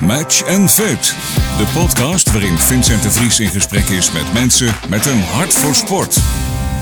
Match 0.00 0.46
and 0.46 0.70
Fit. 0.70 1.14
De 1.58 1.80
podcast 1.80 2.32
waarin 2.32 2.58
Vincent 2.58 3.02
de 3.02 3.10
Vries 3.10 3.40
in 3.40 3.48
gesprek 3.48 3.84
is 3.84 4.12
met 4.12 4.32
mensen 4.32 4.74
met 4.88 5.06
een 5.06 5.20
hart 5.20 5.52
voor 5.52 5.74
sport. 5.74 6.18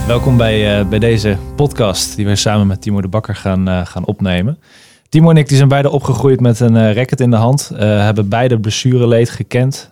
Welkom 0.07 0.37
bij, 0.37 0.81
uh, 0.81 0.89
bij 0.89 0.99
deze 0.99 1.37
podcast 1.57 2.17
die 2.17 2.27
we 2.27 2.37
samen 2.37 2.67
met 2.67 2.83
Timo 2.83 3.01
de 3.01 3.09
Bakker 3.09 3.37
gaan, 3.37 3.69
uh, 3.69 3.87
gaan 3.87 4.05
opnemen. 4.05 4.59
Timo 5.09 5.31
en 5.31 5.37
ik 5.37 5.49
die 5.49 5.57
zijn 5.57 5.69
beide 5.69 5.91
opgegroeid 5.91 6.41
met 6.41 6.61
een 6.61 6.75
uh, 6.75 6.95
racket 6.95 7.21
in 7.21 7.31
de 7.31 7.37
hand. 7.37 7.71
hebben 7.77 8.29
beide 8.29 8.61
blessureleed 8.61 9.31
gekend. 9.31 9.91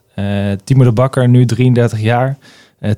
Timo 0.65 0.85
de 0.85 0.93
Bakker, 0.93 1.29
nu 1.29 1.47
33 1.47 2.01
jaar. 2.01 2.39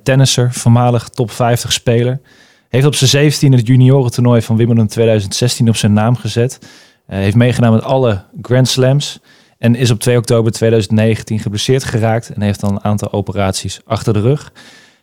tennisser, 0.03 0.53
voormalig 0.53 1.09
top 1.09 1.31
50 1.31 1.73
speler. 1.73 2.21
Heeft 2.69 2.87
op 2.87 2.95
zijn 2.95 3.11
17 3.11 3.53
het 3.53 3.67
juniorentoernooi 3.67 4.43
van 4.43 4.57
Wimbledon 4.57 4.87
2016 4.87 5.69
op 5.69 5.77
zijn 5.77 5.93
naam 5.93 6.17
gezet. 6.17 6.59
heeft 7.07 7.37
meegedaan 7.37 7.73
met 7.73 7.83
alle 7.83 8.23
Grand 8.43 8.69
Slams. 8.69 9.21
En 9.61 9.75
is 9.75 9.91
op 9.91 10.01
2 10.01 10.17
oktober 10.17 10.53
2019 10.53 11.39
geblesseerd 11.39 11.85
geraakt 11.85 12.31
en 12.31 12.43
heeft 12.43 12.61
dan 12.61 12.71
een 12.71 12.85
aantal 12.85 13.13
operaties 13.13 13.81
achter 13.85 14.13
de 14.13 14.21
rug. 14.21 14.53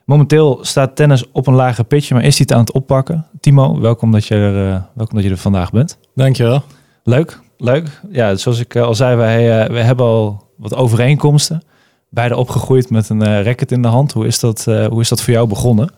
Momenteel 0.05 0.59
staat 0.61 0.95
tennis 0.95 1.31
op 1.31 1.47
een 1.47 1.53
lager 1.53 1.83
pitje, 1.83 2.13
maar 2.13 2.23
is 2.23 2.37
hij 2.37 2.45
het 2.47 2.57
aan 2.57 2.63
het 2.63 2.71
oppakken? 2.71 3.25
Timo, 3.39 3.79
welkom 3.79 4.11
dat 4.11 4.25
je 4.25 4.35
er, 4.35 4.67
uh, 4.67 4.81
welkom 4.93 5.15
dat 5.15 5.23
je 5.23 5.29
er 5.29 5.37
vandaag 5.37 5.71
bent. 5.71 5.97
Dankjewel. 6.15 6.63
Leuk, 7.03 7.39
leuk. 7.57 8.01
Ja, 8.11 8.35
zoals 8.35 8.59
ik 8.59 8.75
eh, 8.75 8.83
al 8.83 8.95
zei, 8.95 9.15
wij, 9.15 9.63
uh, 9.63 9.69
wij 9.69 9.81
hebben 9.81 10.05
al 10.05 10.47
wat 10.55 10.75
overeenkomsten. 10.75 11.63
Beide 12.09 12.35
opgegroeid 12.35 12.89
met 12.89 13.09
een 13.09 13.21
uh, 13.21 13.43
racket 13.43 13.71
in 13.71 13.81
de 13.81 13.87
hand. 13.87 14.11
Hoe 14.11 14.27
is 14.27 14.39
dat, 14.39 14.65
hoe 14.65 15.01
is 15.01 15.09
dat 15.09 15.21
voor 15.21 15.33
jou 15.33 15.47
begonnen? 15.47 15.91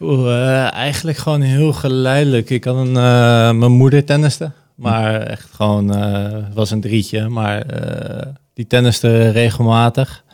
Oeh, 0.00 0.72
eigenlijk 0.72 1.16
gewoon 1.16 1.40
heel 1.40 1.72
geleidelijk. 1.72 2.50
Ik 2.50 2.64
had 2.64 2.76
een, 2.76 2.92
mijn 3.58 3.72
moeder 3.72 4.04
tenniste. 4.04 4.50
Maar 4.74 5.20
echt 5.20 5.52
gewoon, 5.52 5.98
uh, 5.98 6.46
was 6.54 6.70
een 6.70 6.80
drietje. 6.80 7.28
Maar 7.28 7.82
uh, 7.82 8.32
die 8.54 8.66
tenniste 8.66 9.30
regelmatig. 9.30 10.24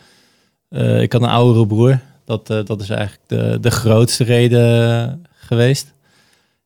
Uh, 0.71 1.03
ik 1.03 1.13
had 1.13 1.23
een 1.23 1.29
oudere 1.29 1.67
broer. 1.67 2.01
Dat, 2.25 2.47
dat 2.47 2.81
is 2.81 2.91
eigenlijk 2.91 3.29
de, 3.29 3.59
de 3.61 3.71
grootste 3.71 4.25
reden 4.25 5.23
geweest. 5.35 5.95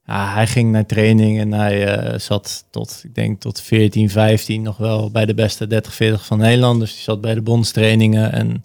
Ja, 0.07 0.35
hij 0.35 0.47
ging 0.47 0.73
naar 0.73 0.87
training 0.87 1.41
en 1.41 1.53
hij 1.53 2.19
zat 2.19 2.65
tot, 2.71 3.01
ik 3.05 3.15
denk 3.15 3.41
tot 3.41 3.61
14, 3.61 4.11
15 4.11 4.63
nog 4.63 4.77
wel 4.77 5.11
bij 5.11 5.27
de 5.27 5.35
beste 5.35 5.67
30, 5.67 5.95
40 5.95 6.27
van 6.27 6.39
Nederland. 6.39 6.81
Dus 6.81 6.93
die 6.93 7.03
zat 7.03 7.21
bij 7.21 7.35
de 7.35 7.43
bondstrainingen 7.43 8.33
en 8.33 8.65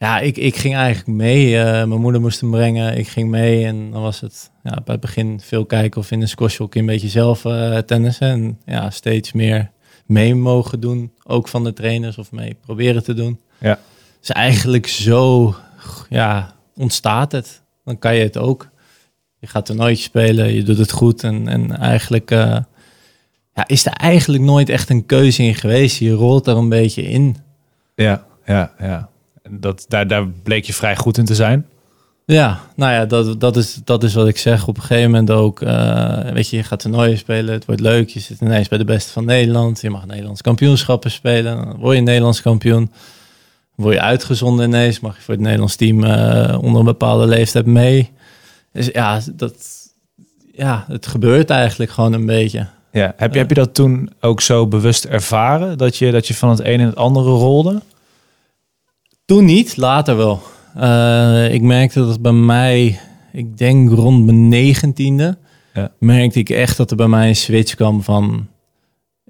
ja, 0.00 0.18
ik, 0.18 0.36
ik 0.36 0.56
ging 0.56 0.74
eigenlijk 0.74 1.18
mee. 1.18 1.52
Uh, 1.52 1.62
mijn 1.64 2.00
moeder 2.00 2.20
moest 2.20 2.40
hem 2.40 2.50
brengen. 2.50 2.96
Ik 2.96 3.08
ging 3.08 3.30
mee. 3.30 3.64
En 3.64 3.90
dan 3.90 4.02
was 4.02 4.20
het 4.20 4.50
ja, 4.62 4.70
bij 4.70 4.94
het 4.94 5.00
begin 5.00 5.40
veel 5.40 5.66
kijken 5.66 6.00
of 6.00 6.10
in 6.10 6.20
een 6.20 6.28
squashhok 6.28 6.74
een 6.74 6.86
beetje 6.86 7.08
zelf 7.08 7.44
uh, 7.44 7.78
tennissen. 7.78 8.28
En 8.28 8.58
ja, 8.64 8.90
steeds 8.90 9.32
meer 9.32 9.70
mee 10.06 10.34
mogen 10.34 10.80
doen. 10.80 11.12
Ook 11.24 11.48
van 11.48 11.64
de 11.64 11.72
trainers 11.72 12.18
of 12.18 12.32
mee 12.32 12.56
proberen 12.60 13.02
te 13.02 13.14
doen. 13.14 13.40
Ja. 13.58 13.78
Dus 14.20 14.30
eigenlijk 14.30 14.86
zo 14.86 15.54
ja, 16.08 16.54
ontstaat 16.76 17.32
het. 17.32 17.62
Dan 17.84 17.98
kan 17.98 18.14
je 18.14 18.22
het 18.22 18.38
ook. 18.38 18.68
Je 19.38 19.46
gaat 19.46 19.68
er 19.68 19.74
nooit 19.74 19.98
spelen, 19.98 20.54
je 20.54 20.62
doet 20.62 20.78
het 20.78 20.90
goed. 20.90 21.24
En, 21.24 21.48
en 21.48 21.76
eigenlijk 21.76 22.30
uh, 22.30 22.58
ja, 23.54 23.66
is 23.66 23.86
er 23.86 23.92
eigenlijk 23.92 24.42
nooit 24.42 24.68
echt 24.68 24.90
een 24.90 25.06
keuze 25.06 25.42
in 25.42 25.54
geweest. 25.54 25.98
Je 25.98 26.12
rolt 26.12 26.46
er 26.46 26.56
een 26.56 26.68
beetje 26.68 27.02
in. 27.02 27.36
Ja, 27.94 28.24
ja, 28.44 28.74
ja 28.78 29.09
dat, 29.50 29.84
daar, 29.88 30.06
daar 30.06 30.28
bleek 30.28 30.64
je 30.64 30.72
vrij 30.72 30.96
goed 30.96 31.18
in 31.18 31.24
te 31.24 31.34
zijn. 31.34 31.66
Ja, 32.24 32.60
nou 32.76 32.92
ja, 32.92 33.06
dat, 33.06 33.40
dat, 33.40 33.56
is, 33.56 33.80
dat 33.84 34.04
is 34.04 34.14
wat 34.14 34.28
ik 34.28 34.38
zeg. 34.38 34.66
Op 34.68 34.76
een 34.76 34.82
gegeven 34.82 35.10
moment 35.10 35.30
ook, 35.30 35.60
uh, 35.60 36.18
weet 36.32 36.48
je, 36.48 36.56
je 36.56 36.62
gaat 36.62 36.80
toernooien 36.80 37.18
spelen, 37.18 37.54
het 37.54 37.64
wordt 37.64 37.80
leuk. 37.80 38.08
Je 38.08 38.20
zit 38.20 38.40
ineens 38.40 38.68
bij 38.68 38.78
de 38.78 38.84
beste 38.84 39.12
van 39.12 39.24
Nederland. 39.24 39.80
Je 39.80 39.90
mag 39.90 40.06
Nederlands 40.06 40.40
kampioenschappen 40.40 41.10
spelen. 41.10 41.56
Dan 41.56 41.76
word 41.76 41.96
je 41.96 42.02
Nederlands 42.02 42.42
kampioen. 42.42 42.92
word 43.74 43.94
je 43.94 44.00
uitgezonden 44.00 44.66
ineens. 44.66 45.00
Mag 45.00 45.16
je 45.16 45.22
voor 45.22 45.34
het 45.34 45.42
Nederlands 45.42 45.76
team 45.76 46.04
uh, 46.04 46.58
onder 46.60 46.78
een 46.78 46.84
bepaalde 46.84 47.26
leeftijd 47.26 47.66
mee. 47.66 48.10
Dus 48.72 48.86
ja, 48.86 49.20
dat, 49.32 49.54
ja, 50.52 50.84
het 50.88 51.06
gebeurt 51.06 51.50
eigenlijk 51.50 51.90
gewoon 51.90 52.12
een 52.12 52.26
beetje. 52.26 52.66
Ja, 52.92 53.14
heb 53.16 53.32
je, 53.32 53.38
heb 53.38 53.48
je 53.48 53.54
dat 53.54 53.74
toen 53.74 54.10
ook 54.20 54.40
zo 54.40 54.66
bewust 54.66 55.04
ervaren? 55.04 55.78
Dat 55.78 55.96
je, 55.96 56.10
dat 56.10 56.26
je 56.26 56.34
van 56.34 56.50
het 56.50 56.60
een 56.60 56.80
in 56.80 56.86
het 56.86 56.96
andere 56.96 57.30
rolde? 57.30 57.80
Toen 59.30 59.44
niet, 59.44 59.76
later 59.76 60.16
wel. 60.16 60.42
Uh, 60.76 61.54
ik 61.54 61.62
merkte 61.62 62.06
dat 62.06 62.20
bij 62.20 62.32
mij, 62.32 62.98
ik 63.32 63.58
denk 63.58 63.90
rond 63.90 64.24
mijn 64.24 64.48
negentiende, 64.48 65.38
ja. 65.74 65.92
merkte 65.98 66.38
ik 66.38 66.50
echt 66.50 66.76
dat 66.76 66.90
er 66.90 66.96
bij 66.96 67.08
mij 67.08 67.28
een 67.28 67.36
switch 67.36 67.74
kwam 67.74 68.02
van, 68.02 68.46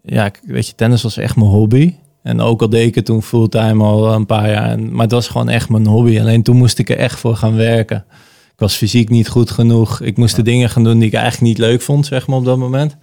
ja, 0.03 0.31
weet 0.43 0.67
je, 0.67 0.75
tennis 0.75 1.03
was 1.03 1.17
echt 1.17 1.37
mijn 1.37 1.51
hobby. 1.51 1.95
En 2.23 2.41
ook 2.41 2.61
al 2.61 2.69
deed 2.69 2.87
ik 2.87 2.95
het 2.95 3.05
toen 3.05 3.23
fulltime 3.23 3.85
al 3.85 4.13
een 4.13 4.27
paar 4.27 4.51
jaar, 4.51 4.71
en, 4.71 4.93
maar 4.93 5.03
het 5.03 5.13
was 5.13 5.29
gewoon 5.29 5.49
echt 5.49 5.69
mijn 5.69 5.87
hobby. 5.87 6.21
Alleen 6.21 6.43
toen 6.43 6.57
moest 6.57 6.79
ik 6.79 6.91
er 6.91 6.99
echt 6.99 7.19
voor 7.19 7.37
gaan 7.37 7.57
werken. 7.57 8.05
Ik 8.53 8.59
was 8.59 8.75
fysiek 8.75 9.09
niet 9.09 9.29
goed 9.29 9.51
genoeg. 9.51 10.01
Ik 10.01 10.17
moest 10.17 10.37
de 10.37 10.43
dingen 10.43 10.71
gaan 10.71 10.85
doen 10.85 10.99
die 10.99 11.09
ik 11.09 11.15
eigenlijk 11.15 11.45
niet 11.45 11.67
leuk 11.67 11.83
vond, 11.83 12.07
zeg 12.07 12.27
maar, 12.27 12.39
op 12.39 12.45
dat 12.45 12.59
moment. 12.59 12.97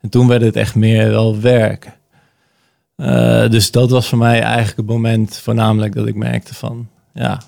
En 0.00 0.08
toen 0.08 0.28
werd 0.28 0.42
het 0.42 0.56
echt 0.56 0.74
meer 0.74 1.08
wel 1.08 1.40
werken. 1.40 1.94
Uh, 3.00 3.48
dus 3.48 3.70
dat 3.70 3.90
was 3.90 4.08
voor 4.08 4.18
mij 4.18 4.42
eigenlijk 4.42 4.76
het 4.76 4.86
moment 4.86 5.36
voornamelijk 5.36 5.94
dat 5.94 6.06
ik 6.06 6.14
merkte 6.14 6.54
van, 6.54 6.88
ja, 7.14 7.40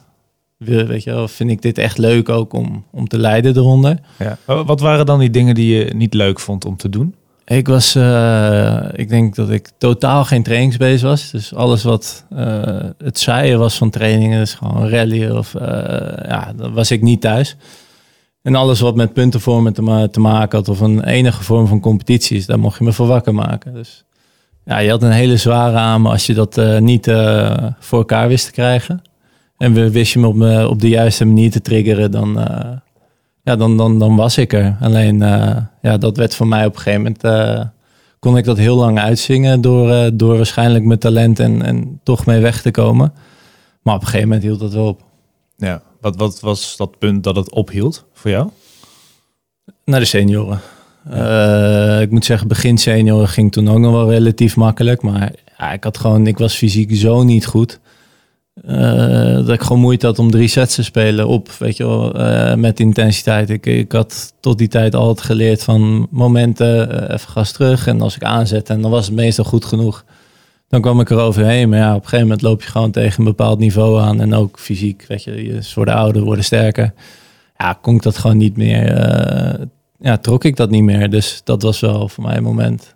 weet 0.58 1.02
je 1.02 1.10
wel, 1.10 1.28
vind 1.28 1.50
ik 1.50 1.62
dit 1.62 1.78
echt 1.78 1.98
leuk 1.98 2.28
ook 2.28 2.52
om, 2.52 2.84
om 2.90 3.08
te 3.08 3.18
leiden 3.18 3.56
eronder. 3.56 3.98
Ja. 4.18 4.38
Wat 4.64 4.80
waren 4.80 5.06
dan 5.06 5.18
die 5.18 5.30
dingen 5.30 5.54
die 5.54 5.76
je 5.76 5.94
niet 5.94 6.14
leuk 6.14 6.40
vond 6.40 6.64
om 6.64 6.76
te 6.76 6.88
doen? 6.88 7.14
Ik 7.44 7.66
was, 7.66 7.96
uh, 7.96 8.84
ik 8.92 9.08
denk 9.08 9.34
dat 9.34 9.50
ik 9.50 9.70
totaal 9.78 10.24
geen 10.24 10.42
trainingsbeest 10.42 11.02
was. 11.02 11.30
Dus 11.30 11.54
alles 11.54 11.82
wat 11.82 12.24
uh, 12.32 12.64
het 12.98 13.18
saaien 13.18 13.58
was 13.58 13.76
van 13.76 13.90
trainingen, 13.90 14.38
dus 14.38 14.54
gewoon 14.54 14.88
rally 14.88 15.30
of, 15.30 15.52
ja, 16.28 16.52
dan 16.56 16.72
was 16.72 16.90
ik 16.90 17.02
niet 17.02 17.20
thuis. 17.20 17.56
En 18.42 18.54
alles 18.54 18.80
wat 18.80 18.96
met 18.96 19.12
puntenvormen 19.12 19.72
te, 19.72 19.82
ma 19.82 20.08
te 20.08 20.20
maken 20.20 20.58
had 20.58 20.68
of 20.68 20.80
een 20.80 21.04
enige 21.04 21.42
vorm 21.42 21.66
van 21.66 21.80
competities, 21.80 22.46
daar 22.46 22.58
mocht 22.58 22.78
je 22.78 22.84
me 22.84 22.92
voor 22.92 23.06
wakker 23.06 23.34
maken. 23.34 23.74
Dus 23.74 24.04
ja, 24.64 24.78
je 24.78 24.90
had 24.90 25.02
een 25.02 25.10
hele 25.10 25.36
zware 25.36 25.76
aan 25.76 26.06
als 26.06 26.26
je 26.26 26.34
dat 26.34 26.56
uh, 26.58 26.78
niet 26.78 27.06
uh, 27.06 27.66
voor 27.78 27.98
elkaar 27.98 28.28
wist 28.28 28.46
te 28.46 28.52
krijgen. 28.52 29.02
En 29.56 29.72
we 29.72 29.90
wist 29.90 30.12
je 30.12 30.18
me 30.18 30.26
op, 30.26 30.34
me 30.34 30.68
op 30.68 30.80
de 30.80 30.88
juiste 30.88 31.24
manier 31.24 31.50
te 31.50 31.60
triggeren, 31.60 32.10
dan, 32.10 32.32
ja, 33.42 33.56
dan, 33.56 33.76
dan, 33.76 33.98
dan 33.98 34.16
was 34.16 34.38
ik 34.38 34.52
er. 34.52 34.76
Alleen 34.80 35.18
ja, 35.82 35.96
dat 35.98 36.16
werd 36.16 36.34
voor 36.34 36.46
mij 36.46 36.66
op 36.66 36.74
een 36.74 36.80
gegeven 36.80 37.16
moment, 37.20 37.70
kon 38.18 38.36
ik 38.36 38.44
dat 38.44 38.56
heel 38.56 38.76
lang 38.76 38.98
uitzingen 38.98 39.60
door, 39.60 40.10
door 40.14 40.36
waarschijnlijk 40.36 40.84
mijn 40.84 40.98
talent 40.98 41.38
en, 41.38 41.62
en 41.62 42.00
toch 42.02 42.26
mee 42.26 42.40
weg 42.40 42.62
te 42.62 42.70
komen. 42.70 43.12
Maar 43.82 43.94
op 43.94 44.00
een 44.00 44.06
gegeven 44.06 44.28
moment 44.28 44.46
hield 44.46 44.60
dat 44.60 44.72
wel 44.72 44.86
op. 44.86 45.02
Ja, 45.56 45.82
wat, 46.00 46.16
wat 46.16 46.40
was 46.40 46.76
dat 46.76 46.98
punt 46.98 47.24
dat 47.24 47.36
het 47.36 47.52
ophield 47.52 48.04
voor 48.12 48.30
jou? 48.30 48.48
Naar 49.84 50.00
de 50.00 50.06
senioren. 50.06 50.60
Uh, 51.10 52.00
ik 52.00 52.10
moet 52.10 52.24
zeggen, 52.24 52.48
begin 52.48 52.78
senior 52.78 53.28
ging 53.28 53.52
toen 53.52 53.68
ook 53.68 53.78
nog 53.78 53.92
wel 53.92 54.10
relatief 54.10 54.56
makkelijk. 54.56 55.02
Maar 55.02 55.32
ja, 55.58 55.72
ik 55.72 55.84
had 55.84 55.98
gewoon, 55.98 56.26
ik 56.26 56.38
was 56.38 56.54
fysiek 56.54 56.94
zo 56.94 57.22
niet 57.22 57.46
goed. 57.46 57.80
Uh, 58.68 59.34
dat 59.34 59.48
ik 59.48 59.62
gewoon 59.62 59.82
moeite 59.82 60.06
had 60.06 60.18
om 60.18 60.30
drie 60.30 60.48
sets 60.48 60.74
te 60.74 60.82
spelen 60.82 61.28
op, 61.28 61.50
weet 61.50 61.76
je 61.76 61.86
wel, 61.86 62.20
uh, 62.20 62.54
met 62.54 62.80
intensiteit. 62.80 63.50
Ik, 63.50 63.66
ik 63.66 63.92
had 63.92 64.34
tot 64.40 64.58
die 64.58 64.68
tijd 64.68 64.94
altijd 64.94 65.26
geleerd 65.26 65.62
van 65.62 66.06
momenten, 66.10 67.12
even 67.12 67.28
gas 67.28 67.52
terug. 67.52 67.86
En 67.86 68.00
als 68.00 68.16
ik 68.16 68.22
aanzet, 68.22 68.70
en 68.70 68.80
dan 68.80 68.90
was 68.90 69.06
het 69.06 69.14
meestal 69.14 69.44
goed 69.44 69.64
genoeg. 69.64 70.04
Dan 70.68 70.80
kwam 70.80 71.00
ik 71.00 71.10
er 71.10 71.18
overheen. 71.18 71.68
Maar 71.68 71.78
ja, 71.78 71.90
op 71.90 72.02
een 72.02 72.02
gegeven 72.02 72.26
moment 72.26 72.42
loop 72.42 72.62
je 72.62 72.68
gewoon 72.68 72.90
tegen 72.90 73.18
een 73.18 73.24
bepaald 73.24 73.58
niveau 73.58 74.00
aan. 74.00 74.20
En 74.20 74.34
ook 74.34 74.58
fysiek, 74.58 75.04
weet 75.08 75.24
je, 75.24 75.44
je 75.44 75.60
worden 75.74 75.94
ouder, 75.94 76.22
worden 76.22 76.44
sterker. 76.44 76.92
Ja, 77.56 77.78
kon 77.82 77.94
ik 77.94 78.02
dat 78.02 78.18
gewoon 78.18 78.36
niet 78.36 78.56
meer 78.56 78.96
ja, 80.02 80.18
trok 80.18 80.44
ik 80.44 80.56
dat 80.56 80.70
niet 80.70 80.82
meer. 80.82 81.10
Dus 81.10 81.40
dat 81.44 81.62
was 81.62 81.80
wel 81.80 82.08
voor 82.08 82.24
mij 82.24 82.36
een 82.36 82.42
moment 82.42 82.94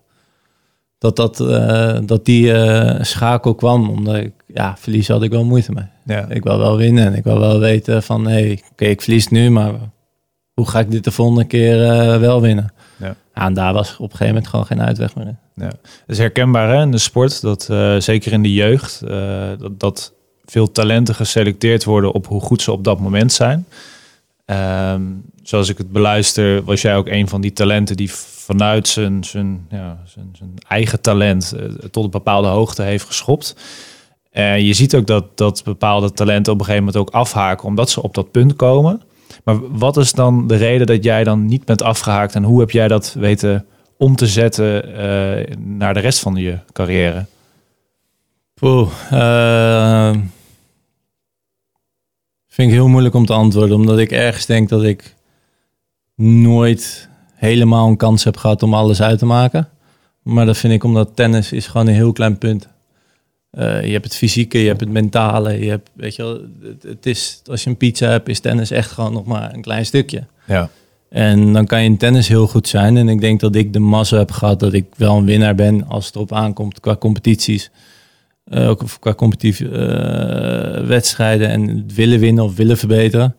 dat, 0.98 1.16
dat, 1.16 1.40
uh, 1.40 1.98
dat 2.04 2.24
die 2.24 2.52
uh, 2.52 3.02
schakel 3.02 3.54
kwam. 3.54 3.90
Omdat 3.90 4.14
ik, 4.14 4.32
ja, 4.46 4.76
verliezen 4.78 5.14
had 5.14 5.22
ik 5.22 5.30
wel 5.30 5.44
moeite 5.44 5.72
mee. 5.72 5.86
Ja. 6.04 6.28
Ik 6.28 6.42
wil 6.42 6.58
wel 6.58 6.76
winnen 6.76 7.06
en 7.06 7.14
ik 7.14 7.24
wil 7.24 7.38
wel 7.38 7.58
weten 7.58 8.02
van, 8.02 8.26
hé, 8.26 8.32
hey, 8.32 8.62
oké, 8.72 8.84
ik 8.84 9.02
verlies 9.02 9.28
nu, 9.28 9.50
maar 9.50 9.72
hoe 10.54 10.68
ga 10.68 10.80
ik 10.80 10.90
dit 10.90 11.04
de 11.04 11.10
volgende 11.10 11.44
keer 11.44 11.80
uh, 11.80 12.18
wel 12.18 12.40
winnen? 12.40 12.72
Ja. 12.96 13.16
ja. 13.34 13.46
en 13.46 13.54
daar 13.54 13.72
was 13.72 13.92
op 13.92 13.98
een 13.98 14.10
gegeven 14.10 14.26
moment 14.26 14.46
gewoon 14.48 14.66
geen 14.66 14.82
uitweg 14.82 15.14
meer 15.14 15.26
in. 15.26 15.38
Ja. 15.54 15.68
Dat 15.68 15.78
is 16.06 16.18
herkenbaar 16.18 16.68
hè, 16.68 16.82
in 16.82 16.90
de 16.90 16.98
sport, 16.98 17.40
dat 17.40 17.62
zeker 17.98 18.32
in 18.32 18.42
de 18.42 18.52
jeugd, 18.52 19.02
dat, 19.58 19.80
dat 19.80 20.12
veel 20.44 20.72
talenten 20.72 21.14
geselecteerd 21.14 21.84
worden 21.84 22.12
op 22.12 22.26
hoe 22.26 22.40
goed 22.40 22.62
ze 22.62 22.72
op 22.72 22.84
dat 22.84 23.00
moment 23.00 23.32
zijn. 23.32 23.66
Um, 24.46 25.22
zoals 25.42 25.68
ik 25.68 25.78
het 25.78 25.92
beluister, 25.92 26.64
was 26.64 26.82
jij 26.82 26.96
ook 26.96 27.08
een 27.08 27.28
van 27.28 27.40
die 27.40 27.52
talenten 27.52 27.96
die 27.96 28.12
vanuit 28.12 28.88
zijn, 28.88 29.24
zijn, 29.24 29.66
ja, 29.70 29.98
zijn, 30.04 30.28
zijn 30.38 30.54
eigen 30.68 31.00
talent 31.00 31.54
uh, 31.56 31.64
tot 31.90 32.04
een 32.04 32.10
bepaalde 32.10 32.48
hoogte 32.48 32.82
heeft 32.82 33.04
geschopt. 33.04 33.56
En 34.30 34.64
je 34.64 34.72
ziet 34.72 34.94
ook 34.96 35.06
dat, 35.06 35.36
dat 35.36 35.64
bepaalde 35.64 36.12
talenten 36.12 36.52
op 36.52 36.58
een 36.58 36.64
gegeven 36.64 36.86
moment 36.86 37.02
ook 37.02 37.14
afhaken, 37.14 37.66
omdat 37.66 37.90
ze 37.90 38.02
op 38.02 38.14
dat 38.14 38.30
punt 38.30 38.56
komen. 38.56 39.02
Maar 39.44 39.78
wat 39.78 39.96
is 39.96 40.12
dan 40.12 40.46
de 40.46 40.56
reden 40.56 40.86
dat 40.86 41.04
jij 41.04 41.24
dan 41.24 41.46
niet 41.46 41.64
bent 41.64 41.82
afgehaakt 41.82 42.34
en 42.34 42.42
hoe 42.42 42.60
heb 42.60 42.70
jij 42.70 42.88
dat 42.88 43.14
weten 43.18 43.66
om 43.96 44.16
te 44.16 44.26
zetten 44.26 44.88
uh, 44.88 45.56
naar 45.58 45.94
de 45.94 46.00
rest 46.00 46.18
van 46.18 46.36
je 46.36 46.58
carrière? 46.72 47.26
Poeh, 48.54 48.88
eh, 49.10 50.16
vind 52.56 52.68
ik 52.68 52.74
heel 52.74 52.88
moeilijk 52.88 53.14
om 53.14 53.26
te 53.26 53.32
antwoorden, 53.32 53.76
omdat 53.76 53.98
ik 53.98 54.12
ergens 54.12 54.46
denk 54.46 54.68
dat 54.68 54.82
ik 54.82 55.14
nooit 56.14 57.08
helemaal 57.34 57.88
een 57.88 57.96
kans 57.96 58.24
heb 58.24 58.36
gehad 58.36 58.62
om 58.62 58.74
alles 58.74 59.02
uit 59.02 59.18
te 59.18 59.26
maken. 59.26 59.68
Maar 60.22 60.46
dat 60.46 60.56
vind 60.56 60.72
ik 60.72 60.84
omdat 60.84 61.16
tennis 61.16 61.52
is 61.52 61.66
gewoon 61.66 61.86
een 61.86 61.94
heel 61.94 62.12
klein 62.12 62.38
punt. 62.38 62.68
Uh, 63.52 63.84
je 63.84 63.92
hebt 63.92 64.04
het 64.04 64.16
fysieke, 64.16 64.58
je 64.58 64.66
hebt 64.66 64.80
het 64.80 64.90
mentale, 64.90 65.60
je 65.60 65.68
hebt, 65.68 65.90
weet 65.92 66.16
je 66.16 66.22
wel, 66.22 66.40
het, 66.62 66.82
het, 66.82 67.06
is, 67.06 67.40
als 67.46 67.64
je 67.64 67.70
een 67.70 67.76
pizza 67.76 68.08
hebt, 68.08 68.28
is 68.28 68.40
tennis 68.40 68.70
echt 68.70 68.90
gewoon 68.90 69.12
nog 69.12 69.24
maar 69.24 69.54
een 69.54 69.62
klein 69.62 69.86
stukje. 69.86 70.24
Ja. 70.46 70.70
En 71.08 71.52
dan 71.52 71.66
kan 71.66 71.80
je 71.80 71.88
in 71.88 71.96
tennis 71.96 72.28
heel 72.28 72.46
goed 72.46 72.68
zijn. 72.68 72.96
En 72.96 73.08
ik 73.08 73.20
denk 73.20 73.40
dat 73.40 73.54
ik 73.54 73.72
de 73.72 73.78
massa 73.78 74.16
heb 74.16 74.30
gehad 74.30 74.60
dat 74.60 74.72
ik 74.72 74.86
wel 74.96 75.16
een 75.16 75.24
winnaar 75.24 75.54
ben 75.54 75.88
als 75.88 76.06
het 76.06 76.14
erop 76.14 76.32
aankomt 76.32 76.80
qua 76.80 76.96
competities. 76.96 77.70
Uh, 78.52 78.72
qua 79.00 79.14
competitieve 79.14 79.64
uh, 79.64 80.86
wedstrijden 80.86 81.48
en 81.48 81.68
het 81.68 81.94
willen 81.94 82.18
winnen 82.18 82.44
of 82.44 82.56
willen 82.56 82.76
verbeteren. 82.76 83.36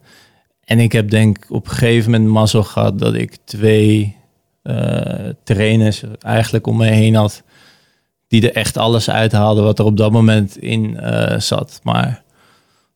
En 0.63 0.79
ik 0.79 0.91
heb 0.91 1.09
denk 1.09 1.45
op 1.49 1.65
een 1.65 1.71
gegeven 1.71 2.11
moment 2.11 2.29
mazzel 2.29 2.63
gehad 2.63 2.99
dat 2.99 3.13
ik 3.13 3.37
twee 3.43 4.15
uh, 4.63 5.29
trainers 5.43 6.03
eigenlijk 6.19 6.67
om 6.67 6.77
me 6.77 6.85
heen 6.85 7.15
had. 7.15 7.43
Die 8.27 8.49
er 8.49 8.55
echt 8.55 8.77
alles 8.77 9.09
uithaalden 9.09 9.63
wat 9.63 9.79
er 9.79 9.85
op 9.85 9.97
dat 9.97 10.11
moment 10.11 10.57
in 10.57 10.99
zat. 11.37 11.79
Maar 11.83 12.23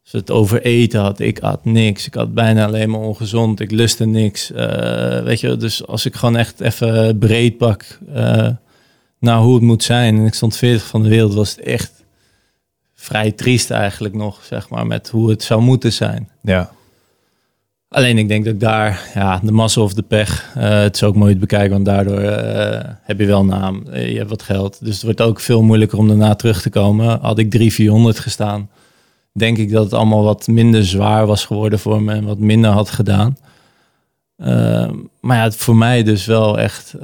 als 0.04 0.12
het 0.12 0.32
over 0.32 0.62
eten 0.62 1.00
had, 1.00 1.20
ik 1.20 1.38
had 1.38 1.66
niks. 1.66 2.08
Ik 2.08 2.14
had 2.14 2.34
bijna 2.34 2.66
alleen 2.66 2.90
maar 2.90 3.00
ongezond. 3.00 3.60
Ik 3.60 3.72
lustte 3.72 4.06
niks. 4.06 4.50
weet 5.24 5.40
je, 5.40 5.58
dus 5.58 5.88
als 5.88 6.06
ik 6.06 6.16
gewoon 6.16 6.38
echt 6.38 6.60
even 6.60 7.18
breed 7.18 7.58
pak 7.58 8.00
naar 9.22 9.38
hoe 9.38 9.54
het 9.54 9.64
moet 9.64 9.84
zijn. 9.84 10.18
En 10.18 10.26
ik 10.26 10.34
stond 10.34 10.58
40 10.58 10.88
van 10.88 11.04
de 11.04 11.10
wereld, 11.10 11.34
was 11.34 11.50
het 11.50 11.60
echt 11.60 12.01
vrij 13.02 13.32
triest 13.32 13.72
eigenlijk 13.72 14.14
nog, 14.14 14.40
zeg 14.44 14.70
maar, 14.70 14.88
met 14.88 15.10
hoe 15.10 15.30
het 15.30 15.44
zou 15.44 15.62
moeten 15.62 15.94
zijn. 15.94 16.30
Ja. 16.42 16.72
Alleen 17.90 18.18
ik 18.18 18.28
denk 18.28 18.46
dat 18.46 18.60
daar, 18.60 19.10
ja, 19.14 19.40
de 19.44 19.52
massa 19.52 19.82
of 19.82 19.94
de 19.94 20.02
pech, 20.02 20.54
uh, 20.58 20.64
het 20.70 20.96
is 20.96 21.04
ook 21.04 21.16
mooi 21.16 21.34
te 21.34 21.40
bekijken, 21.40 21.72
want 21.72 21.86
daardoor 21.86 22.22
uh, 22.22 22.80
heb 23.02 23.20
je 23.20 23.26
wel 23.26 23.46
naam, 23.46 23.84
uh, 23.88 24.12
je 24.12 24.18
hebt 24.18 24.30
wat 24.30 24.42
geld. 24.42 24.86
Dus 24.86 24.96
het 24.96 25.04
wordt 25.04 25.22
ook 25.22 25.40
veel 25.40 25.62
moeilijker 25.62 25.98
om 25.98 26.08
daarna 26.08 26.36
terug 26.36 26.62
te 26.62 26.70
komen. 26.70 27.20
Had 27.22 27.38
ik 27.38 27.50
3 27.50 27.74
400 27.74 28.20
gestaan, 28.20 28.70
denk 29.32 29.58
ik 29.58 29.72
dat 29.72 29.84
het 29.84 29.94
allemaal 29.94 30.24
wat 30.24 30.48
minder 30.48 30.86
zwaar 30.86 31.26
was 31.26 31.46
geworden 31.46 31.80
voor 31.80 32.02
me 32.02 32.14
en 32.14 32.26
wat 32.26 32.40
minder 32.40 32.72
had 32.72 32.90
gedaan. 32.90 33.38
maar 35.20 35.38
ja, 35.38 35.52
voor 35.52 35.76
mij 35.76 36.04
dus 36.04 36.26
wel 36.26 36.60
echt 36.60 36.96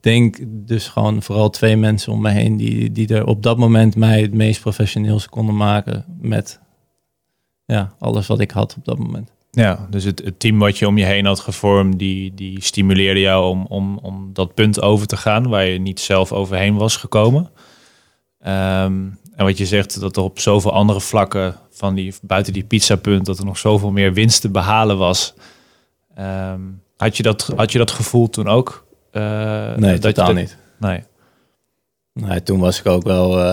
denk 0.00 0.38
dus 0.48 0.88
gewoon 0.88 1.22
vooral 1.22 1.50
twee 1.50 1.76
mensen 1.76 2.12
om 2.12 2.20
me 2.20 2.30
heen 2.30 2.56
die, 2.56 2.92
die 2.92 3.14
er 3.14 3.26
op 3.26 3.42
dat 3.42 3.58
moment 3.58 3.96
mij 3.96 4.20
het 4.20 4.34
meest 4.34 4.60
professioneels 4.60 5.28
konden 5.28 5.56
maken 5.56 6.04
met 6.20 6.60
ja, 7.64 7.94
alles 7.98 8.26
wat 8.26 8.40
ik 8.40 8.50
had 8.50 8.74
op 8.76 8.84
dat 8.84 8.98
moment. 8.98 9.32
Ja, 9.50 9.86
dus 9.90 10.04
het, 10.04 10.32
team 10.38 10.58
wat 10.58 10.78
je 10.78 10.86
om 10.86 10.98
je 10.98 11.04
heen 11.04 11.26
had 11.26 11.40
gevormd, 11.40 11.98
die, 11.98 12.34
die 12.34 12.62
stimuleerde 12.62 13.20
jou 13.20 13.48
om, 13.48 13.66
om, 13.68 13.98
om 13.98 14.30
dat 14.32 14.54
punt 14.54 14.82
over 14.82 15.06
te 15.06 15.16
gaan 15.16 15.48
waar 15.48 15.66
je 15.66 15.78
niet 15.78 16.00
zelf 16.00 16.32
overheen 16.32 16.76
was 16.76 16.96
gekomen. 16.96 17.50
Um, 18.46 19.18
en 19.34 19.44
wat 19.44 19.58
je 19.58 19.66
zegt, 19.66 20.00
dat 20.00 20.16
er 20.16 20.22
op 20.22 20.38
zoveel 20.38 20.72
andere 20.72 21.00
vlakken 21.00 21.54
van 21.70 21.94
die, 21.94 22.14
buiten 22.22 22.52
die 22.52 22.64
pizzapunt, 22.64 23.26
dat 23.26 23.38
er 23.38 23.44
nog 23.44 23.58
zoveel 23.58 23.90
meer 23.90 24.12
winst 24.12 24.40
te 24.40 24.50
behalen 24.50 24.98
was. 24.98 25.34
Um, 26.18 26.82
had, 26.96 27.16
je 27.16 27.22
dat, 27.22 27.52
had 27.56 27.72
je 27.72 27.78
dat 27.78 27.90
gevoel 27.90 28.30
toen 28.30 28.48
ook? 28.48 28.86
Uh, 29.18 29.76
nee, 29.76 29.98
dat 29.98 30.14
totaal 30.14 30.32
niet. 30.32 30.56
Nee. 30.78 31.02
nee. 32.12 32.42
Toen 32.42 32.58
was 32.58 32.78
ik 32.78 32.86
ook 32.86 33.02
wel, 33.02 33.38
uh, 33.38 33.44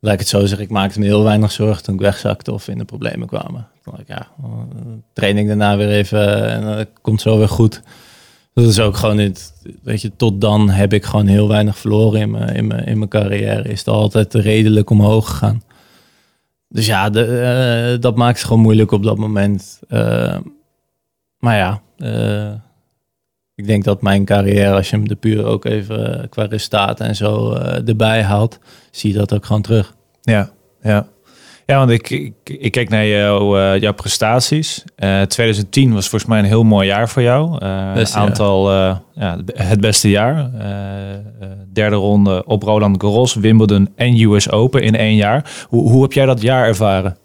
laat 0.00 0.12
ik 0.12 0.18
het 0.18 0.28
zo 0.28 0.46
zeggen, 0.46 0.66
ik 0.66 0.70
maakte 0.72 0.98
me 0.98 1.04
heel 1.04 1.24
weinig 1.24 1.52
zorgen 1.52 1.82
toen 1.82 1.94
ik 1.94 2.00
wegzakte 2.00 2.52
of 2.52 2.68
in 2.68 2.78
de 2.78 2.84
problemen 2.84 3.28
kwamen. 3.28 3.68
Toen 3.82 3.98
ik, 3.98 4.08
ja, 4.08 4.28
training 5.12 5.48
daarna 5.48 5.76
weer 5.76 5.90
even 5.90 6.50
en 6.50 6.76
dat 6.76 6.88
komt 7.00 7.20
zo 7.20 7.38
weer 7.38 7.48
goed. 7.48 7.82
Dat 8.54 8.64
is 8.64 8.80
ook 8.80 8.96
gewoon 8.96 9.16
niet, 9.16 9.52
weet 9.82 10.02
je, 10.02 10.16
tot 10.16 10.40
dan 10.40 10.70
heb 10.70 10.92
ik 10.92 11.04
gewoon 11.04 11.26
heel 11.26 11.48
weinig 11.48 11.78
verloren 11.78 12.20
in 12.20 12.30
mijn, 12.30 12.54
in 12.54 12.66
mijn, 12.66 12.84
in 12.84 12.98
mijn 12.98 13.10
carrière. 13.10 13.68
Is 13.68 13.78
het 13.78 13.88
altijd 13.88 14.34
redelijk 14.34 14.90
omhoog 14.90 15.28
gegaan. 15.28 15.62
Dus 16.68 16.86
ja, 16.86 17.10
de, 17.10 17.92
uh, 17.94 18.00
dat 18.00 18.16
maakt 18.16 18.38
het 18.38 18.46
gewoon 18.46 18.62
moeilijk 18.62 18.92
op 18.92 19.02
dat 19.02 19.16
moment. 19.16 19.80
Uh, 19.88 20.36
maar 21.38 21.56
ja, 21.56 21.80
uh, 21.96 22.52
ik 23.54 23.66
denk 23.66 23.84
dat 23.84 24.02
mijn 24.02 24.24
carrière, 24.24 24.74
als 24.74 24.90
je 24.90 24.96
hem 24.96 25.08
de 25.08 25.14
puur 25.14 25.44
ook 25.44 25.64
even 25.64 26.22
eh, 26.22 26.28
qua 26.28 26.44
resultaten 26.44 27.06
en 27.06 27.16
zo 27.16 27.52
uh, 27.52 27.88
erbij 27.88 28.22
haalt, 28.22 28.58
zie 28.90 29.12
je 29.12 29.18
dat 29.18 29.34
ook 29.34 29.46
gewoon 29.46 29.62
terug. 29.62 29.94
Ja, 30.22 30.50
ja. 30.82 31.06
Ja, 31.66 31.78
want 31.78 31.90
ik, 31.90 32.10
ik, 32.10 32.34
ik 32.44 32.72
kijk 32.72 32.88
naar 32.88 33.06
jou, 33.06 33.58
uh, 33.58 33.80
jouw 33.80 33.92
prestaties. 33.92 34.84
2010 34.96 35.92
was 35.92 36.08
volgens 36.08 36.30
mij 36.30 36.38
een 36.38 36.44
heel 36.44 36.62
mooi 36.62 36.86
jaar 36.86 37.08
voor 37.08 37.22
jou. 37.22 37.58
Beste 37.94 38.18
aantal, 38.18 38.70
ja, 39.14 39.38
het 39.54 39.80
beste 39.80 40.10
jaar. 40.10 40.50
derde 41.72 41.96
ronde 41.96 42.44
op 42.44 42.62
Roland 42.62 43.02
Garros, 43.02 43.34
Wimbledon 43.34 43.88
en 43.96 44.20
US 44.20 44.50
Open 44.50 44.82
in 44.82 44.96
één 44.96 45.14
jaar. 45.14 45.66
Hoe, 45.68 45.90
hoe 45.90 46.02
heb 46.02 46.12
jij 46.12 46.26
dat 46.26 46.40
jaar 46.40 46.66
ervaren? 46.66 47.16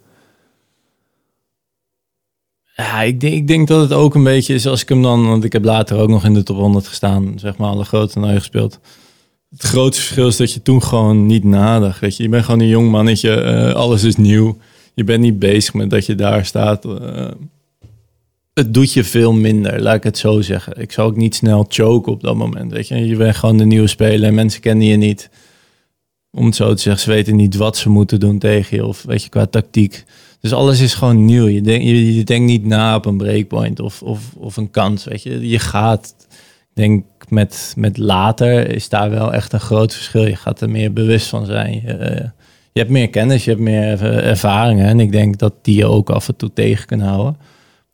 Ja, 2.80 3.02
ik 3.02 3.20
denk, 3.20 3.34
ik 3.34 3.48
denk 3.48 3.68
dat 3.68 3.82
het 3.82 3.94
ook 3.94 4.16
een 4.16 4.24
beetje 4.24 4.54
is 4.54 4.68
als 4.68 4.82
ik 4.82 4.90
hem 4.90 5.02
dan, 5.02 5.28
want 5.28 5.44
ik 5.44 5.54
heb 5.54 5.64
later 5.64 5.98
ook 5.98 6.10
nog 6.10 6.26
in 6.26 6.34
de 6.34 6.44
top 6.44 6.58
100 6.58 6.88
gestaan, 6.88 7.34
zeg 7.36 7.58
maar, 7.58 7.70
alle 7.70 7.84
grote 7.84 8.14
toernooien 8.14 8.40
gespeeld. 8.40 8.80
Het 9.50 9.62
grootste 9.62 10.02
verschil 10.02 10.28
is 10.28 10.38
dat 10.38 10.54
je 10.54 10.62
toen 10.62 10.84
gewoon 10.84 11.26
niet 11.26 11.44
nadacht. 11.44 12.00
Weet 12.00 12.18
je, 12.18 12.24
je 12.24 12.30
bent 12.30 12.46
gewoon 12.46 12.60
een 12.60 12.68
jong 12.68 12.90
mannetje, 12.92 13.44
uh, 13.44 13.74
alles 13.74 14.04
is 14.04 14.16
nieuw. 14.16 14.58
Je 14.94 15.04
bent 15.04 15.22
niet 15.22 15.40
bezig 15.40 15.74
met 15.74 15.90
dat 15.90 16.06
je 16.06 16.16
daar 16.16 16.46
staat. 16.46 16.86
Uh, 16.86 17.28
het 18.54 18.74
doet 18.74 18.94
je 18.94 19.04
veel 19.04 19.34
minder, 19.34 19.82
laat 19.82 19.96
ik 19.96 20.04
het 20.04 20.18
zo 20.18 20.42
zeggen. 20.42 20.82
Ik 20.82 20.92
zou 20.92 21.10
ook 21.10 21.18
niet 21.18 21.36
snel 21.36 21.66
choken 21.70 22.12
op 22.12 22.22
dat 22.22 22.36
moment. 22.36 22.72
Weet 22.72 22.88
je, 22.88 23.08
je 23.08 23.16
bent 23.16 23.36
gewoon 23.36 23.58
de 23.58 23.66
nieuwe 23.66 23.88
speler 23.88 24.28
en 24.28 24.34
mensen 24.34 24.62
kennen 24.62 24.88
je 24.88 24.98
niet. 24.98 25.30
Om 26.32 26.46
het 26.46 26.56
zo 26.56 26.74
te 26.74 26.82
zeggen, 26.82 27.02
ze 27.02 27.10
weten 27.10 27.36
niet 27.36 27.56
wat 27.56 27.78
ze 27.78 27.90
moeten 27.90 28.20
doen 28.20 28.40
tegen 28.40 28.78
je 28.78 28.86
of 28.86 29.04
weet 29.04 29.24
je, 29.24 29.30
qua 29.30 29.46
tactiek. 29.46 30.06
Dus 30.42 30.54
alles 30.54 30.80
is 30.80 30.94
gewoon 30.94 31.26
nieuw. 31.26 31.48
Je, 31.48 31.62
denk, 31.62 31.84
je, 31.84 32.16
je 32.16 32.24
denkt 32.24 32.46
niet 32.46 32.66
na 32.66 32.96
op 32.96 33.06
een 33.06 33.18
breakpoint 33.18 33.80
of, 33.80 34.02
of, 34.02 34.20
of 34.38 34.58
een 34.58 34.72
kans. 34.72 35.04
Weet 35.04 35.24
je, 35.24 35.50
je 35.50 35.60
gaat. 35.60 36.16
Ik 36.70 36.86
denk 36.86 37.06
met, 37.30 37.74
met 37.78 37.98
later 37.98 38.70
is 38.70 38.90
daar 38.90 39.10
wel 39.10 39.34
echt 39.34 39.54
een 39.54 39.60
groot 39.60 39.94
verschil. 39.94 40.26
Je 40.26 40.36
gaat 40.36 40.62
er 40.62 40.70
meer 40.70 40.94
bewust 40.94 41.28
van 41.28 41.46
zijn. 41.46 41.82
Je, 41.86 41.94
eh, 41.94 42.28
je 42.72 42.80
hebt 42.80 42.90
meer 42.90 43.10
kennis, 43.10 43.44
je 43.44 43.50
hebt 43.50 43.64
meer 43.64 44.04
ervaringen. 44.04 44.86
En 44.86 45.00
ik 45.00 45.12
denk 45.12 45.38
dat 45.38 45.54
die 45.62 45.76
je 45.76 45.86
ook 45.86 46.10
af 46.10 46.28
en 46.28 46.36
toe 46.36 46.54
tegen 46.54 46.86
kunnen 46.86 47.08
houden. 47.08 47.38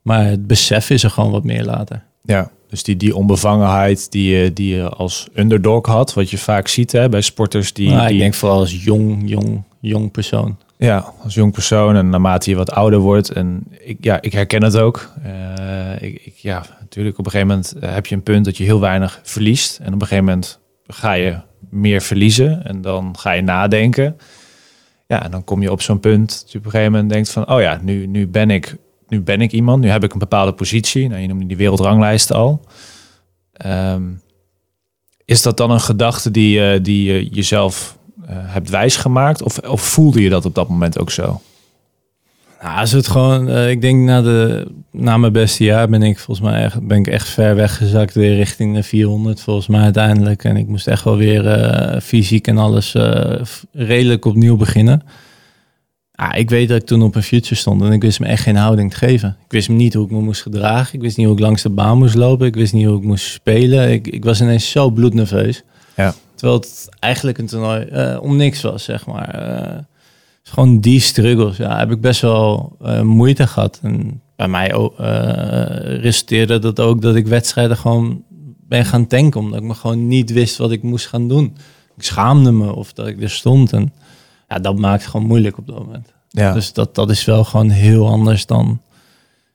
Maar 0.02 0.24
het 0.24 0.46
besef 0.46 0.90
is 0.90 1.02
er 1.02 1.10
gewoon 1.10 1.30
wat 1.30 1.44
meer 1.44 1.64
later. 1.64 2.04
Ja, 2.22 2.50
dus 2.68 2.82
die, 2.82 2.96
die 2.96 3.16
onbevangenheid 3.16 4.12
die 4.12 4.36
je, 4.36 4.52
die 4.52 4.74
je 4.74 4.88
als 4.88 5.26
underdog 5.34 5.86
had, 5.86 6.14
wat 6.14 6.30
je 6.30 6.38
vaak 6.38 6.68
ziet 6.68 6.92
hè, 6.92 7.08
bij 7.08 7.20
sporters 7.20 7.72
die, 7.72 7.88
nou, 7.88 8.06
die... 8.06 8.14
Ik 8.14 8.20
denk 8.20 8.34
vooral 8.34 8.58
als 8.58 8.84
jong, 8.84 9.22
jong, 9.24 9.62
jong 9.80 10.10
persoon. 10.10 10.56
Ja, 10.78 11.12
als 11.22 11.34
jong 11.34 11.52
persoon 11.52 11.96
en 11.96 12.10
naarmate 12.10 12.50
je 12.50 12.56
wat 12.56 12.70
ouder 12.70 12.98
wordt. 12.98 13.30
En 13.30 13.66
ik, 13.80 13.96
ja, 14.00 14.20
ik 14.20 14.32
herken 14.32 14.62
het 14.62 14.76
ook. 14.76 15.10
Uh, 15.26 16.02
ik, 16.02 16.24
ik, 16.24 16.34
ja, 16.36 16.64
natuurlijk 16.80 17.18
op 17.18 17.24
een 17.24 17.30
gegeven 17.30 17.54
moment 17.54 17.72
eh, 17.80 17.94
heb 17.94 18.06
je 18.06 18.14
een 18.14 18.22
punt 18.22 18.44
dat 18.44 18.56
je 18.56 18.64
heel 18.64 18.80
weinig 18.80 19.20
verliest. 19.22 19.78
En 19.78 19.86
op 19.86 20.00
een 20.00 20.06
gegeven 20.06 20.24
moment 20.24 20.60
ga 20.86 21.12
je 21.12 21.38
meer 21.70 22.00
verliezen 22.00 22.64
en 22.64 22.80
dan 22.80 23.18
ga 23.18 23.32
je 23.32 23.42
nadenken. 23.42 24.16
Ja, 25.06 25.24
en 25.24 25.30
dan 25.30 25.44
kom 25.44 25.62
je 25.62 25.70
op 25.70 25.82
zo'n 25.82 26.00
punt 26.00 26.40
dat 26.40 26.52
je 26.52 26.58
op 26.58 26.64
een 26.64 26.70
gegeven 26.70 26.92
moment 26.92 27.10
denkt 27.10 27.30
van... 27.30 27.50
oh 27.50 27.60
ja, 27.60 27.80
nu, 27.82 28.06
nu, 28.06 28.28
ben 28.28 28.50
ik, 28.50 28.76
nu 29.08 29.20
ben 29.20 29.40
ik 29.40 29.52
iemand, 29.52 29.82
nu 29.82 29.88
heb 29.88 30.04
ik 30.04 30.12
een 30.12 30.18
bepaalde 30.18 30.52
positie. 30.52 31.08
Nou, 31.08 31.20
je 31.20 31.28
noemde 31.28 31.46
die 31.46 31.56
wereldranglijst 31.56 32.32
al. 32.32 32.64
Um, 33.66 34.20
is 35.24 35.42
dat 35.42 35.56
dan 35.56 35.70
een 35.70 35.80
gedachte 35.80 36.30
die, 36.30 36.58
uh, 36.58 36.82
die 36.82 37.12
je 37.12 37.28
jezelf 37.28 37.98
hebt 38.32 38.70
wijsgemaakt? 38.70 39.42
Of, 39.42 39.58
of 39.58 39.80
voelde 39.80 40.22
je 40.22 40.28
dat 40.28 40.44
op 40.44 40.54
dat 40.54 40.68
moment 40.68 40.98
ook 40.98 41.10
zo? 41.10 41.40
Nou, 42.62 42.82
is 42.82 42.92
het 42.92 43.08
gewoon, 43.08 43.48
uh, 43.48 43.70
ik 43.70 43.80
denk 43.80 44.04
na, 44.04 44.22
de, 44.22 44.66
na 44.90 45.16
mijn 45.16 45.32
beste 45.32 45.64
jaar 45.64 45.88
ben 45.88 46.02
ik 46.02 46.18
volgens 46.18 46.46
mij 46.48 46.62
echt, 46.62 46.86
ben 46.86 46.98
ik 46.98 47.06
echt 47.06 47.28
ver 47.28 47.54
weggezakt 47.54 48.14
weer 48.14 48.34
richting 48.34 48.74
de 48.74 48.82
400 48.82 49.40
volgens 49.40 49.66
mij 49.66 49.80
uiteindelijk. 49.80 50.44
En 50.44 50.56
ik 50.56 50.66
moest 50.66 50.86
echt 50.86 51.04
wel 51.04 51.16
weer 51.16 51.44
uh, 51.44 52.00
fysiek 52.00 52.46
en 52.46 52.58
alles 52.58 52.96
redelijk 53.72 54.24
opnieuw 54.24 54.56
beginnen. 54.56 55.02
Ah, 56.16 56.38
ik 56.38 56.50
weet 56.50 56.68
dat 56.68 56.80
ik 56.80 56.86
toen 56.86 57.02
op 57.02 57.14
een 57.14 57.22
future 57.22 57.54
stond 57.54 57.82
en 57.82 57.92
ik 57.92 58.02
wist 58.02 58.20
me 58.20 58.26
echt 58.26 58.42
geen 58.42 58.56
houding 58.56 58.90
te 58.90 58.96
geven. 58.96 59.28
Ik 59.44 59.52
wist 59.52 59.68
me 59.68 59.74
niet 59.74 59.94
hoe 59.94 60.04
ik 60.04 60.10
me 60.10 60.20
moest 60.20 60.42
gedragen. 60.42 60.94
Ik 60.94 61.00
wist 61.00 61.16
niet 61.16 61.26
hoe 61.26 61.34
ik 61.34 61.40
langs 61.40 61.62
de 61.62 61.70
baan 61.70 61.98
moest 61.98 62.14
lopen. 62.14 62.46
Ik 62.46 62.54
wist 62.54 62.72
niet 62.72 62.86
hoe 62.86 62.98
ik 62.98 63.04
moest 63.04 63.26
spelen. 63.26 63.92
Ik, 63.92 64.08
ik 64.08 64.24
was 64.24 64.40
ineens 64.40 64.70
zo 64.70 64.90
bloednerveus. 64.90 65.62
Ja. 65.96 66.14
Terwijl 66.36 66.60
het 66.60 66.88
eigenlijk 66.98 67.38
een 67.38 67.46
toernooi 67.46 67.86
uh, 67.92 68.18
om 68.22 68.36
niks 68.36 68.62
was, 68.62 68.84
zeg 68.84 69.06
maar. 69.06 69.58
Uh, 69.74 69.78
gewoon 70.42 70.80
die 70.80 71.00
struggles, 71.00 71.56
ja, 71.56 71.78
heb 71.78 71.90
ik 71.90 72.00
best 72.00 72.20
wel 72.20 72.76
uh, 72.82 73.00
moeite 73.00 73.46
gehad. 73.46 73.78
En 73.82 74.22
bij 74.36 74.48
mij 74.48 74.68
resulteerde 76.00 76.58
dat 76.58 76.80
ook 76.80 77.02
dat 77.02 77.14
ik 77.14 77.26
wedstrijden 77.26 77.76
gewoon 77.76 78.24
ben 78.68 78.84
gaan 78.84 79.06
tanken. 79.06 79.40
Omdat 79.40 79.60
ik 79.60 79.66
me 79.66 79.74
gewoon 79.74 80.08
niet 80.08 80.32
wist 80.32 80.56
wat 80.56 80.70
ik 80.70 80.82
moest 80.82 81.06
gaan 81.06 81.28
doen. 81.28 81.56
ik 81.96 82.02
schaamde 82.02 82.52
me 82.52 82.74
of 82.74 82.92
dat 82.92 83.06
ik 83.06 83.22
er 83.22 83.30
stond. 83.30 83.72
En 83.72 83.92
ja, 84.48 84.58
dat 84.58 84.78
maakt 84.78 85.02
het 85.02 85.10
gewoon 85.10 85.26
moeilijk 85.26 85.58
op 85.58 85.66
dat 85.66 85.78
moment. 85.78 86.12
Ja. 86.28 86.52
Dus 86.52 86.72
dat, 86.72 86.94
dat 86.94 87.10
is 87.10 87.24
wel 87.24 87.44
gewoon 87.44 87.70
heel 87.70 88.08
anders 88.08 88.46
dan 88.46 88.80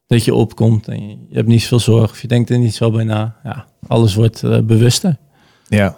dat 0.08 0.26
je 0.26 0.34
opkomt 0.34 0.88
en 0.88 1.08
je, 1.08 1.18
je 1.30 1.36
hebt 1.36 1.48
niet 1.48 1.62
zoveel 1.62 1.80
zorg 1.80 2.12
of 2.12 2.22
je 2.22 2.28
denkt 2.28 2.50
er 2.50 2.58
niet 2.58 2.76
zo 2.76 2.92
bij 2.92 3.04
na. 3.04 3.36
Ja, 3.44 3.66
alles 3.88 4.16
wordt 4.16 4.44
eh, 4.44 4.60
bewuster. 4.60 5.18
ja. 5.68 5.96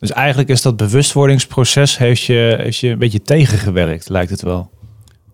Dus 0.00 0.10
eigenlijk 0.12 0.48
is 0.48 0.62
dat 0.62 0.76
bewustwordingsproces 0.76 1.98
heeft 1.98 2.22
je, 2.22 2.54
heeft 2.58 2.78
je 2.78 2.88
een 2.88 2.98
beetje 2.98 3.22
tegengewerkt, 3.22 4.08
lijkt 4.08 4.30
het 4.30 4.42
wel. 4.42 4.70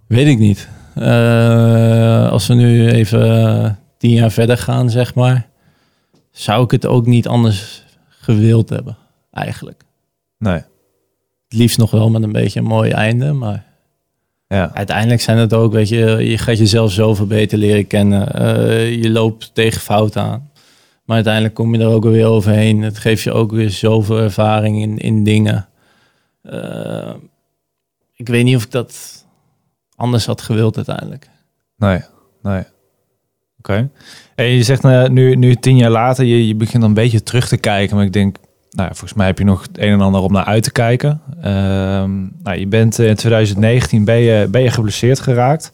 Weet 0.07 0.27
ik 0.27 0.39
niet. 0.39 0.69
Eh, 0.95 2.31
als 2.31 2.47
we 2.47 2.55
nu 2.55 2.89
even 2.91 3.47
eh, 3.47 3.71
tien 3.99 4.11
jaar 4.11 4.31
verder 4.31 4.59
gaan, 4.59 4.91
zeg 4.91 5.15
maar, 5.15 5.47
zou 6.31 6.65
ik 6.65 6.71
het 6.71 6.87
ook 6.87 7.07
niet 7.07 7.29
anders 7.29 7.85
gewild 8.09 8.69
hebben, 8.69 8.97
eigenlijk. 9.33 9.83
Nee. 10.39 10.55
Het 11.49 11.59
liefst 11.59 11.79
nog 11.79 11.91
wel 11.91 12.11
met 12.11 12.23
een 12.23 12.33
beetje 12.33 12.61
een 12.61 12.67
mooi 12.67 12.91
einde, 12.91 13.33
maar 13.33 13.65
Ja. 14.49 14.71
uiteindelijk 14.75 15.21
zijn 15.21 15.39
het 15.39 15.55
ook, 15.55 15.73
weet 15.73 15.89
je, 15.89 15.97
je 16.31 16.39
gaat 16.39 16.59
jezelf 16.59 16.93
zoveel 16.93 17.27
beter 17.27 17.59
leren 17.59 17.87
kennen. 17.87 18.33
Eh, 18.35 19.03
je 19.03 19.11
loopt 19.11 19.51
tegen 19.55 19.81
fouten 19.81 20.23
aan. 20.23 20.51
Maar 21.07 21.17
uiteindelijk 21.17 21.55
kom 21.55 21.75
je 21.75 21.81
er 21.81 21.87
ook 21.87 22.05
weer 22.05 22.27
overheen. 22.27 22.83
Het 22.83 22.99
geeft 22.99 23.23
je 23.23 23.33
ook 23.33 23.51
weer 23.51 23.71
zoveel 23.71 24.19
ervaring 24.19 24.81
in, 24.81 24.99
in 24.99 25.25
dingen. 25.25 25.69
Eh, 26.43 27.15
ik 28.15 28.29
weet 28.29 28.45
niet 28.45 28.57
of 28.57 28.65
ik 28.65 28.71
dat 28.71 29.25
anders 29.95 30.27
had 30.27 30.41
gewild 30.41 30.77
uiteindelijk. 30.77 31.31
Nee, 31.77 32.01
nee. 32.43 32.63
Oké. 33.59 33.91
En 34.35 34.45
je 34.45 34.63
zegt 34.63 34.85
eh, 34.85 35.07
nu, 35.07 35.37
nu 35.37 35.55
tien 35.55 35.77
jaar 35.77 35.91
later, 35.91 36.25
je, 36.25 36.47
je 36.47 36.55
begint 36.55 36.83
een 36.83 36.95
beetje 36.95 37.23
terug 37.23 37.49
te 37.49 37.57
kijken. 37.57 37.97
Maar 37.97 38.05
ik 38.05 38.13
denk, 38.13 38.37
nou, 38.71 38.89
volgens 38.89 39.15
mij 39.15 39.27
heb 39.27 39.39
je 39.39 39.45
nog 39.45 39.63
het 39.63 39.79
een 39.79 39.93
en 39.93 40.01
ander 40.01 40.21
om 40.21 40.33
naar 40.33 40.45
uit 40.45 40.63
te 40.63 40.73
kijken. 40.73 41.21
Ehm, 41.41 42.21
nou, 42.43 42.59
je 42.59 42.67
bent 42.67 42.99
eh, 42.99 43.09
in 43.09 43.15
2019 43.15 44.05
ben 44.05 44.19
je, 44.19 44.49
ben 44.51 44.63
je 44.63 44.71
geblesseerd 44.71 45.21
geraakt. 45.21 45.73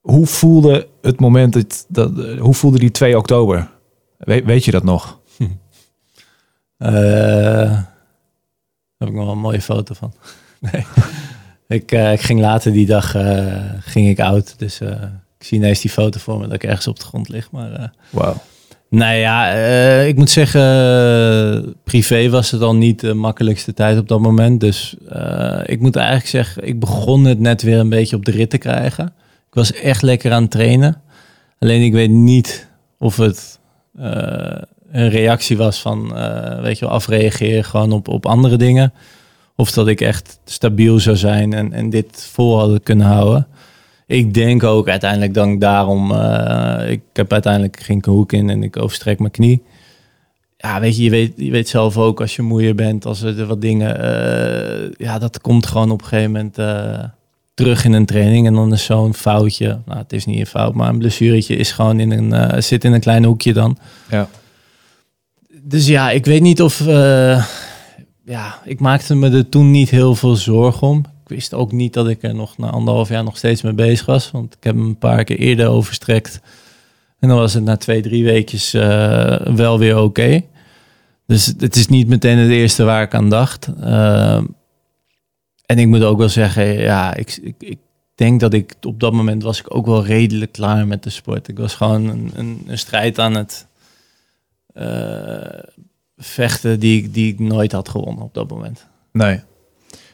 Hoe 0.00 0.26
voelde 0.26 0.88
het 1.06 1.20
moment 1.20 1.52
dat, 1.52 1.86
dat 1.88 2.38
hoe 2.38 2.54
voelde 2.54 2.78
die 2.78 2.90
2 2.90 3.16
oktober? 3.16 3.70
Weet, 4.18 4.44
weet 4.44 4.64
je 4.64 4.70
dat 4.70 4.84
nog? 4.84 5.18
Eh, 6.78 6.92
daar 6.92 7.88
heb 8.98 9.08
ik 9.08 9.14
nog 9.14 9.24
wel 9.24 9.32
een 9.32 9.38
mooie 9.38 9.60
foto 9.60 9.94
van. 9.94 10.12
nee. 10.70 10.86
ik, 11.68 11.92
eh, 11.92 12.12
ik 12.12 12.20
ging 12.20 12.40
later 12.40 12.72
die 12.72 12.86
dag 12.86 13.14
eh, 13.14 13.62
ging 13.80 14.08
ik 14.08 14.20
oud. 14.20 14.58
Dus 14.58 14.80
ik 15.38 15.46
zie 15.46 15.58
ineens 15.58 15.80
die 15.80 15.90
foto 15.90 16.18
voor 16.18 16.38
me 16.38 16.44
dat 16.44 16.54
ik 16.54 16.64
ergens 16.64 16.86
op 16.86 16.98
de 16.98 17.04
grond 17.04 17.28
lig. 17.28 17.50
Maar. 17.50 17.92
Nou 18.88 19.14
ja, 19.14 19.50
ik 20.00 20.16
moet 20.16 20.30
zeggen, 20.30 21.74
privé 21.84 22.28
was 22.28 22.50
het 22.50 22.62
al 22.62 22.74
niet 22.74 23.00
de 23.00 23.14
makkelijkste 23.14 23.74
tijd 23.74 23.98
op 23.98 24.08
dat 24.08 24.20
moment. 24.20 24.60
Dus 24.60 24.96
ik 25.64 25.80
moet 25.80 25.96
eigenlijk 25.96 26.28
zeggen, 26.28 26.66
ik 26.66 26.80
begon 26.80 27.24
het 27.24 27.38
net 27.38 27.62
weer 27.62 27.78
een 27.78 27.88
beetje 27.88 28.16
op 28.16 28.24
de 28.24 28.30
rit 28.30 28.50
te 28.50 28.58
krijgen. 28.58 29.14
Was 29.56 29.72
echt 29.72 30.02
lekker 30.02 30.32
aan 30.32 30.42
het 30.42 30.50
trainen. 30.50 31.02
Alleen 31.58 31.82
ik 31.82 31.92
weet 31.92 32.10
niet 32.10 32.68
of 32.98 33.16
het 33.16 33.58
eh, 33.98 34.62
een 34.90 35.08
reactie 35.08 35.56
was 35.56 35.80
van, 35.80 36.16
eh, 36.16 36.60
weet 36.60 36.78
je 36.78 36.86
afreageren 36.86 37.64
gewoon 37.64 37.92
op, 37.92 38.08
op 38.08 38.26
andere 38.26 38.56
dingen. 38.56 38.92
Of 39.54 39.72
dat 39.72 39.88
ik 39.88 40.00
echt 40.00 40.40
stabiel 40.44 40.98
zou 40.98 41.16
zijn 41.16 41.52
en, 41.52 41.72
en 41.72 41.90
dit 41.90 42.28
vol 42.32 42.58
hadden 42.58 42.82
kunnen 42.82 43.06
houden. 43.06 43.46
Ik 44.06 44.34
denk 44.34 44.62
ook 44.62 44.88
uiteindelijk 44.88 45.34
ik 45.52 45.60
daarom... 45.60 46.12
eh, 46.12 46.90
ik 46.90 47.02
heb 47.12 47.32
uiteindelijk 47.32 47.76
ik 47.76 48.06
een 48.06 48.12
hoek 48.12 48.32
in 48.32 48.50
en 48.50 48.62
ik 48.62 48.82
overstrek 48.82 49.18
mijn 49.18 49.30
knie. 49.30 49.62
Ja, 50.56 50.80
weet 50.80 50.96
je, 50.96 51.02
je 51.02 51.10
weet, 51.10 51.32
je 51.36 51.50
weet 51.50 51.68
zelf 51.68 51.98
ook 51.98 52.20
als 52.20 52.36
je 52.36 52.42
moeier 52.42 52.74
bent, 52.74 53.06
als 53.06 53.22
er 53.22 53.46
wat 53.46 53.60
dingen... 53.60 53.88
ja, 54.96 55.18
dat 55.18 55.40
komt 55.40 55.66
gewoon 55.66 55.90
op 55.90 56.00
een 56.00 56.06
gegeven 56.06 56.32
moment 56.32 56.56
terug 57.56 57.84
in 57.84 57.92
een 57.92 58.06
training. 58.06 58.46
En 58.46 58.54
dan 58.54 58.72
is 58.72 58.84
zo'n 58.84 59.14
foutje, 59.14 59.80
nou 59.86 59.98
het 59.98 60.12
is 60.12 60.24
niet 60.24 60.38
een 60.38 60.46
fout, 60.46 60.74
maar 60.74 60.88
een 60.88 60.98
blessuretje 60.98 61.56
is 61.56 61.72
gewoon 61.72 62.00
in 62.00 62.10
een, 62.10 62.32
eh, 62.32 62.60
zit 62.60 62.84
in 62.84 62.92
een 62.92 63.00
klein 63.00 63.24
hoekje 63.24 63.52
dan. 63.52 63.78
Ja. 64.10 64.28
Dus 65.62 65.86
ja, 65.86 66.10
ik 66.10 66.24
weet 66.24 66.42
niet 66.42 66.62
of... 66.62 66.86
eh, 66.86 67.44
ja, 68.24 68.58
ik 68.64 68.80
maakte 68.80 69.14
me 69.14 69.30
er 69.30 69.48
toen 69.48 69.70
niet 69.70 69.90
heel 69.90 70.14
veel 70.14 70.36
zorgen 70.36 70.86
om. 70.86 70.98
Ik 70.98 71.28
wist 71.28 71.54
ook 71.54 71.72
niet 71.72 71.92
dat 71.92 72.08
ik 72.08 72.22
er 72.22 72.34
nog 72.34 72.58
na 72.58 72.70
anderhalf 72.70 73.08
jaar 73.08 73.24
nog 73.24 73.36
steeds 73.36 73.62
mee 73.62 73.72
bezig 73.72 74.06
was. 74.06 74.30
Want 74.30 74.54
ik 74.54 74.64
heb 74.64 74.74
hem 74.74 74.84
een 74.84 74.98
paar 74.98 75.24
keer 75.24 75.38
eerder 75.38 75.66
overstrekt. 75.66 76.40
En 77.18 77.28
dan 77.28 77.38
was 77.38 77.54
het 77.54 77.64
na 77.64 77.76
twee, 77.76 78.02
drie 78.02 78.24
weekjes 78.24 78.74
eh, 78.74 79.36
wel 79.40 79.78
weer 79.78 79.98
oké. 79.98 80.42
Dus 81.26 81.54
het 81.58 81.76
is 81.76 81.88
niet 81.88 82.08
meteen 82.08 82.38
het 82.38 82.50
eerste 82.50 82.84
waar 82.84 83.02
ik 83.02 83.14
aan 83.14 83.30
dacht. 83.30 83.68
En 85.66 85.78
ik 85.78 85.86
moet 85.86 86.02
ook 86.02 86.18
wel 86.18 86.28
zeggen, 86.28 86.64
ja, 86.72 87.14
ik, 87.14 87.36
ik, 87.42 87.54
ik 87.58 87.78
denk 88.14 88.40
dat 88.40 88.52
ik 88.54 88.74
op 88.82 89.00
dat 89.00 89.12
moment 89.12 89.42
was 89.42 89.58
ik 89.60 89.74
ook 89.74 89.86
wel 89.86 90.04
redelijk 90.04 90.52
klaar 90.52 90.86
met 90.86 91.02
de 91.02 91.10
sport. 91.10 91.48
Ik 91.48 91.58
was 91.58 91.74
gewoon 91.74 92.08
een, 92.08 92.30
een, 92.34 92.62
een 92.66 92.78
strijd 92.78 93.18
aan 93.18 93.34
het 93.34 93.66
eh, 94.72 95.58
vechten 96.16 96.80
die, 96.80 97.02
ik- 97.02 97.14
die 97.14 97.32
ik 97.32 97.38
nooit 97.38 97.72
had 97.72 97.88
gewonnen 97.88 98.24
op 98.24 98.34
dat 98.34 98.50
moment. 98.50 98.86
Nee. 99.12 99.40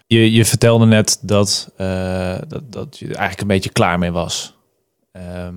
Je, 0.07 0.33
je 0.33 0.45
vertelde 0.45 0.87
net 0.87 1.19
dat, 1.23 1.73
eh, 1.77 2.39
dat, 2.49 2.73
dat 2.73 2.99
je 2.99 3.05
er 3.05 3.11
eigenlijk 3.11 3.41
een 3.41 3.47
beetje 3.47 3.71
klaar 3.71 3.99
mee 3.99 4.11
was. 4.11 4.55
Ehm, 5.13 5.55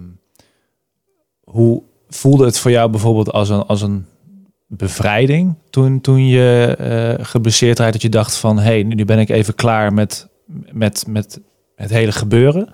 hoe 1.43 1.83
voelde 2.07 2.45
het 2.45 2.59
voor 2.59 2.71
jou 2.71 2.89
bijvoorbeeld 2.89 3.31
als 3.31 3.49
een, 3.49 3.65
als 3.65 3.81
een 3.81 4.05
bevrijding 4.77 5.55
toen, 5.69 6.01
toen 6.01 6.27
je 6.27 6.75
eh 6.77 7.25
geblesseerd? 7.25 7.77
Dat 7.77 8.01
je 8.01 8.09
dacht 8.09 8.37
van, 8.37 8.57
hé, 8.57 8.63
hey, 8.63 8.83
nu 8.83 9.05
ben 9.05 9.19
ik 9.19 9.29
even 9.29 9.55
klaar 9.55 9.93
met, 9.93 10.27
met, 10.71 11.03
met 11.07 11.39
het 11.75 11.89
hele 11.89 12.11
gebeuren. 12.11 12.69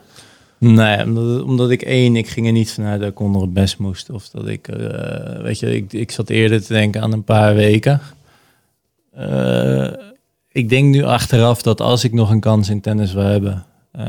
Nee, 0.58 1.04
omdat, 1.04 1.42
omdat 1.42 1.70
ik 1.70 1.82
één, 1.82 2.16
ik 2.16 2.28
ging 2.28 2.46
er 2.46 2.52
niet 2.52 2.72
vanuit 2.72 3.00
dat 3.00 3.10
ik 3.10 3.20
onder 3.20 3.42
het 3.42 3.54
best 3.54 3.78
moest. 3.78 4.10
Of 4.10 4.30
dat 4.30 4.48
ik, 4.48 4.68
eh, 4.68 5.42
weet 5.42 5.60
je, 5.60 5.76
ik, 5.76 5.94
ik 5.94 6.12
zat 6.12 6.30
eerder 6.30 6.62
te 6.66 6.74
denken 6.74 7.02
aan 7.02 7.12
een 7.12 7.24
paar 7.24 7.56
weken. 7.56 8.02
Eh, 9.12 9.92
ik 10.52 10.70
denk 10.70 10.94
nu 10.94 11.04
achteraf 11.04 11.62
dat 11.62 11.82
als 11.82 12.04
ik 12.04 12.14
nog 12.14 12.30
een 12.30 12.40
kans 12.40 12.70
in 12.70 12.82
tennis 12.82 13.14
wil 13.14 13.24
hebben, 13.24 13.66
eh, 13.92 14.04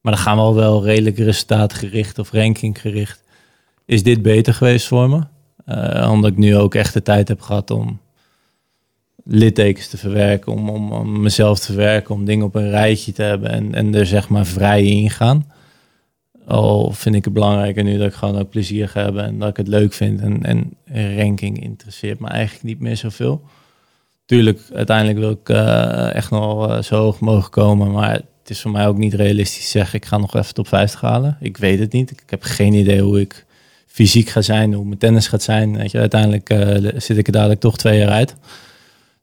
maar 0.00 0.14
dan 0.14 0.18
gaan 0.18 0.36
we 0.36 0.42
al 0.42 0.54
wel 0.54 0.84
redelijk 0.84 1.18
resultaatgericht 1.18 2.18
of 2.18 2.30
rankinggericht, 2.32 3.22
is 3.84 4.02
dit 4.02 4.22
beter 4.22 4.54
geweest 4.54 4.86
voor 4.86 5.08
me. 5.08 5.22
Eh, 5.66 6.10
omdat 6.12 6.30
ik 6.30 6.36
nu 6.36 6.56
ook 6.56 6.74
echt 6.74 6.92
de 6.92 7.02
tijd 7.02 7.28
heb 7.28 7.40
gehad 7.40 7.70
om 7.70 8.00
littekens 9.24 9.88
te 9.88 9.96
verwerken, 9.96 10.52
om, 10.52 10.68
om, 10.70 10.92
om 10.92 11.20
mezelf 11.22 11.58
te 11.58 11.66
verwerken, 11.66 12.14
om 12.14 12.24
dingen 12.24 12.46
op 12.46 12.54
een 12.54 12.70
rijtje 12.70 13.12
te 13.12 13.22
hebben 13.22 13.50
en, 13.50 13.74
en 13.74 13.94
er 13.94 14.06
zeg 14.06 14.28
maar 14.28 14.46
vrij 14.46 14.84
in 14.84 15.10
gaan. 15.10 15.52
Al 16.46 16.92
vind 16.92 17.14
ik 17.14 17.24
het 17.24 17.32
belangrijker 17.32 17.84
nu 17.84 17.98
dat 17.98 18.06
ik 18.06 18.14
gewoon 18.14 18.38
ook 18.38 18.50
plezier 18.50 18.88
ga 18.88 19.02
hebben 19.02 19.24
en 19.24 19.38
dat 19.38 19.48
ik 19.48 19.56
het 19.56 19.68
leuk 19.68 19.92
vind. 19.92 20.20
En, 20.20 20.42
en 20.42 20.76
ranking 21.16 21.62
interesseert 21.62 22.20
me 22.20 22.28
eigenlijk 22.28 22.64
niet 22.64 22.80
meer 22.80 22.96
zoveel. 22.96 23.42
Tuurlijk, 24.24 24.60
uiteindelijk 24.74 25.18
wil 25.18 25.30
ik 25.30 25.48
eh, 25.48 26.14
echt 26.14 26.30
nog 26.30 26.68
eh, 26.68 26.82
zo 26.82 26.96
hoog 26.96 27.20
mogen 27.20 27.50
komen, 27.50 27.90
maar 27.90 28.12
het 28.12 28.50
is 28.50 28.60
voor 28.60 28.70
mij 28.70 28.86
ook 28.86 28.96
niet 28.96 29.14
realistisch 29.14 29.70
zeggen, 29.70 29.98
ik 29.98 30.04
ga 30.04 30.18
nog 30.18 30.34
even 30.34 30.54
top 30.54 30.68
50 30.68 31.00
halen. 31.00 31.36
Ik 31.40 31.56
weet 31.56 31.78
het 31.78 31.92
niet. 31.92 32.10
Ik 32.10 32.22
heb 32.26 32.42
geen 32.42 32.72
idee 32.72 33.00
hoe 33.00 33.20
ik 33.20 33.45
fysiek 33.96 34.28
ga 34.28 34.42
zijn, 34.42 34.72
hoe 34.72 34.84
mijn 34.84 34.98
tennis 34.98 35.28
gaat 35.28 35.42
zijn. 35.42 35.76
Weet 35.76 35.90
je, 35.90 35.98
uiteindelijk 35.98 36.50
eh, 36.50 37.00
zit 37.00 37.16
ik 37.16 37.26
er 37.26 37.32
dadelijk 37.32 37.60
toch 37.60 37.76
twee 37.76 37.98
jaar 37.98 38.10
uit. 38.10 38.34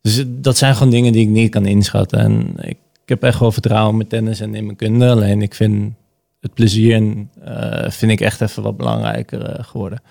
Dus 0.01 0.23
dat 0.27 0.57
zijn 0.57 0.75
gewoon 0.75 0.91
dingen 0.91 1.11
die 1.11 1.21
ik 1.21 1.29
niet 1.29 1.49
kan 1.51 1.65
inschatten. 1.65 2.19
En 2.19 2.53
ik, 2.61 2.77
heb 3.05 3.23
echt 3.23 3.39
wel 3.39 3.51
vertrouwen 3.51 3.91
in 3.91 3.97
mijn 3.97 4.09
tennis 4.09 4.39
en 4.39 4.55
in 4.55 4.65
mijn 4.65 4.77
kunde. 4.77 5.09
Alleen 5.09 5.41
ik 5.41 5.53
vind 5.53 5.93
het 6.39 6.53
plezier 6.53 7.13
eh, 7.43 7.89
vind 7.89 8.11
ik 8.11 8.21
echt 8.21 8.41
even 8.41 8.63
wat 8.63 8.77
belangrijker 8.77 9.41
eh, 9.41 9.63
geworden. 9.63 10.01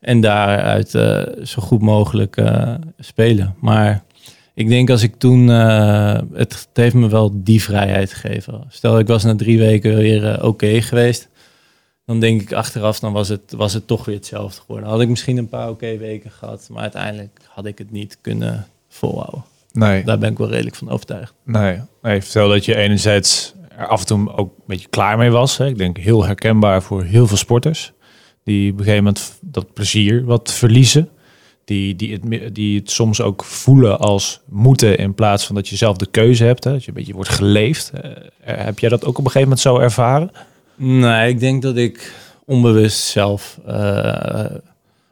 En 0.00 0.20
daaruit 0.20 0.94
eh, 0.94 1.22
zo 1.44 1.62
goed 1.62 1.80
mogelijk 1.82 2.36
eh, 2.36 2.74
spelen. 2.98 3.54
Maar 3.60 4.02
ik 4.54 4.68
denk 4.68 4.90
als 4.90 5.02
ik 5.02 5.14
toen... 5.18 5.50
eh, 5.50 6.20
het, 6.32 6.52
het 6.52 6.68
heeft 6.72 6.94
me 6.94 7.08
wel 7.08 7.30
die 7.34 7.62
vrijheid 7.62 8.12
gegeven. 8.12 8.64
Stel 8.68 8.98
ik 8.98 9.06
was 9.06 9.24
na 9.24 9.36
drie 9.36 9.58
weken 9.58 9.96
weer 9.96 10.26
eh, 10.32 10.44
oké 10.44 10.80
geweest. 10.80 11.28
Dan 12.06 12.20
denk 12.20 12.40
ik 12.42 12.52
achteraf, 12.52 12.98
dan 12.98 13.12
was 13.12 13.28
het, 13.28 13.52
was 13.56 13.72
het 13.72 13.86
toch 13.86 14.04
weer 14.04 14.14
hetzelfde 14.14 14.60
geworden. 14.60 14.88
Had 14.88 15.00
ik 15.00 15.08
misschien 15.08 15.36
een 15.36 15.48
paar 15.48 15.68
oké 15.68 15.96
weken 15.96 16.30
gehad. 16.30 16.68
Maar 16.70 16.82
uiteindelijk 16.82 17.40
had 17.48 17.66
ik 17.66 17.78
het 17.78 17.90
niet 17.90 18.18
kunnen 18.20 18.66
volhouden. 18.88 19.44
Nee, 19.72 20.04
Daar 20.04 20.18
ben 20.18 20.30
ik 20.30 20.38
wel 20.38 20.50
redelijk 20.50 20.76
van 20.76 20.90
overtuigd. 20.90 21.34
nee. 21.44 21.80
nee 22.02 22.22
vertel 22.22 22.48
dat 22.48 22.64
je 22.64 22.76
enerzijds 22.76 23.54
er 23.76 23.86
af 23.86 24.00
en 24.00 24.06
toe 24.06 24.36
ook 24.36 24.48
een 24.56 24.62
beetje 24.66 24.88
klaar 24.88 25.18
mee 25.18 25.30
was. 25.30 25.56
Hè. 25.56 25.66
Ik 25.66 25.78
denk 25.78 25.96
heel 25.96 26.24
herkenbaar 26.24 26.82
voor 26.82 27.02
heel 27.02 27.26
veel 27.26 27.36
sporters. 27.36 27.92
Die 28.44 28.72
op 28.72 28.78
een 28.78 28.84
gegeven 28.84 29.04
moment 29.04 29.38
dat 29.40 29.72
plezier 29.72 30.24
wat 30.24 30.52
verliezen. 30.52 31.08
Die, 31.64 31.96
die, 31.96 32.12
het, 32.12 32.54
die 32.54 32.78
het 32.78 32.90
soms 32.90 33.20
ook 33.20 33.44
voelen 33.44 33.98
als 33.98 34.40
moeten 34.48 34.98
in 34.98 35.14
plaats 35.14 35.46
van 35.46 35.54
dat 35.54 35.68
je 35.68 35.76
zelf 35.76 35.96
de 35.96 36.06
keuze 36.10 36.44
hebt. 36.44 36.64
Hè. 36.64 36.72
Dat 36.72 36.82
je 36.82 36.88
een 36.88 36.94
beetje 36.94 37.14
wordt 37.14 37.30
geleefd. 37.30 37.90
Eh, 37.90 38.10
heb 38.40 38.78
jij 38.78 38.88
dat 38.88 39.04
ook 39.04 39.18
op 39.18 39.24
een 39.24 39.30
gegeven 39.30 39.42
moment 39.42 39.60
zo 39.60 39.78
ervaren? 39.78 40.30
Nee, 40.76 41.28
ik 41.28 41.40
denk 41.40 41.62
dat 41.62 41.76
ik 41.76 42.14
onbewust 42.44 42.98
zelf 42.98 43.60
eh, 43.66 44.44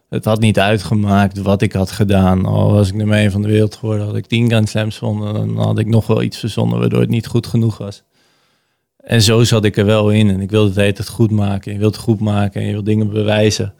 Het 0.09 0.25
had 0.25 0.40
niet 0.40 0.59
uitgemaakt 0.59 1.38
wat 1.38 1.62
ik 1.62 1.73
had 1.73 1.90
gedaan. 1.90 2.47
Al 2.47 2.73
was 2.73 2.88
ik 2.88 2.95
nummer 2.95 3.16
1 3.16 3.31
van 3.31 3.42
de 3.42 3.49
wereld 3.49 3.76
geworden, 3.76 4.07
had 4.07 4.16
ik 4.16 4.26
10 4.26 4.49
Grand 4.49 4.69
Slams 4.69 4.99
gewonnen. 4.99 5.35
Dan 5.35 5.57
had 5.57 5.78
ik 5.78 5.87
nog 5.87 6.07
wel 6.07 6.23
iets 6.23 6.38
verzonnen 6.38 6.78
waardoor 6.78 7.00
het 7.00 7.09
niet 7.09 7.26
goed 7.26 7.47
genoeg 7.47 7.78
was. 7.78 8.02
En 8.97 9.23
zo 9.23 9.45
zat 9.45 9.64
ik 9.64 9.76
er 9.76 9.85
wel 9.85 10.11
in. 10.11 10.31
En 10.31 10.40
ik 10.40 10.50
wilde 10.50 10.69
het 10.69 10.99
hele 10.99 11.11
goed 11.11 11.31
maken. 11.31 11.73
Je 11.73 11.78
wilt 11.78 11.95
het 11.95 12.04
goed 12.04 12.21
maken 12.21 12.61
en 12.61 12.66
je 12.66 12.73
wilt 12.73 12.87
dingen 12.87 13.11
bewijzen. 13.11 13.75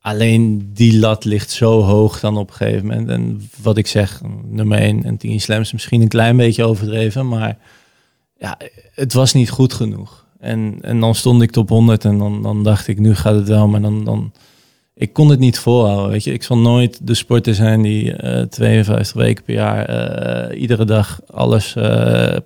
Alleen 0.00 0.70
die 0.74 0.98
lat 0.98 1.24
ligt 1.24 1.50
zo 1.50 1.82
hoog 1.82 2.20
dan 2.20 2.36
op 2.36 2.48
een 2.48 2.54
gegeven 2.54 2.86
moment. 2.86 3.08
En 3.08 3.50
wat 3.62 3.76
ik 3.76 3.86
zeg, 3.86 4.20
nummer 4.44 4.78
1 4.78 5.04
en 5.04 5.16
10 5.16 5.40
slams 5.40 5.72
misschien 5.72 6.00
een 6.00 6.08
klein 6.08 6.36
beetje 6.36 6.64
overdreven. 6.64 7.28
Maar 7.28 7.58
ja, 8.36 8.58
het 8.94 9.12
was 9.12 9.32
niet 9.32 9.50
goed 9.50 9.72
genoeg. 9.72 10.26
En, 10.40 10.78
en 10.80 11.00
dan 11.00 11.14
stond 11.14 11.42
ik 11.42 11.50
top 11.50 11.68
100 11.68 12.04
en 12.04 12.18
dan, 12.18 12.42
dan 12.42 12.62
dacht 12.62 12.88
ik, 12.88 12.98
nu 12.98 13.14
gaat 13.14 13.34
het 13.34 13.48
wel. 13.48 13.68
Maar 13.68 13.80
dan, 13.80 14.04
dan, 14.04 14.32
ik 14.94 15.12
kon 15.12 15.30
het 15.30 15.38
niet 15.38 15.58
volhouden. 15.58 16.10
Weet 16.10 16.24
je, 16.24 16.32
ik 16.32 16.42
zal 16.42 16.58
nooit 16.58 17.06
de 17.06 17.14
sporter 17.14 17.54
zijn 17.54 17.82
die 17.82 18.22
uh, 18.22 18.40
52 18.40 19.12
weken 19.12 19.44
per 19.44 19.54
jaar 19.54 19.90
uh, 20.50 20.60
iedere 20.60 20.84
dag 20.84 21.20
alles 21.30 21.74
uh, 21.78 21.84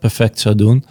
perfect 0.01 0.41
zou 0.41 0.55
doen. 0.55 0.85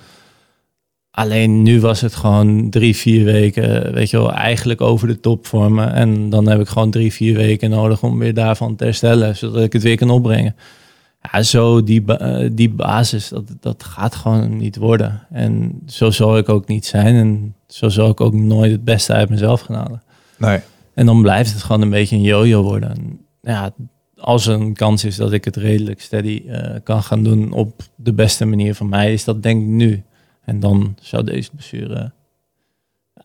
Alleen 1.11 1.61
nu 1.61 1.81
was 1.81 2.01
het 2.01 2.15
gewoon 2.15 2.69
drie, 2.69 2.95
vier 2.95 3.25
weken, 3.25 3.93
weet 3.93 4.09
je 4.09 4.17
wel, 4.17 4.31
eigenlijk 4.31 4.81
over 4.81 5.07
de 5.07 5.19
top 5.19 5.47
vormen. 5.47 5.93
En 5.93 6.29
dan 6.29 6.47
heb 6.47 6.59
ik 6.59 6.67
gewoon 6.67 6.91
drie, 6.91 7.13
vier 7.13 7.35
weken 7.35 7.69
nodig 7.69 8.03
om 8.03 8.19
weer 8.19 8.33
daarvan 8.33 8.75
te 8.75 8.83
herstellen, 8.83 9.35
zodat 9.35 9.63
ik 9.63 9.73
het 9.73 9.83
weer 9.83 9.97
kan 9.97 10.09
opbrengen. 10.09 10.55
Ja, 11.31 11.43
zo 11.43 11.83
die, 11.83 12.03
die 12.53 12.69
basis, 12.69 13.29
dat, 13.29 13.55
dat 13.59 13.83
gaat 13.83 14.15
gewoon 14.15 14.57
niet 14.57 14.75
worden. 14.75 15.27
En 15.31 15.81
zo 15.85 16.11
zal 16.11 16.37
ik 16.37 16.49
ook 16.49 16.67
niet 16.67 16.85
zijn. 16.85 17.15
En 17.15 17.55
zo 17.67 17.89
zal 17.89 18.09
ik 18.09 18.21
ook 18.21 18.33
nooit 18.33 18.71
het 18.71 18.83
beste 18.83 19.13
uit 19.13 19.29
mezelf 19.29 19.61
gaan 19.61 19.75
halen. 19.75 20.03
Nee. 20.37 20.59
En 20.93 21.05
dan 21.05 21.21
blijft 21.21 21.53
het 21.53 21.63
gewoon 21.63 21.81
een 21.81 21.89
beetje 21.89 22.15
een 22.15 22.21
yo-yo 22.21 22.61
worden. 22.61 22.89
En 22.89 23.19
ja, 23.41 23.73
als 24.17 24.47
er 24.47 24.53
een 24.53 24.73
kans 24.73 25.03
is 25.03 25.15
dat 25.15 25.31
ik 25.31 25.45
het 25.45 25.55
redelijk 25.55 26.01
steady 26.01 26.43
uh, 26.45 26.75
kan 26.83 27.03
gaan 27.03 27.23
doen 27.23 27.51
op 27.51 27.81
de 27.95 28.13
beste 28.13 28.45
manier 28.45 28.75
van 28.75 28.89
mij, 28.89 29.13
is 29.13 29.23
dat 29.23 29.43
denk 29.43 29.61
ik 29.61 29.67
nu. 29.67 30.03
En 30.45 30.59
dan 30.59 30.95
zou 31.01 31.23
deze 31.23 31.49
blessure 31.51 32.11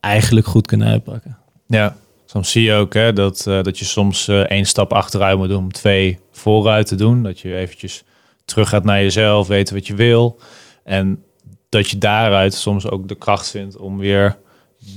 eigenlijk 0.00 0.46
goed 0.46 0.66
kunnen 0.66 0.88
uitpakken. 0.88 1.38
Ja, 1.66 1.96
soms 2.30 2.50
zie 2.50 2.62
je 2.62 2.72
ook 2.72 2.94
hè, 2.94 3.12
dat, 3.12 3.44
uh, 3.48 3.62
dat 3.62 3.78
je 3.78 3.84
soms 3.84 4.28
uh, 4.28 4.40
één 4.40 4.64
stap 4.64 4.92
achteruit 4.92 5.38
moet 5.38 5.48
doen 5.48 5.62
om 5.62 5.72
twee 5.72 6.18
vooruit 6.30 6.86
te 6.86 6.94
doen. 6.94 7.22
Dat 7.22 7.40
je 7.40 7.56
eventjes 7.56 8.04
terug 8.44 8.68
gaat 8.68 8.84
naar 8.84 9.02
jezelf, 9.02 9.46
weten 9.46 9.74
wat 9.74 9.86
je 9.86 9.94
wil. 9.94 10.38
En 10.84 11.22
dat 11.68 11.90
je 11.90 11.98
daaruit 11.98 12.54
soms 12.54 12.90
ook 12.90 13.08
de 13.08 13.14
kracht 13.14 13.50
vindt 13.50 13.76
om 13.76 13.98
weer 13.98 14.36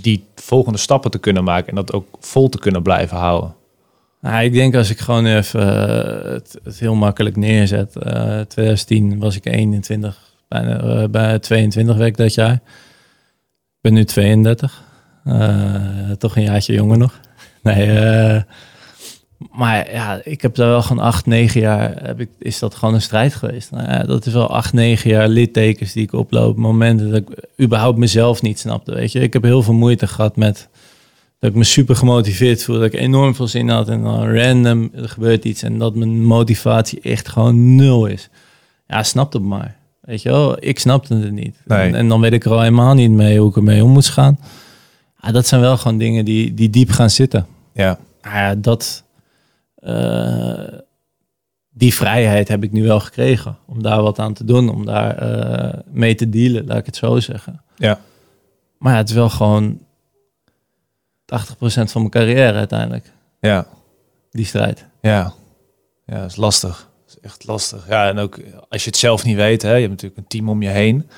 die 0.01 0.23
volgende 0.35 0.77
stappen 0.77 1.11
te 1.11 1.19
kunnen 1.19 1.43
maken 1.43 1.69
en 1.69 1.75
dat 1.75 1.93
ook 1.93 2.07
vol 2.19 2.49
te 2.49 2.59
kunnen 2.59 2.83
blijven 2.83 3.17
houden. 3.17 3.55
Nou, 4.21 4.43
ik 4.43 4.53
denk 4.53 4.75
als 4.75 4.89
ik 4.89 4.99
gewoon 4.99 5.25
even 5.25 5.61
uh, 5.61 6.31
het, 6.31 6.59
het, 6.63 6.79
heel 6.79 6.95
makkelijk 6.95 7.35
neerzet. 7.35 7.91
2010 7.91 9.19
was 9.19 9.35
ik 9.35 9.45
21 9.45 10.19
bijna 10.47 11.07
bij 11.07 11.39
22 11.39 11.97
week 11.97 12.17
dat 12.17 12.33
jaar. 12.33 12.53
Ik 12.53 12.61
ben 13.81 13.93
nu 13.93 14.03
32. 14.03 14.83
Uh, 15.25 16.11
toch 16.17 16.35
een 16.35 16.43
jaartje 16.43 16.73
jonger 16.73 16.97
nog. 16.97 17.19
Nee, 17.63 17.87
uh, 17.87 18.41
maar 19.51 19.91
ja, 19.91 20.21
ik 20.23 20.41
heb 20.41 20.55
daar 20.55 20.67
wel 20.67 20.81
gewoon 20.81 21.03
acht, 21.03 21.25
negen 21.25 21.61
jaar, 21.61 22.03
heb 22.03 22.19
ik, 22.19 22.29
is 22.39 22.59
dat 22.59 22.75
gewoon 22.75 22.93
een 22.93 23.01
strijd 23.01 23.35
geweest. 23.35 23.71
Nou 23.71 23.89
ja, 23.89 24.03
dat 24.03 24.25
is 24.25 24.33
wel 24.33 24.49
acht, 24.49 24.73
negen 24.73 25.09
jaar 25.09 25.27
littekens 25.27 25.93
die 25.93 26.03
ik 26.03 26.13
oploop. 26.13 26.57
Momenten 26.57 27.11
dat 27.11 27.19
ik 27.19 27.47
überhaupt 27.61 27.97
mezelf 27.97 28.41
niet 28.41 28.59
snapte, 28.59 28.93
weet 28.93 29.11
je. 29.11 29.19
Ik 29.19 29.33
heb 29.33 29.43
heel 29.43 29.63
veel 29.63 29.73
moeite 29.73 30.07
gehad 30.07 30.35
met 30.35 30.69
dat 31.39 31.49
ik 31.49 31.55
me 31.55 31.63
super 31.63 31.95
gemotiveerd 31.95 32.63
voelde. 32.63 32.81
Dat 32.81 32.93
ik 32.93 32.99
enorm 32.99 33.35
veel 33.35 33.47
zin 33.47 33.69
had 33.69 33.89
en 33.89 34.03
dan 34.03 34.37
random 34.37 34.89
er 34.95 35.09
gebeurt 35.09 35.45
iets. 35.45 35.63
En 35.63 35.77
dat 35.77 35.95
mijn 35.95 36.23
motivatie 36.23 36.99
echt 37.01 37.29
gewoon 37.29 37.75
nul 37.75 38.05
is. 38.05 38.29
Ja, 38.87 39.03
snap 39.03 39.33
het 39.33 39.41
maar. 39.41 39.75
Weet 40.01 40.21
je 40.21 40.29
wel, 40.29 40.55
ik 40.59 40.79
snapte 40.79 41.15
het 41.15 41.31
niet. 41.31 41.55
Nee. 41.65 41.79
En, 41.79 41.95
en, 41.95 42.07
dan 42.07 42.21
weet 42.21 42.33
ik 42.33 42.45
er 42.45 42.51
al 42.51 42.59
helemaal 42.59 42.93
niet 42.93 43.11
mee 43.11 43.39
hoe 43.39 43.49
ik 43.49 43.55
ermee 43.55 43.83
om 43.83 43.91
moet 43.91 44.07
gaan. 44.07 44.39
Ja, 45.21 45.31
dat 45.31 45.47
zijn 45.47 45.61
wel 45.61 45.77
gewoon 45.77 45.97
dingen 45.97 46.25
die, 46.25 46.53
die 46.53 46.69
diep 46.69 46.89
gaan 46.89 47.09
zitten. 47.09 47.47
Ja. 47.73 47.99
Ja, 48.21 48.55
dat... 48.55 49.03
Uh, 49.79 50.67
die 51.73 51.93
vrijheid 51.93 52.47
heb 52.47 52.63
ik 52.63 52.71
nu 52.71 52.83
wel 52.83 52.99
gekregen. 52.99 53.57
Om 53.65 53.83
daar 53.83 54.01
wat 54.01 54.19
aan 54.19 54.33
te 54.33 54.45
doen. 54.45 54.69
Om 54.69 54.85
daar 54.85 55.23
uh, 55.23 55.79
mee 55.91 56.15
te 56.15 56.29
dealen, 56.29 56.65
laat 56.65 56.77
ik 56.77 56.85
het 56.85 56.95
zo 56.95 57.19
zeggen. 57.19 57.61
Ja. 57.75 57.99
Maar 58.77 58.91
ja, 58.91 58.97
het 58.97 59.09
is 59.09 59.15
wel 59.15 59.29
gewoon 59.29 59.79
80% 59.79 59.83
van 61.63 61.87
mijn 61.93 62.09
carrière 62.09 62.57
uiteindelijk. 62.57 63.11
Ja. 63.39 63.67
Die 64.31 64.45
strijd. 64.45 64.85
Ja. 65.01 65.33
Ja, 66.05 66.21
dat 66.21 66.29
is 66.29 66.35
lastig 66.35 66.89
echt 67.21 67.45
lastig. 67.45 67.87
Ja, 67.87 68.07
en 68.07 68.17
ook 68.17 68.39
als 68.69 68.83
je 68.83 68.89
het 68.89 68.99
zelf 68.99 69.23
niet 69.23 69.35
weet, 69.35 69.61
hè, 69.61 69.73
je 69.73 69.79
hebt 69.79 69.89
natuurlijk 69.89 70.17
een 70.17 70.27
team 70.27 70.49
om 70.49 70.61
je 70.61 70.69
heen. 70.69 71.09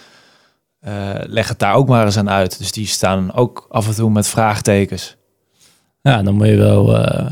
Uh, 0.88 1.14
leg 1.22 1.48
het 1.48 1.60
daar 1.60 1.76
ook 1.76 1.88
maar 1.88 2.06
eens 2.06 2.18
aan 2.18 2.30
uit. 2.30 2.58
Dus 2.58 2.72
die 2.72 2.88
staan 2.88 3.34
ook 3.34 3.66
af 3.70 3.88
en 3.88 3.96
toe 3.96 4.10
met 4.10 4.28
vraagtekens. 4.28 5.16
Ja, 6.02 6.24
dan 6.24 6.36
moet 6.36 6.48
je 6.48 6.56
wel 6.56 6.96
uh, 6.96 7.32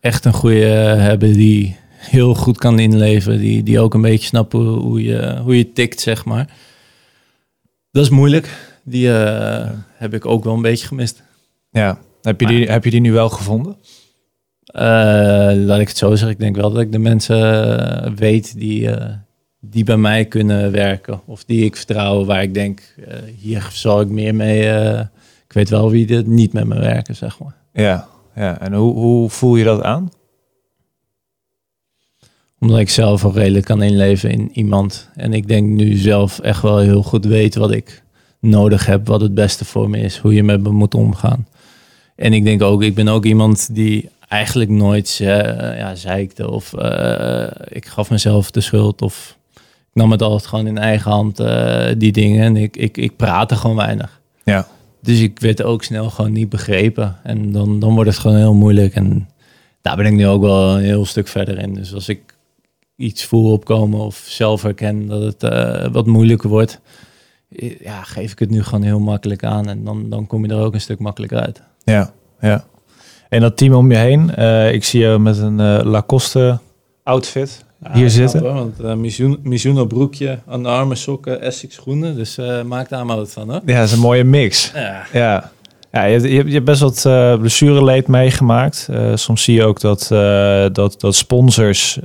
echt 0.00 0.24
een 0.24 0.32
goede 0.32 0.66
hebben 0.66 1.32
die 1.32 1.76
heel 1.96 2.34
goed 2.34 2.58
kan 2.58 2.78
inleven. 2.78 3.38
Die, 3.38 3.62
die 3.62 3.80
ook 3.80 3.94
een 3.94 4.00
beetje 4.00 4.26
snapt 4.26 4.52
hoe, 4.52 5.02
je, 5.02 5.38
hoe 5.42 5.56
je 5.56 5.72
tikt, 5.72 6.00
zeg 6.00 6.24
maar. 6.24 6.52
Dat 7.90 8.04
is 8.04 8.10
moeilijk. 8.10 8.76
Die 8.84 9.06
uh, 9.06 9.12
ja. 9.12 9.84
heb 9.92 10.14
ik 10.14 10.26
ook 10.26 10.44
wel 10.44 10.54
een 10.54 10.62
beetje 10.62 10.86
gemist. 10.86 11.22
Ja, 11.70 11.98
heb 12.22 12.40
je, 12.40 12.46
die, 12.46 12.70
heb 12.70 12.84
je 12.84 12.90
die 12.90 13.00
nu 13.00 13.12
wel 13.12 13.28
gevonden? 13.28 13.76
Laat 15.66 15.80
ik 15.80 15.88
het 15.88 15.96
zo 15.96 16.10
zeggen. 16.10 16.30
Ik 16.30 16.38
denk 16.38 16.56
wel 16.56 16.70
dat 16.70 16.80
ik 16.80 16.92
de 16.92 16.98
mensen 16.98 18.16
weet 18.16 18.58
die, 18.58 18.90
die 19.70 19.84
bij 19.84 19.96
mij 19.96 20.24
kunnen 20.24 20.72
werken. 20.72 21.20
Of 21.24 21.44
die 21.44 21.64
ik 21.64 21.76
vertrouw, 21.76 22.24
waar 22.24 22.42
ik 22.42 22.54
denk, 22.54 22.94
hier 23.38 23.68
zal 23.72 24.00
ik 24.00 24.08
meer 24.08 24.34
mee. 24.34 24.68
ik 25.44 25.52
weet 25.52 25.68
wel 25.68 25.90
wie 25.90 26.16
er 26.16 26.28
niet 26.28 26.52
met 26.52 26.64
me 26.64 26.78
werken, 26.78 27.16
zeg 27.16 27.38
maar. 27.38 27.56
Ja, 27.72 28.08
ja. 28.34 28.60
en 28.60 28.72
hoe, 28.72 28.94
hoe 28.94 29.30
voel 29.30 29.56
je 29.56 29.64
dat 29.64 29.82
aan? 29.82 30.10
Omdat 32.58 32.78
ik 32.78 32.90
zelf 32.90 33.24
ook 33.24 33.34
redelijk 33.34 33.64
kan 33.64 33.82
inleven 33.82 34.30
in 34.30 34.50
iemand. 34.52 35.08
En 35.14 35.32
ik 35.32 35.48
denk 35.48 35.68
nu 35.68 35.96
zelf 35.96 36.38
echt 36.38 36.62
wel 36.62 36.78
heel 36.78 37.02
goed 37.02 37.24
weet 37.24 37.54
wat 37.54 37.70
ik 37.70 38.02
nodig 38.40 38.86
heb, 38.86 39.06
wat 39.06 39.20
het 39.20 39.34
beste 39.34 39.64
voor 39.64 39.90
me 39.90 39.98
is, 39.98 40.18
hoe 40.18 40.34
je 40.34 40.42
met 40.42 40.62
me 40.62 40.70
moet 40.70 40.94
omgaan. 40.94 41.46
En 42.16 42.32
ik 42.32 42.44
denk 42.44 42.62
ook, 42.62 42.82
ik 42.82 42.94
ben 42.94 43.08
ook 43.08 43.24
iemand 43.24 43.74
die 43.74 44.08
eigenlijk 44.28 44.70
nooit 44.70 45.18
uh, 45.22 45.28
ja, 45.78 45.94
zeikte 45.94 46.50
of 46.50 46.72
uh, 46.78 47.46
ik 47.68 47.86
gaf 47.86 48.10
mezelf 48.10 48.50
de 48.50 48.60
schuld 48.60 49.02
of 49.02 49.36
nam 49.94 50.10
het 50.10 50.22
altijd 50.22 50.46
gewoon 50.46 50.66
in 50.66 50.78
eigen 50.78 51.10
hand, 51.10 51.40
uh, 51.40 51.86
die 51.98 52.12
dingen. 52.12 52.44
En 52.44 52.56
ik, 52.56 52.76
ik, 52.76 52.96
ik 52.96 53.16
praatte 53.16 53.56
gewoon 53.56 53.76
weinig. 53.76 54.20
Ja. 54.44 54.66
Dus 55.02 55.20
ik 55.20 55.40
werd 55.40 55.62
ook 55.62 55.82
snel 55.82 56.10
gewoon 56.10 56.32
niet 56.32 56.48
begrepen. 56.48 57.16
En 57.22 57.52
dan, 57.52 57.80
dan 57.80 57.94
wordt 57.94 58.10
het 58.10 58.18
gewoon 58.18 58.36
heel 58.36 58.54
moeilijk. 58.54 58.94
En 58.94 59.28
daar 59.82 59.96
ben 59.96 60.06
ik 60.06 60.12
nu 60.12 60.26
ook 60.26 60.42
wel 60.42 60.76
een 60.76 60.82
heel 60.82 61.04
stuk 61.04 61.28
verder 61.28 61.58
in. 61.58 61.74
Dus 61.74 61.94
als 61.94 62.08
ik 62.08 62.20
iets 62.96 63.24
voel 63.24 63.52
opkomen 63.52 64.00
of 64.00 64.24
zelf 64.28 64.62
herken 64.62 65.06
dat 65.06 65.22
het 65.22 65.92
wat 65.92 66.06
moeilijker 66.06 66.48
wordt, 66.48 66.80
ja, 67.80 68.02
geef 68.02 68.32
ik 68.32 68.38
het 68.38 68.50
nu 68.50 68.62
gewoon 68.62 68.82
heel 68.82 69.00
makkelijk 69.00 69.44
aan. 69.44 69.68
En 69.68 69.84
dan, 69.84 70.10
dan 70.10 70.26
kom 70.26 70.46
je 70.46 70.52
er 70.52 70.60
ook 70.60 70.74
een 70.74 70.80
stuk 70.80 70.98
makkelijker 70.98 71.38
uit. 71.38 71.62
Ja, 71.84 72.12
ja. 72.40 72.64
En 73.28 73.40
dat 73.40 73.56
team 73.56 73.74
om 73.74 73.90
je 73.90 73.96
heen, 73.96 74.32
uh, 74.38 74.72
ik 74.72 74.84
zie 74.84 75.00
je 75.00 75.18
met 75.18 75.38
een 75.38 75.58
uh, 75.58 75.80
Lacoste 75.82 76.58
outfit 77.02 77.63
ja, 77.84 77.92
hier 77.92 78.10
zitten. 78.10 78.42
Want 78.42 78.80
uh, 78.80 78.94
Mizuno, 78.94 79.36
Mizuno 79.42 79.86
broekje, 79.86 80.38
aan 80.46 80.62
de 80.62 80.68
armen, 80.68 80.96
sokken, 80.96 81.40
Essex 81.40 81.74
schoenen. 81.74 82.16
Dus 82.16 82.38
maak 82.66 82.88
daar 82.88 83.06
maar 83.06 83.16
wat 83.16 83.32
van 83.32 83.50
hoor. 83.50 83.60
Ja, 83.66 83.78
dat 83.78 83.86
is 83.86 83.92
een 83.92 84.00
mooie 84.00 84.24
mix. 84.24 84.70
Ja. 84.74 85.02
ja. 85.12 85.52
Ja, 85.94 86.04
je, 86.04 86.20
je, 86.20 86.44
je 86.44 86.52
hebt 86.52 86.64
best 86.64 86.80
wat 86.80 87.04
uh, 87.06 87.38
blessureleed 87.38 88.06
meegemaakt. 88.08 88.88
Uh, 88.90 89.10
soms 89.14 89.42
zie 89.42 89.54
je 89.54 89.64
ook 89.64 89.80
dat, 89.80 90.08
uh, 90.12 90.66
dat, 90.72 91.00
dat 91.00 91.14
sponsors 91.14 91.98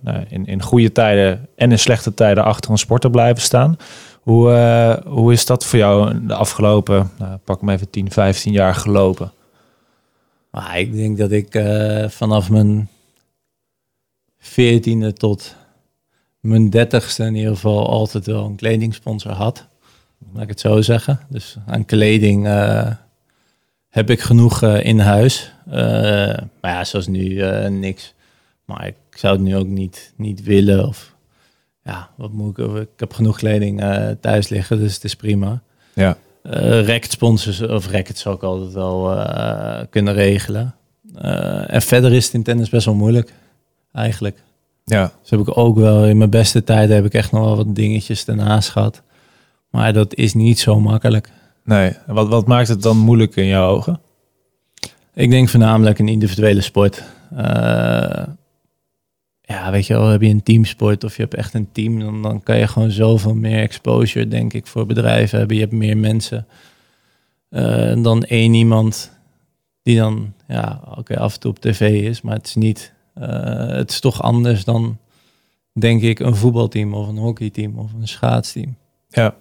nou, 0.00 0.24
in, 0.28 0.46
in 0.46 0.62
goede 0.62 0.92
tijden 0.92 1.48
en 1.56 1.70
in 1.70 1.78
slechte 1.78 2.14
tijden 2.14 2.44
achter 2.44 2.70
een 2.70 2.78
sporter 2.78 3.10
blijven 3.10 3.42
staan. 3.42 3.76
Hoe, 4.20 5.02
hoe 5.06 5.32
is 5.32 5.46
dat 5.46 5.64
voor 5.64 5.78
jou 5.78 6.26
de 6.26 6.34
afgelopen, 6.34 7.10
nou, 7.18 7.36
pak 7.44 7.60
hem 7.60 7.68
even 7.68 7.90
10, 7.90 8.10
15 8.10 8.52
jaar 8.52 8.74
gelopen? 8.74 9.32
Maar 10.50 10.78
ik 10.78 10.94
denk 10.94 11.18
dat 11.18 11.30
ik 11.30 11.54
uh, 11.54 12.08
vanaf 12.08 12.50
mijn 12.50 12.88
veertiende 14.46 15.12
tot 15.12 15.56
mijn 16.40 16.70
dertigste 16.70 17.24
in 17.24 17.34
ieder 17.34 17.54
geval 17.54 17.88
altijd 17.88 18.26
wel 18.26 18.44
een 18.44 18.56
kledingsponsor 18.56 19.32
had. 19.32 19.66
Laat 20.32 20.42
ik 20.42 20.48
het 20.48 20.60
zo 20.60 20.80
zeggen. 20.80 21.20
Dus 21.28 21.56
aan 21.66 21.84
kleding 21.84 22.46
uh, 22.46 22.90
heb 23.88 24.10
ik 24.10 24.20
genoeg 24.20 24.62
uh, 24.62 24.84
in 24.84 24.98
huis. 24.98 25.52
maar 25.64 26.48
ja, 26.60 26.84
zoals 26.84 27.06
nu 27.06 27.42
niks. 27.68 28.14
Maar 28.64 28.86
ik 28.86 28.96
zou 29.10 29.34
het 29.34 29.42
nu 29.42 29.56
ook 29.56 29.66
niet, 29.66 30.12
niet 30.16 30.42
willen. 30.42 30.86
Of 30.88 31.14
ja, 31.82 32.10
wat 32.16 32.32
moet 32.32 32.58
ik? 32.58 32.66
Ik 32.66 32.88
heb 32.96 33.12
genoeg 33.12 33.36
kleding 33.36 33.82
thuis 34.20 34.48
liggen, 34.48 34.78
dus 34.78 34.94
het 34.94 35.04
is 35.04 35.16
prima. 35.16 35.62
Ja. 35.94 36.16
Racket 36.82 37.12
sponsors 37.12 37.60
of 37.60 37.90
racket 37.90 38.18
zou 38.18 38.34
ik 38.34 38.42
altijd 38.42 38.72
wel 38.72 39.24
kunnen 39.90 40.14
regelen. 40.14 40.74
Eh, 41.14 41.74
en 41.74 41.82
verder 41.82 42.12
is 42.12 42.24
het 42.24 42.34
in 42.34 42.42
tennis 42.42 42.68
best 42.68 42.84
wel 42.84 42.94
moeilijk, 42.94 43.32
eigenlijk. 43.96 44.42
Ja, 44.84 45.12
Dus 45.20 45.30
heb 45.30 45.40
ik 45.40 45.58
ook 45.58 45.76
wel 45.76 46.06
in 46.06 46.18
mijn 46.18 46.30
beste 46.30 46.64
tijden 46.64 46.96
heb 46.96 47.04
ik 47.04 47.14
echt 47.14 47.32
nog 47.32 47.44
wel 47.44 47.56
wat 47.56 47.74
dingetjes 47.74 48.26
ernaast 48.26 48.68
gehad. 48.68 49.02
Maar 49.70 49.92
dat 49.92 50.14
is 50.14 50.34
niet 50.34 50.58
zo 50.58 50.80
makkelijk. 50.80 51.30
nee. 51.64 51.92
Wat, 52.06 52.28
wat 52.28 52.46
maakt 52.46 52.68
het 52.68 52.82
dan 52.82 52.96
moeilijk 52.96 53.36
in 53.36 53.46
jouw 53.46 53.68
ogen? 53.70 54.00
Ik 55.14 55.30
denk 55.30 55.48
voornamelijk 55.48 55.98
een 55.98 56.08
individuele 56.08 56.60
sport. 56.60 57.02
Eh, 57.36 58.24
ja, 59.40 59.70
weet 59.70 59.86
je 59.86 59.94
wel, 59.94 60.08
heb 60.08 60.20
je 60.20 60.28
een 60.28 60.42
teamsport 60.42 61.04
of 61.04 61.16
je 61.16 61.22
hebt 61.22 61.34
echt 61.34 61.54
een 61.54 61.68
team, 61.72 62.00
dan, 62.00 62.22
dan 62.22 62.42
kan 62.42 62.58
je 62.58 62.66
gewoon 62.66 62.90
zoveel 62.90 63.34
meer 63.34 63.60
exposure, 63.60 64.28
denk 64.28 64.52
ik, 64.52 64.66
voor 64.66 64.86
bedrijven 64.86 65.38
hebben. 65.38 65.56
Je 65.56 65.62
hebt 65.62 65.74
meer 65.74 65.96
mensen 65.96 66.46
eh, 67.48 68.02
dan 68.02 68.24
één 68.24 68.54
iemand 68.54 69.10
die 69.82 69.96
dan, 69.96 70.32
ja, 70.48 70.80
oké, 70.96 71.18
af 71.18 71.34
en 71.34 71.40
toe 71.40 71.50
op 71.50 71.58
tv 71.58 72.02
is, 72.02 72.20
maar 72.20 72.34
het 72.36 72.46
is 72.46 72.54
niet, 72.54 72.92
het 73.20 73.90
is 73.90 74.00
toch 74.00 74.22
anders 74.22 74.64
dan, 74.64 74.98
denk 75.72 76.02
ik, 76.02 76.18
een 76.18 76.36
voetbalteam 76.36 76.94
of 76.94 77.08
een 77.08 77.16
hockeyteam 77.16 77.78
of 77.78 77.92
een 77.92 78.08
schaatsteam. 78.08 78.76
Ja. 79.08 79.34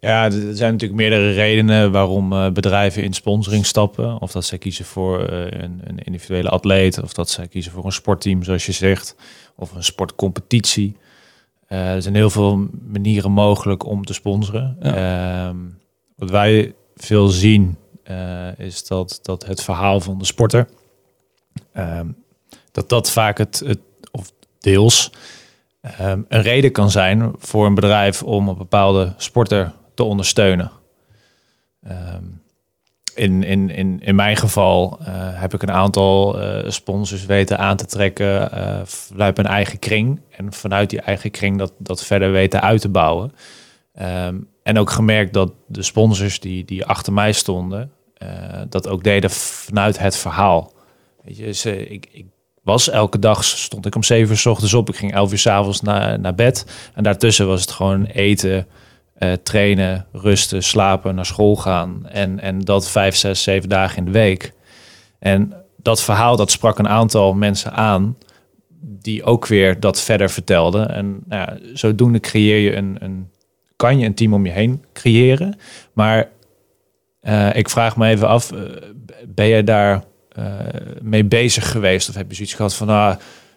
Ja, 0.00 0.24
er 0.24 0.56
zijn 0.56 0.72
natuurlijk 0.72 1.00
meerdere 1.00 1.32
redenen 1.32 1.92
waarom 1.92 2.32
eh, 2.32 2.50
bedrijven 2.50 3.02
in 3.02 3.12
sponsoring 3.12 3.66
stappen. 3.66 4.20
Of 4.20 4.32
dat 4.32 4.44
zij 4.44 4.58
kiezen 4.58 4.84
voor 4.84 5.24
eh, 5.24 5.60
een, 5.62 5.80
een 5.84 5.98
individuele 5.98 6.48
atleet, 6.48 7.02
of 7.02 7.12
dat 7.12 7.30
zij 7.30 7.48
kiezen 7.48 7.72
voor 7.72 7.84
een 7.84 7.92
sportteam, 7.92 8.42
zoals 8.42 8.66
je 8.66 8.72
zegt, 8.72 9.16
of 9.56 9.74
een 9.74 9.84
sportcompetitie. 9.84 10.96
Eh, 11.70 11.94
er 11.94 12.02
zijn 12.02 12.14
heel 12.14 12.30
veel 12.30 12.68
manieren 12.86 13.30
mogelijk 13.32 13.86
om 13.86 14.04
te 14.04 14.14
sponsoren. 14.14 14.76
Ehm, 14.80 15.56
wat 16.16 16.30
wij 16.30 16.74
veel 16.94 17.28
zien, 17.28 17.76
eh, 18.02 18.58
is 18.58 18.86
dat, 18.86 19.18
dat 19.22 19.46
het 19.46 19.62
verhaal 19.62 20.00
van 20.00 20.18
de 20.18 20.24
sporter, 20.24 20.68
ehm, 21.72 22.06
dat 22.72 22.88
dat 22.88 23.10
vaak 23.10 23.38
het, 23.38 23.62
het 23.66 23.80
of 24.10 24.32
deels, 24.60 25.12
ehm, 25.80 26.22
een 26.28 26.42
reden 26.42 26.72
kan 26.72 26.90
zijn 26.90 27.32
voor 27.38 27.66
een 27.66 27.74
bedrijf 27.74 28.22
om 28.22 28.48
een 28.48 28.56
bepaalde 28.56 29.14
sporter 29.16 29.72
te 29.94 30.02
ondersteunen. 30.02 30.70
Ehm, 31.82 32.24
in, 33.14 33.42
in, 33.42 33.70
in, 33.70 34.00
in 34.00 34.14
mijn 34.14 34.36
geval 34.36 34.98
eh, 35.00 35.06
heb 35.14 35.54
ik 35.54 35.62
een 35.62 35.70
aantal 35.70 36.40
eh, 36.40 36.70
sponsors 36.70 37.26
weten 37.26 37.58
aan 37.58 37.76
te 37.76 37.86
trekken 37.86 38.52
eh, 38.52 38.80
vanuit 38.84 39.36
mijn 39.36 39.48
eigen 39.48 39.78
kring. 39.78 40.20
En 40.30 40.52
vanuit 40.52 40.90
die 40.90 41.00
eigen 41.00 41.30
kring 41.30 41.58
dat, 41.58 41.72
dat 41.78 42.04
verder 42.04 42.32
weten 42.32 42.60
uit 42.60 42.80
te 42.80 42.88
bouwen. 42.88 43.32
Ehm, 43.94 44.36
en 44.62 44.78
ook 44.78 44.90
gemerkt 44.90 45.32
dat 45.32 45.52
de 45.66 45.82
sponsors 45.82 46.40
die, 46.40 46.64
die 46.64 46.84
achter 46.84 47.12
mij 47.12 47.32
stonden, 47.32 47.92
dat 48.68 48.88
ook 48.88 49.04
deden 49.04 49.30
vanuit 49.30 49.98
het 49.98 50.16
verhaal. 50.16 50.72
Weet 51.24 51.36
je, 51.36 51.52
ze, 51.52 51.86
ik, 51.86 52.08
ik 52.10 52.26
was 52.62 52.90
elke 52.90 53.18
dag, 53.18 53.44
stond 53.44 53.86
ik 53.86 53.94
om 53.94 54.02
zeven 54.02 54.30
uur 54.30 54.38
s 54.38 54.46
ochtends 54.46 54.74
op. 54.74 54.88
Ik 54.88 54.96
ging 54.96 55.14
elf 55.14 55.32
uur 55.32 55.38
s 55.38 55.46
avonds 55.46 55.80
naar, 55.80 56.20
naar 56.20 56.34
bed. 56.34 56.66
En 56.94 57.02
daartussen 57.02 57.46
was 57.46 57.60
het 57.60 57.70
gewoon 57.70 58.04
eten, 58.04 58.66
eh, 59.14 59.32
trainen, 59.32 60.06
rusten, 60.12 60.62
slapen, 60.62 61.14
naar 61.14 61.26
school 61.26 61.56
gaan. 61.56 62.06
En, 62.06 62.40
en 62.40 62.60
dat 62.60 62.90
vijf, 62.90 63.16
zes, 63.16 63.42
zeven 63.42 63.68
dagen 63.68 63.98
in 63.98 64.04
de 64.04 64.10
week. 64.10 64.52
En 65.18 65.54
dat 65.76 66.02
verhaal, 66.02 66.36
dat 66.36 66.50
sprak 66.50 66.78
een 66.78 66.88
aantal 66.88 67.34
mensen 67.34 67.72
aan 67.72 68.16
die 68.80 69.24
ook 69.24 69.46
weer 69.46 69.80
dat 69.80 70.00
verder 70.00 70.30
vertelden. 70.30 70.90
En 70.90 71.20
nou 71.26 71.42
ja, 71.42 71.58
zodoende 71.74 72.20
creëer 72.20 72.58
je 72.58 72.76
een, 72.76 72.96
een, 73.00 73.30
kan 73.76 73.98
je 73.98 74.06
een 74.06 74.14
team 74.14 74.34
om 74.34 74.46
je 74.46 74.52
heen 74.52 74.84
creëren. 74.92 75.58
Maar 75.92 76.28
eh, 77.20 77.54
ik 77.54 77.68
vraag 77.68 77.96
me 77.96 78.08
even 78.08 78.28
af, 78.28 78.52
eh, 78.52 78.60
ben 79.26 79.46
je 79.46 79.64
daar 79.64 80.04
mee 81.02 81.24
bezig 81.24 81.70
geweest? 81.70 82.08
Of 82.08 82.14
heb 82.14 82.28
je 82.28 82.34
zoiets 82.34 82.54
gehad 82.54 82.74
van, 82.74 82.88
ah, 82.88 83.16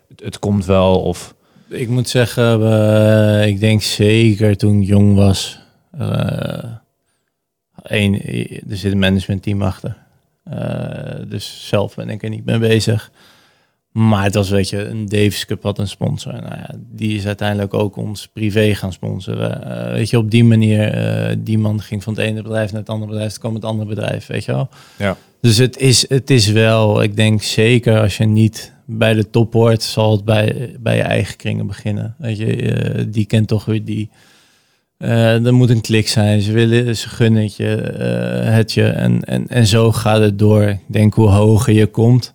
het, 0.09 0.19
het 0.23 0.39
komt 0.39 0.65
wel? 0.65 1.01
Of 1.01 1.35
Ik 1.67 1.89
moet 1.89 2.09
zeggen, 2.09 2.59
we- 2.59 3.43
ik 3.47 3.59
denk 3.59 3.81
zeker 3.81 4.57
toen 4.57 4.81
ik 4.81 4.87
jong 4.87 5.15
was. 5.15 5.59
eh 5.97 6.63
één, 7.83 8.13
er 8.69 8.77
zit 8.77 8.91
een 8.91 8.99
managementteam 8.99 9.61
achter. 9.61 9.97
Eh, 10.43 11.15
dus 11.27 11.67
zelf 11.67 11.95
ben 11.95 12.09
ik 12.09 12.23
er 12.23 12.29
niet 12.29 12.45
mee 12.45 12.57
bezig. 12.59 13.11
Maar 13.91 14.23
het 14.23 14.33
was, 14.35 14.49
weet 14.49 14.69
je, 14.69 14.85
een 14.87 15.05
Davis 15.05 15.45
Cup 15.45 15.63
had 15.63 15.79
een 15.79 15.87
sponsor. 15.87 16.33
Nou 16.33 16.45
ja, 16.45 16.69
die 16.77 17.17
is 17.17 17.25
uiteindelijk 17.25 17.73
ook 17.73 17.95
ons 17.95 18.27
privé 18.27 18.75
gaan 18.75 18.93
sponsoren. 18.93 19.63
Eh, 19.85 19.91
weet 19.93 20.09
je, 20.09 20.17
op 20.17 20.31
die 20.31 20.43
manier, 20.43 20.91
eh, 20.91 21.35
die 21.39 21.57
man 21.57 21.81
ging 21.81 22.03
van 22.03 22.13
het 22.13 22.21
ene 22.21 22.41
bedrijf 22.41 22.71
naar 22.71 22.79
het 22.81 22.89
andere 22.89 23.11
bedrijf. 23.11 23.31
Toen 23.31 23.39
kwam 23.41 23.53
het 23.53 23.65
andere 23.65 23.89
bedrijf, 23.89 24.27
weet 24.27 24.45
je 24.45 24.51
wel. 24.51 24.69
Ja. 24.97 25.17
Dus 25.43 25.57
het 25.57 25.77
is, 25.77 26.09
het 26.09 26.29
is 26.29 26.47
wel, 26.51 27.01
ik 27.03 27.15
denk 27.15 27.41
zeker 27.41 27.99
als 27.99 28.17
je 28.17 28.25
niet 28.25 28.73
bij 28.85 29.13
de 29.13 29.29
top 29.29 29.53
hoort, 29.53 29.83
zal 29.83 30.11
het 30.11 30.25
bij, 30.25 30.75
bij 30.79 30.95
je 30.95 31.01
eigen 31.01 31.35
kringen 31.37 31.67
beginnen. 31.67 32.15
Weet 32.17 32.37
je, 32.37 32.55
eh, 32.55 33.05
die 33.07 33.25
kent 33.25 33.47
toch 33.47 33.65
weer 33.65 33.85
die. 33.85 34.09
Eh, 34.97 35.45
er 35.45 35.53
moet 35.53 35.69
een 35.69 35.81
klik 35.81 36.07
zijn. 36.07 36.41
Ze 36.41 36.51
willen, 36.51 36.97
ze 36.97 37.09
gunnen 37.09 37.43
het 37.43 37.55
je, 37.55 37.75
eh, 37.75 38.53
het 38.53 38.71
je. 38.71 38.87
En, 38.87 39.23
en, 39.23 39.47
en 39.47 39.67
zo 39.67 39.91
gaat 39.91 40.19
het 40.19 40.39
door. 40.39 40.63
Ik 40.63 40.79
denk 40.87 41.13
hoe 41.13 41.29
hoger 41.29 41.73
je 41.73 41.87
komt. 41.87 42.33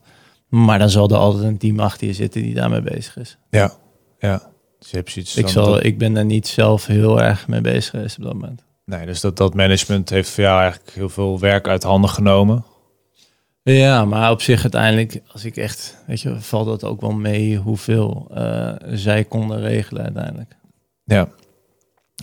Maar 0.49 0.79
dan 0.79 0.91
zal 0.91 1.09
er 1.09 1.17
altijd 1.17 1.45
een 1.45 1.59
team 1.59 1.81
achter 1.81 2.07
je 2.07 2.13
zitten 2.13 2.43
die 2.43 2.55
daarmee 2.55 2.83
bezig 2.83 3.17
is. 3.17 3.39
ja, 3.51 3.73
ja. 4.19 4.43
Dus 4.79 4.91
je 4.91 4.97
hebt 4.97 5.11
zoiets 5.11 5.37
Ik, 5.37 5.49
zal, 5.49 5.67
dat- 5.73 5.85
ik 5.85 5.99
ben 5.99 6.15
daar 6.15 6.25
niet 6.25 6.47
zelf 6.47 6.87
heel 6.87 7.23
erg 7.23 7.49
mee 7.49 7.61
bezig 7.61 7.91
geweest 7.91 8.19
op 8.19 8.25
dat 8.25 8.33
moment. 8.33 8.65
nee, 8.85 9.07
dus 9.07 9.21
dat, 9.21 9.37
dat 9.37 9.55
management 9.55 10.11
heeft 10.11 10.31
voor 10.31 10.45
jou 10.45 10.61
eigenlijk 10.61 10.91
heel 10.95 11.09
veel 11.09 11.39
werk 11.39 11.69
uit 11.69 11.83
handen 11.83 12.11
genomen. 12.11 12.65
Ja, 13.73 14.05
maar 14.05 14.31
op 14.31 14.43
zich 14.43 14.63
uiteindelijk, 14.63 15.21
als 15.33 15.45
ik 15.45 15.57
echt, 15.57 15.97
weet 16.07 16.21
je, 16.21 16.41
valt 16.41 16.67
dat 16.67 16.85
ook 16.85 17.01
wel 17.01 17.13
mee 17.13 17.57
hoeveel 17.57 18.31
eh, 18.35 18.73
zij 18.93 19.25
konden 19.25 19.61
regelen 19.61 20.03
uiteindelijk. 20.03 20.57
Ja. 21.05 21.29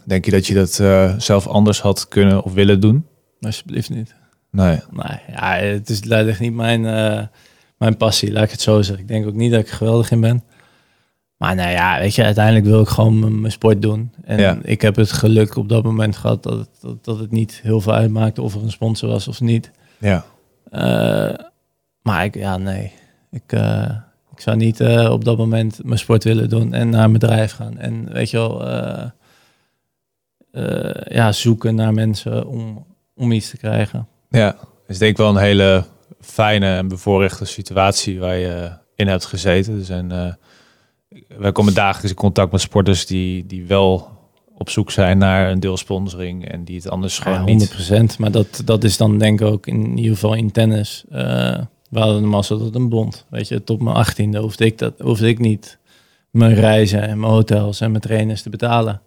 Denk 0.05 0.25
je 0.25 0.31
dat 0.31 0.47
je 0.47 0.53
dat 0.53 0.79
eh, 0.79 1.13
zelf 1.17 1.47
anders 1.47 1.81
had 1.81 2.07
kunnen 2.07 2.43
of 2.43 2.53
willen 2.53 2.79
doen? 2.79 3.05
Alsjeblieft 3.41 3.89
niet. 3.89 4.15
Nee. 4.51 4.79
Nee, 4.91 5.19
ja, 5.31 5.53
het 5.55 5.89
is 5.89 5.99
echt 6.09 6.39
niet 6.39 6.53
mijn, 6.53 6.85
eh, 6.85 7.21
mijn 7.77 7.97
passie, 7.97 8.31
laat 8.31 8.43
ik 8.43 8.51
het 8.51 8.61
zo 8.61 8.81
zeggen. 8.81 9.03
Ik 9.03 9.07
denk 9.09 9.27
ook 9.27 9.33
niet 9.33 9.51
dat 9.51 9.59
ik 9.59 9.67
er 9.69 9.75
geweldig 9.75 10.11
in 10.11 10.21
ben. 10.21 10.43
Maar 11.37 11.55
nou 11.55 11.69
ja, 11.71 11.99
weet 11.99 12.15
je, 12.15 12.23
uiteindelijk 12.23 12.65
wil 12.65 12.81
ik 12.81 12.87
gewoon 12.87 13.19
mijn- 13.19 13.39
mijn 13.39 13.51
sport 13.51 13.81
doen. 13.81 14.11
En 14.23 14.39
Ja. 14.39 14.57
ik 14.61 14.81
heb 14.81 14.95
het 14.95 15.11
geluk 15.11 15.55
op 15.55 15.69
dat 15.69 15.83
moment 15.83 16.17
gehad 16.17 16.43
dat 16.43 16.57
het, 16.57 16.69
dat, 16.81 17.03
dat 17.05 17.19
het 17.19 17.31
niet 17.31 17.59
heel 17.63 17.81
veel 17.81 17.93
uitmaakte 17.93 18.41
of 18.41 18.55
er 18.55 18.61
een 18.63 18.71
sponsor 18.71 19.09
was 19.09 19.27
of 19.27 19.41
niet. 19.41 19.71
Ja. 19.97 20.25
Eh, 20.75 21.45
maar 22.01 22.25
ik, 22.25 22.35
ja, 22.35 22.57
nee. 22.57 22.91
Ik, 23.31 23.51
eh, 23.51 23.95
ik 24.31 24.39
zou 24.41 24.57
niet 24.57 24.79
eh, 24.79 25.11
op 25.11 25.25
dat 25.25 25.37
moment 25.37 25.83
mijn 25.83 25.99
sport 25.99 26.23
willen 26.23 26.49
doen 26.49 26.73
en 26.73 26.89
naar 26.89 27.03
een 27.03 27.11
bedrijf 27.11 27.51
gaan. 27.51 27.77
En 27.77 28.13
weet 28.13 28.29
je 28.29 28.37
wel, 28.37 28.65
ja, 31.07 31.31
zoeken 31.31 31.75
naar 31.75 31.93
mensen 31.93 32.47
om, 32.47 32.85
om 33.15 33.31
iets 33.31 33.49
te 33.49 33.57
krijgen. 33.57 34.07
Ja. 34.29 34.55
is 34.87 34.97
denk 34.97 35.11
ik 35.11 35.17
wel 35.17 35.29
een 35.29 35.37
hele 35.37 35.85
fijne 36.19 36.75
en 36.75 36.87
bevoorrechte 36.87 37.45
situatie 37.45 38.19
waar 38.19 38.35
je 38.35 38.71
in 38.95 39.07
hebt 39.07 39.25
gezeten. 39.25 39.85
Zijn, 39.85 40.11
eh, 40.11 40.33
wij 41.37 41.51
komen 41.51 41.73
dagelijks 41.73 42.09
in 42.09 42.15
contact 42.15 42.51
met 42.51 42.61
sporters 42.61 43.05
die, 43.05 43.45
die 43.45 43.65
wel 43.65 44.14
op 44.57 44.69
zoek 44.69 44.91
zijn 44.91 45.17
naar 45.17 45.51
een 45.51 45.59
deelsponsoring 45.59 46.49
en 46.49 46.63
die 46.63 46.75
het 46.75 46.89
anders 46.89 47.19
gewoon 47.19 47.37
Ja, 47.37 47.53
niet... 47.53 47.89
100%. 48.15 48.19
Maar 48.19 48.31
dat, 48.31 48.61
dat 48.65 48.83
is 48.83 48.97
dan 48.97 49.17
denk 49.17 49.41
ik 49.41 49.47
ook 49.47 49.67
in 49.67 49.97
ieder 49.97 50.13
geval 50.13 50.33
in 50.33 50.51
tennis. 50.51 51.03
eh 51.09 51.59
we 51.89 51.99
hadden 52.01 52.21
de 52.21 52.27
massa 52.27 52.57
tot 52.57 52.75
een 52.75 52.89
bond. 52.89 53.25
Weet 53.29 53.47
je, 53.47 53.63
tot 53.63 53.81
mijn 53.81 53.95
achttiende 53.95 54.39
hoefde 54.39 54.65
ik, 54.65 54.77
dat, 54.77 54.93
hoefde 54.99 55.27
ik 55.27 55.39
niet 55.39 55.77
mijn 56.29 56.53
reizen 56.53 57.01
en 57.01 57.19
mijn 57.19 57.31
hotels 57.31 57.81
en 57.81 57.89
mijn 57.91 58.03
trainers 58.03 58.41
te 58.41 58.49
betalen. 58.49 59.01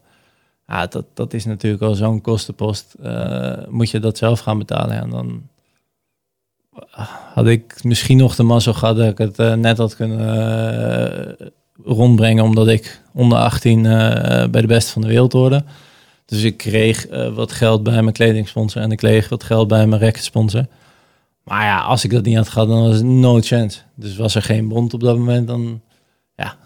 Ja, 0.67 0.87
dat, 0.87 1.05
dat 1.15 1.33
is 1.33 1.45
natuurlijk 1.45 1.83
al 1.83 1.95
zo'n 1.95 2.21
kostenpost. 2.21 2.95
Eh, 3.03 3.53
moet 3.69 3.91
je 3.91 3.99
dat 4.01 4.19
zelf 4.19 4.41
gaan 4.41 4.59
betalen? 4.59 5.01
En 5.01 5.11
dan 5.11 5.49
had 7.35 7.47
ik 7.47 7.85
misschien 7.85 8.17
nog 8.17 8.35
de 8.35 8.43
massa 8.43 8.73
gehad 8.73 8.97
dat 8.97 9.07
ik 9.11 9.19
het 9.19 9.39
eh, 9.39 9.55
net 9.55 9.79
had 9.79 9.97
kunnen 9.97 11.37
rondbrengen, 11.85 12.45
omdat 12.45 12.69
ik 12.69 13.01
onder 13.13 13.39
18 13.39 13.87
eh, 13.87 14.49
bij 14.49 14.61
de 14.61 14.67
beste 14.67 14.93
van 14.93 15.03
de 15.03 15.09
wereld 15.09 15.33
hoorde. 15.33 15.65
Dus 16.25 16.43
ik 16.43 16.57
kreeg 16.57 17.07
eh, 17.07 17.35
wat 17.35 17.53
geld 17.53 17.83
bij 17.83 18.03
mijn 18.03 18.13
kledingsponsor 18.13 18.83
en 18.83 18.91
ik 18.91 18.99
kreeg 18.99 19.29
wat 19.29 19.45
geld 19.45 19.69
bij 19.69 19.87
mijn 19.87 20.01
racketsponsor. 20.01 20.67
Maar 21.45 21.65
ja, 21.65 21.81
als 21.81 22.05
ik 22.05 22.11
dat 22.11 22.25
niet 22.25 22.37
had 22.37 22.49
gehad, 22.49 22.69
dan 22.69 22.83
was 22.83 22.97
het 22.97 23.05
no 23.05 23.41
chance. 23.41 23.81
Dus 23.95 24.17
was 24.17 24.35
er 24.35 24.43
geen 24.43 24.69
bond 24.69 24.95
op 24.95 25.01
dat 25.01 25.17
moment, 25.17 25.47
dan 25.47 25.81
ja, 26.37 26.57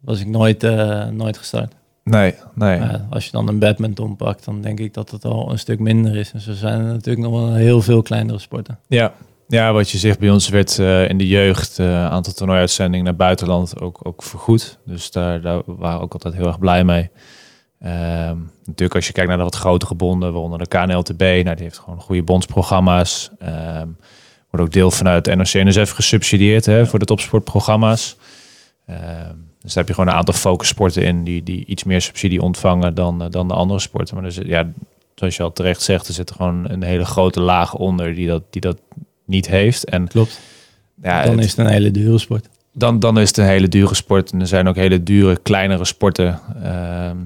was 0.00 0.20
ik 0.20 0.26
nooit, 0.26 0.64
eh, 0.64 1.06
nooit 1.06 1.38
gestart. 1.38 1.72
Nee, 2.04 2.34
nee. 2.54 2.80
Als 3.10 3.24
je 3.24 3.30
dan 3.30 3.48
een 3.48 3.58
badminton 3.58 4.16
pakt, 4.16 4.44
dan 4.44 4.60
denk 4.60 4.80
ik 4.80 4.94
dat 4.94 5.10
het 5.10 5.24
al 5.24 5.50
een 5.50 5.58
stuk 5.58 5.78
minder 5.78 6.16
is. 6.16 6.32
En 6.32 6.40
zo 6.40 6.52
zijn 6.52 6.80
er 6.80 6.92
natuurlijk 6.92 7.26
nog 7.26 7.40
wel 7.40 7.54
heel 7.54 7.82
veel 7.82 8.02
kleinere 8.02 8.38
sporten. 8.38 8.78
Ja. 8.86 9.12
Ja, 9.52 9.72
wat 9.72 9.90
je 9.90 9.98
zegt, 9.98 10.18
bij 10.18 10.30
ons 10.30 10.48
werd 10.48 10.78
eh, 10.78 11.08
in 11.08 11.18
de 11.18 11.26
jeugd 11.26 11.78
een 11.78 11.94
aantal 11.94 12.32
toernooiuitzendingen 12.32 13.04
naar 13.04 13.16
buitenland 13.16 13.80
ook, 13.80 14.00
ook 14.02 14.22
vergoed. 14.22 14.78
Dus 14.84 15.10
daar, 15.10 15.40
daar 15.40 15.62
waren 15.66 15.98
we 15.98 16.04
ook 16.04 16.12
altijd 16.12 16.34
heel 16.34 16.46
erg 16.46 16.58
blij 16.58 16.84
mee. 16.84 17.10
Ehm, 17.80 18.36
natuurlijk 18.64 18.94
als 18.94 19.06
je 19.06 19.12
kijkt 19.12 19.28
naar 19.28 19.38
de 19.38 19.44
wat 19.44 19.54
grotere 19.54 19.94
bonden, 19.94 20.32
waaronder 20.32 20.58
de 20.58 20.66
KNLTB, 20.66 21.20
nou, 21.20 21.54
die 21.56 21.64
heeft 21.64 21.78
gewoon 21.78 22.00
goede 22.00 22.22
bondsprogramma's. 22.22 23.30
Ehm, 23.38 23.88
Wordt 24.52 24.66
ook 24.66 24.72
deel 24.72 24.90
vanuit 24.90 25.26
NOC-NSF 25.26 25.90
gesubsidieerd 25.90 26.66
hè, 26.66 26.86
voor 26.86 26.98
de 26.98 27.04
topsportprogramma's. 27.04 28.16
Ehm, 28.86 29.34
dus 29.60 29.74
daar 29.74 29.84
heb 29.84 29.88
je 29.88 29.94
gewoon 29.94 30.08
een 30.08 30.18
aantal 30.18 30.34
focussporten 30.34 31.02
in 31.02 31.24
die, 31.24 31.42
die 31.42 31.64
iets 31.64 31.84
meer 31.84 32.00
subsidie 32.00 32.42
ontvangen 32.42 32.94
dan, 32.94 33.22
eh, 33.22 33.30
dan 33.30 33.48
de 33.48 33.54
andere 33.54 33.80
sporten. 33.80 34.14
Maar 34.14 34.24
dus, 34.24 34.38
ja, 34.44 34.70
zoals 35.14 35.36
je 35.36 35.42
al 35.42 35.52
terecht 35.52 35.82
zegt, 35.82 36.08
er 36.08 36.14
zit 36.14 36.30
gewoon 36.30 36.70
een 36.70 36.82
hele 36.82 37.04
grote 37.04 37.40
laag 37.40 37.74
onder 37.74 38.14
die 38.14 38.26
dat, 38.26 38.42
die 38.50 38.60
dat 38.60 38.78
niet 39.32 39.46
heeft. 39.48 39.84
En 39.84 40.08
Klopt. 40.08 40.40
ja, 41.02 41.22
Dan 41.24 41.34
het- 41.36 41.44
is 41.44 41.50
het 41.50 41.58
een 41.66 41.72
hele 41.72 41.90
dure 41.90 42.18
sport. 42.18 42.48
dan, 42.72 42.98
dan 42.98 43.18
is 43.18 43.28
het 43.28 43.36
een 43.36 43.44
hele 43.46 43.68
dure 43.68 43.94
sport. 43.94 44.32
En 44.32 44.40
er 44.40 44.46
zijn 44.46 44.68
ook 44.68 44.76
hele 44.76 45.02
dure, 45.02 45.36
kleinere 45.42 45.84
sporten. 45.84 46.40
Ehm, 46.62 47.16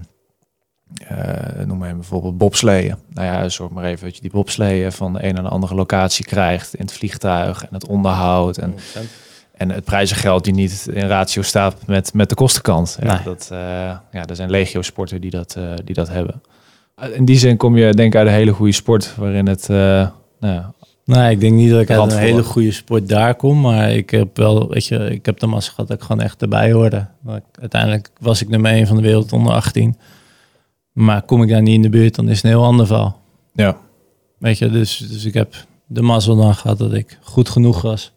eh, 1.09 1.65
noem 1.67 1.79
maar 1.79 1.95
bijvoorbeeld 1.95 2.39
bobsleeën. 2.39 2.95
Nou 3.09 3.27
ja, 3.27 3.49
zorg 3.49 3.71
maar 3.71 3.85
even 3.85 4.05
dat 4.05 4.15
je 4.15 4.21
die 4.21 4.31
bobsleeën 4.31 4.93
van 4.93 5.13
de 5.13 5.25
een 5.25 5.35
naar 5.35 5.43
de 5.43 5.49
andere 5.49 5.75
locatie 5.75 6.25
krijgt. 6.25 6.75
In 6.75 6.85
het 6.85 6.93
vliegtuig 6.93 7.63
en 7.63 7.69
het 7.71 7.87
onderhoud. 7.87 8.59
En, 8.59 8.75
en 9.57 9.71
het 9.71 9.85
prijzengeld 9.85 10.45
die 10.45 10.53
niet 10.55 10.89
in 10.93 11.07
ratio 11.07 11.43
staat 11.43 11.87
met, 11.87 12.15
met 12.15 12.29
de 12.29 12.35
kostenkant. 12.35 12.97
Ja, 13.03 13.21
dat, 13.25 13.49
eh, 13.53 13.59
ja, 14.13 14.27
er 14.27 14.37
zijn 14.37 14.51
legio 14.51 14.83
sporten 14.83 15.21
die 15.21 15.31
dat, 15.31 15.55
eh, 15.57 15.73
die 15.85 15.95
dat 15.95 16.09
hebben. 16.09 16.43
In 17.15 17.25
die 17.25 17.39
zin 17.39 17.57
kom 17.57 17.77
je 17.77 17.95
denk 17.95 18.13
ik 18.13 18.19
uit 18.19 18.29
een 18.29 18.35
hele 18.35 18.53
goede 18.53 18.73
sport. 18.73 19.15
Waarin 19.17 19.47
het... 19.49 19.69
nou 19.69 20.11
ja, 20.41 20.73
Nee, 21.07 21.31
ik 21.31 21.41
denk 21.41 21.55
niet 21.55 21.71
dat 21.71 21.81
ik 21.81 21.91
uit 21.91 22.13
een 22.13 22.19
hele 22.19 22.43
goede 22.43 22.73
sport 22.73 23.09
daar 23.09 23.35
kom. 23.35 23.61
Maar 23.61 23.91
ik 23.93 24.11
heb 24.11 24.37
wel, 24.37 24.69
weet 24.69 24.87
je, 24.87 25.11
ik 25.11 25.27
heb 25.27 25.39
de 25.41 25.47
massa 25.47 25.71
gehad 25.71 25.89
dat 25.89 25.97
ik 25.97 26.03
gewoon 26.03 26.23
echt 26.23 26.43
erbij 26.43 26.73
hoorde. 26.73 27.07
Uiteindelijk 27.61 28.11
was 28.21 28.43
ik 28.43 28.49
nummer 28.49 28.71
1 28.71 28.87
van 28.87 28.97
de 28.97 29.03
wereld 29.03 29.33
onder 29.33 29.53
18. 29.53 29.97
Maar 30.93 31.23
kom 31.23 31.43
ik 31.43 31.49
daar 31.49 31.63
niet 31.63 31.75
in 31.75 31.83
de 31.83 31.89
buurt, 31.89 32.15
dan 32.15 32.29
is 32.29 32.37
het 32.37 32.45
een 32.45 32.51
heel 32.51 32.65
ander 32.65 32.87
verhaal. 32.87 33.21
ja. 33.53 33.77
Weet 34.39 34.59
je, 34.59 34.71
dus, 34.71 34.97
dus 34.97 35.25
ik 35.25 35.35
heb 35.35 35.55
de 35.87 36.03
mazzel 36.03 36.37
dan 36.37 36.55
gehad 36.55 36.79
dat 36.79 36.93
ik 36.93 37.19
goed 37.23 37.49
genoeg 37.49 37.83
was. 37.83 38.13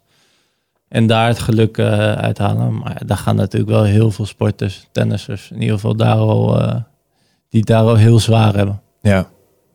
En 0.87 1.07
daar 1.07 1.27
het 1.27 1.39
geluk 1.39 1.77
eh, 1.77 2.11
uithalen. 2.13 2.77
Maar 2.77 3.01
daar 3.05 3.17
gaan 3.17 3.35
natuurlijk 3.35 3.71
wel 3.71 3.83
heel 3.83 4.11
veel 4.11 4.25
sporters, 4.25 4.87
tennissers, 4.91 5.51
in 5.51 5.61
ieder 5.61 5.75
geval 5.75 5.95
daar 5.95 6.15
al, 6.15 6.61
eh, 6.61 6.75
die 7.49 7.65
daar 7.65 7.83
al 7.83 7.95
heel 7.95 8.19
zwaar 8.19 8.55
hebben. 8.55 8.81
Ja, 9.01 9.27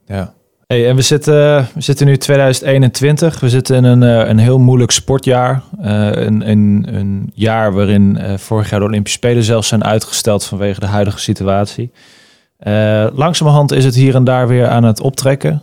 ja. 0.07 0.35
Hey, 0.67 0.89
en 0.89 0.97
we 0.97 1.03
zitten, 1.03 1.69
we 1.75 1.81
zitten 1.81 2.07
nu 2.07 2.17
2021. 2.17 3.41
We 3.41 3.49
zitten 3.49 3.77
in 3.77 3.85
een, 3.85 4.03
eh, 4.03 4.29
een 4.29 4.39
heel 4.39 4.59
moeilijk 4.59 4.91
sportjaar. 4.91 5.63
Eh, 5.81 6.11
een, 6.11 6.51
een, 6.51 6.87
een 6.89 7.31
jaar 7.35 7.73
waarin 7.73 8.19
eh, 8.19 8.37
vorig 8.37 8.71
jaar 8.71 8.81
de 8.81 8.87
Olympische 8.87 9.19
Spelen 9.19 9.43
zelfs 9.43 9.69
zijn 9.69 9.85
uitgesteld 9.85 10.45
vanwege 10.45 10.81
de 10.81 10.87
huidige 10.87 11.19
situatie. 11.19 11.91
Eh 12.59 13.07
langzamerhand 13.13 13.73
is 13.73 13.85
het 13.85 13.95
hier 13.95 14.15
en 14.15 14.25
daar 14.25 14.49
weer 14.49 14.69
aan 14.69 14.85
het 14.85 15.01
optrekken. 15.01 15.63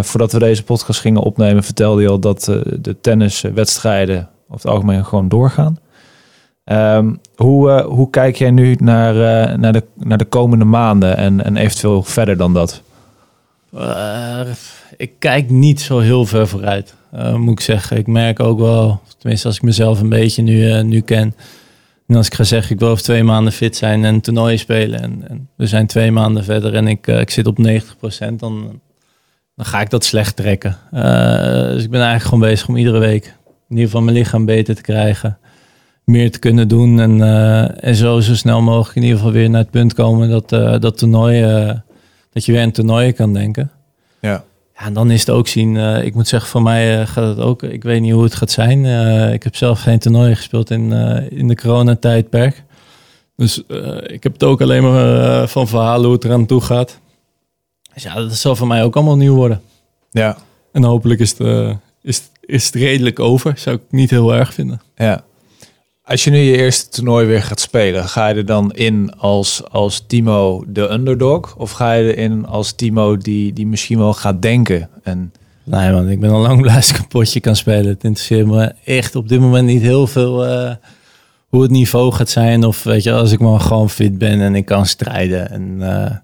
Voordat 0.00 0.32
we 0.32 0.38
deze 0.38 0.64
podcast 0.64 1.00
gingen 1.00 1.22
opnemen, 1.22 1.64
vertelde 1.64 2.02
je 2.02 2.08
al 2.08 2.18
dat 2.18 2.44
de 2.80 2.96
tenniswedstrijden 3.00 4.28
over 4.48 4.54
het 4.54 4.66
algemeen 4.66 5.04
gewoon 5.04 5.28
doorgaan. 5.28 5.78
Ehm, 6.64 7.14
hoe, 7.36 7.82
hoe 7.82 8.10
kijk 8.10 8.36
jij 8.36 8.50
nu 8.50 8.76
naar, 8.80 9.14
naar, 9.58 9.72
de, 9.72 9.84
naar 9.96 10.18
de 10.18 10.24
komende 10.24 10.64
maanden 10.64 11.16
en, 11.16 11.44
en 11.44 11.56
eventueel 11.56 12.02
verder 12.02 12.36
dan 12.36 12.54
dat? 12.54 12.82
Eh, 13.72 14.40
ik 14.96 15.12
kijk 15.18 15.50
niet 15.50 15.80
zo 15.80 15.98
heel 15.98 16.26
ver 16.26 16.48
vooruit, 16.48 16.94
eh, 17.12 17.34
moet 17.34 17.52
ik 17.52 17.60
zeggen. 17.60 17.96
Ik 17.96 18.06
merk 18.06 18.40
ook 18.40 18.58
wel, 18.58 19.00
tenminste 19.18 19.46
als 19.46 19.56
ik 19.56 19.62
mezelf 19.62 20.00
een 20.00 20.08
beetje 20.08 20.42
nu, 20.42 20.70
eh, 20.70 20.82
nu 20.82 21.00
ken. 21.00 21.34
En 22.06 22.16
als 22.16 22.26
ik 22.26 22.34
ga 22.34 22.44
zeggen, 22.44 22.72
ik 22.72 22.78
wil 22.80 22.88
over 22.88 23.02
twee 23.02 23.24
maanden 23.24 23.52
fit 23.52 23.76
zijn 23.76 24.04
en 24.04 24.20
toernooien 24.20 24.58
spelen. 24.58 25.02
En, 25.02 25.28
en 25.28 25.48
we 25.56 25.66
zijn 25.66 25.86
twee 25.86 26.10
maanden 26.10 26.44
verder 26.44 26.74
en 26.74 26.86
ik, 26.86 27.06
ik 27.06 27.30
zit 27.30 27.46
op 27.46 27.58
90%, 27.58 28.38
dan, 28.40 28.80
dan 29.56 29.66
ga 29.66 29.80
ik 29.80 29.90
dat 29.90 30.04
slecht 30.04 30.36
trekken. 30.36 30.76
Dus 31.72 31.84
ik 31.84 31.90
ben 31.90 32.00
eigenlijk 32.00 32.22
gewoon 32.22 32.40
bezig 32.40 32.68
om 32.68 32.76
iedere 32.76 32.98
week 32.98 33.24
in 33.68 33.76
ieder 33.76 33.84
geval 33.84 34.02
mijn 34.02 34.16
lichaam 34.16 34.44
beter 34.44 34.74
te 34.74 34.82
krijgen. 34.82 35.38
Meer 36.04 36.30
te 36.30 36.38
kunnen 36.38 36.68
doen 36.68 37.00
en, 37.00 37.20
en 37.80 37.94
zo, 37.94 38.20
zo 38.20 38.34
snel 38.34 38.60
mogelijk 38.60 38.96
in 38.96 39.02
ieder 39.02 39.16
geval 39.18 39.32
weer 39.32 39.50
naar 39.50 39.60
het 39.60 39.70
punt 39.70 39.94
komen 39.94 40.30
dat, 40.30 40.48
dat 40.82 40.98
toernooi... 40.98 41.42
dat 42.32 42.44
je 42.44 42.52
weer 42.52 42.62
aan 42.62 42.70
toernooien 42.70 43.14
kan 43.14 43.32
denken. 43.32 43.70
Ja. 44.20 44.44
Ja, 44.78 44.84
en 44.84 44.92
dan 44.92 45.10
is 45.10 45.20
het 45.20 45.30
ook 45.30 45.48
zien. 45.48 45.76
eh, 45.76 46.04
ik 46.04 46.14
moet 46.14 46.28
zeggen, 46.28 46.50
voor 46.50 46.62
mij 46.62 47.00
eh, 47.00 47.06
gaat 47.06 47.36
het 47.36 47.38
ook. 47.38 47.62
Ik 47.62 47.82
weet 47.82 48.00
niet 48.00 48.12
hoe 48.12 48.22
het 48.22 48.34
gaat 48.34 48.50
zijn. 48.50 48.84
Eh, 48.84 49.32
ik 49.32 49.42
heb 49.42 49.56
zelf 49.56 49.80
geen 49.80 49.98
toernooien 49.98 50.36
gespeeld 50.36 50.70
in, 50.70 50.92
in 51.30 51.48
de 51.48 51.56
coronatijdperk. 51.56 52.62
Dus 53.36 53.58
ik 54.06 54.22
heb 54.22 54.32
het 54.32 54.44
ook 54.44 54.60
alleen 54.60 54.82
maar 54.82 55.48
van 55.48 55.68
verhalen 55.68 56.04
hoe 56.04 56.14
het 56.14 56.24
eraan 56.24 56.46
toe 56.46 56.60
gaat. 56.60 56.98
Dus 57.94 58.02
ja, 58.02 58.14
dat 58.14 58.34
zal 58.34 58.56
voor 58.56 58.66
mij 58.66 58.84
ook 58.84 58.96
allemaal 58.96 59.16
nieuw 59.16 59.34
worden. 59.34 59.60
Ja. 60.10 60.36
En 60.72 60.82
hopelijk 60.82 61.20
is 61.20 61.38
het, 61.38 61.76
is, 62.02 62.22
is 62.40 62.66
het 62.66 62.74
redelijk 62.74 63.20
over. 63.20 63.58
Zou 63.58 63.76
ik 63.76 63.82
niet 63.90 64.10
heel 64.10 64.34
erg 64.34 64.54
vinden. 64.54 64.80
Ja. 64.96 65.24
Als 66.08 66.24
je 66.24 66.30
nu 66.30 66.38
je 66.38 66.56
eerste 66.56 66.88
toernooi 66.88 67.26
weer 67.26 67.42
gaat 67.42 67.60
spelen, 67.60 68.08
ga 68.08 68.28
je 68.28 68.34
er 68.34 68.46
dan 68.46 68.72
in 68.72 69.12
als, 69.16 69.62
als 69.70 70.04
Timo 70.06 70.64
de 70.68 70.90
underdog? 70.90 71.56
Of 71.56 71.70
ga 71.70 71.92
je 71.92 72.16
erin 72.16 72.46
als 72.46 72.72
Timo 72.72 73.16
die, 73.16 73.52
die 73.52 73.66
misschien 73.66 73.98
wel 73.98 74.14
gaat 74.14 74.42
denken? 74.42 74.88
En, 75.02 75.32
Nee 75.64 75.92
man, 75.92 76.08
ik 76.08 76.20
ben 76.20 76.30
al 76.30 76.40
lang 76.40 76.60
blij 76.60 76.74
als 76.74 76.90
ik 76.90 76.98
een 76.98 77.06
potje 77.08 77.40
kan 77.40 77.56
spelen. 77.56 77.86
Het 77.86 78.04
interesseert 78.04 78.46
me 78.46 78.72
echt 78.84 79.14
op 79.14 79.28
dit 79.28 79.40
moment 79.40 79.66
niet 79.66 79.82
heel 79.82 80.06
veel 80.06 80.46
eh, 80.46 80.74
hoe 81.48 81.62
het 81.62 81.70
niveau 81.70 82.12
gaat 82.12 82.28
zijn. 82.28 82.64
Of 82.64 82.82
weet 82.82 83.02
je, 83.02 83.12
als 83.12 83.32
ik 83.32 83.38
maar 83.38 83.60
gewoon 83.60 83.90
fit 83.90 84.18
ben 84.18 84.40
en 84.40 84.54
ik 84.54 84.64
kan 84.64 84.86
strijden. 84.86 85.50
En 85.50 85.76
eh, 85.80 86.16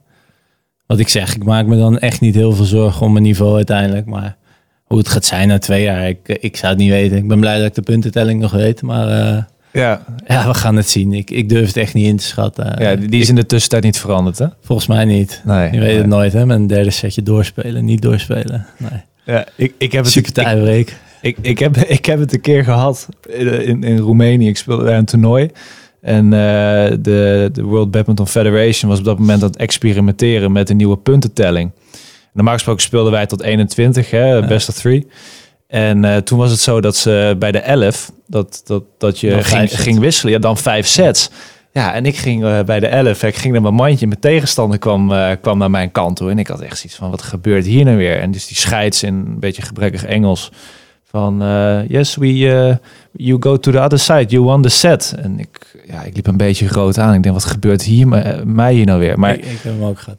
wat 0.87 0.99
ik 0.99 1.09
zeg, 1.09 1.35
ik 1.35 1.45
maak 1.45 1.67
me 1.67 1.77
dan 1.77 1.99
echt 1.99 2.21
niet 2.21 2.35
heel 2.35 2.53
veel 2.53 2.65
zorgen 2.65 3.07
om 3.07 3.13
mijn 3.13 3.25
niveau 3.25 3.57
uiteindelijk. 3.57 4.07
Maar 4.07 4.37
hoe 4.85 4.99
het 4.99 5.09
gaat 5.09 5.25
zijn 5.25 5.49
na 5.49 5.59
twee 5.59 5.83
jaar, 5.83 6.09
ik, 6.09 6.29
ik 6.29 6.57
zou 6.57 6.73
het 6.73 6.81
niet 6.81 6.91
weten. 6.91 7.17
Ik 7.17 7.29
ben 7.29 7.41
blij 7.41 7.59
dat 7.59 7.67
ik 7.67 7.75
de 7.75 7.83
puntentelling 7.83 8.41
nog 8.41 8.53
weet. 8.53 8.83
Maar 8.83 9.09
eh, 9.09 9.43
ja, 9.75 10.05
ja, 10.27 10.47
we 10.47 10.55
gaan 10.55 10.77
het 10.77 10.89
zien. 10.89 11.13
Ik, 11.13 11.31
ik 11.31 11.49
durf 11.49 11.67
het 11.67 11.77
echt 11.77 11.95
niet 11.95 12.07
in 12.07 12.17
te 12.17 12.25
schatten. 12.25 12.77
ja, 12.79 12.97
die 12.97 13.21
is 13.21 13.29
in 13.29 13.35
de 13.35 13.47
tussentijd 13.47 13.83
niet 13.83 13.99
veranderd, 13.99 14.39
hè? 14.39 14.47
Volgens 14.61 14.89
mij 14.89 15.05
niet. 15.05 15.43
Nee. 15.45 15.73
Je 15.73 15.81
weet 15.81 15.97
het 15.97 16.07
nooit, 16.07 16.33
hè? 16.33 16.47
Met 16.47 16.57
een 16.57 16.67
derde 16.67 16.91
setje 16.91 17.23
doorspelen, 17.23 17.85
niet 17.85 18.03
doorspelen. 18.03 18.67
Nee. 18.79 19.03
Ja, 19.25 19.47
ik, 19.57 19.75
ik, 19.79 19.93
heb 19.93 20.05
het, 20.05 20.13
Super 20.13 20.43
ik, 20.43 20.49
tiebreak. 20.49 20.89
ik, 21.21 21.37
ik, 21.41 21.59
heb, 21.59 21.77
ik 21.99 22.05
heb 22.07 22.19
het 22.19 22.33
een 22.33 22.41
keer 22.41 22.65
gehad 22.65 23.09
in, 23.29 23.67
in, 23.67 23.83
in 23.83 23.99
Roemenië. 23.99 24.49
Ik 24.49 24.57
speelde 24.57 24.85
daar 24.85 24.99
een 24.99 25.05
toernooi. 25.05 25.51
En 26.01 26.25
eh, 26.25 26.91
de, 27.01 27.51
de 27.53 27.63
World 27.63 27.91
Badminton 27.91 28.29
Federation 28.29 28.91
was 28.91 28.99
op 28.99 29.05
dat 29.05 29.19
moment 29.19 29.43
aan 29.43 29.49
het 29.49 29.57
experimenteren 29.57 30.53
met 30.53 30.71
een 30.71 30.77
nieuwe 30.77 30.97
puntentelling. 30.97 31.71
Normaal 32.33 32.55
gesproken 32.55 32.83
speelden 32.83 33.13
wij 33.13 33.27
tot 33.27 33.43
21, 33.43 34.11
hè, 34.11 34.47
best 34.47 34.69
of 34.69 34.75
three. 34.75 35.07
En 35.75 36.05
eh, 36.05 36.17
toen 36.17 36.39
was 36.39 36.51
het 36.51 36.61
zo 36.61 36.81
dat 36.81 36.97
ze 36.97 37.37
bij 37.39 37.53
de 37.53 37.59
11, 37.59 38.13
dat, 38.27 38.63
dat, 38.65 38.83
dat 38.99 39.21
je 39.21 39.31
Dan 39.31 39.45
ging, 39.45 39.81
ging 39.81 39.99
wisselen, 39.99 40.33
ja, 40.33 40.39
dan 40.39 40.59
vijf 40.59 40.87
sets. 40.87 41.31
Ja, 41.73 41.95
en 41.95 42.07
ik 42.07 42.17
ging 42.17 42.45
eh, 42.45 42.63
bij 42.63 42.81
de 42.81 42.87
11, 42.87 43.23
ik 43.23 43.37
ging 43.37 43.53
naar 43.53 43.63
mijn 43.63 43.75
mandje, 43.75 44.07
mijn 44.07 44.21
tegenstander 44.21 44.79
kwam, 44.79 45.13
eh, 45.13 45.31
kwam 45.41 45.59
naar 45.59 45.71
mijn 45.71 45.91
kant 45.91 46.17
toe. 46.17 46.31
En 46.31 46.39
ik 46.39 46.47
had 46.47 46.61
echt 46.61 46.79
zoiets 46.79 46.99
van, 46.99 47.11
wat 47.11 47.23
gebeurt 47.23 47.67
hier 47.67 47.85
nou 47.85 47.97
weer? 47.97 48.21
En 48.21 48.31
dus 48.31 48.47
die 48.47 48.57
scheids 48.57 49.03
in 49.03 49.15
een 49.15 49.41
beetje 49.41 49.63
gebrekkig 49.63 50.05
Engels 50.05 50.51
van, 51.15 51.43
eh, 51.43 51.89
yes, 51.89 52.17
we, 52.17 52.27
eh, 52.27 52.77
you 53.13 53.37
go 53.41 53.57
to 53.57 53.71
the 53.71 53.81
other 53.81 53.99
side, 53.99 54.27
you 54.27 54.43
won 54.43 54.63
the 54.63 54.69
set. 54.69 55.15
En 55.19 55.39
ik, 55.39 55.83
ja, 55.87 56.03
ik 56.03 56.15
liep 56.17 56.27
een 56.27 56.37
beetje 56.37 56.69
groot 56.69 56.99
aan. 56.99 57.15
Ik 57.15 57.23
denk, 57.23 57.35
wat 57.35 57.45
gebeurt 57.45 57.83
hier, 57.83 58.09
mij 58.47 58.75
hier 58.75 58.87
nou 58.87 59.01
weer? 59.01 59.19
Maar 59.19 59.35
ik, 59.35 59.45
ik 59.45 59.61
heb 59.63 59.73
hem 59.73 59.85
ook 59.85 59.99
gehad. 59.99 60.19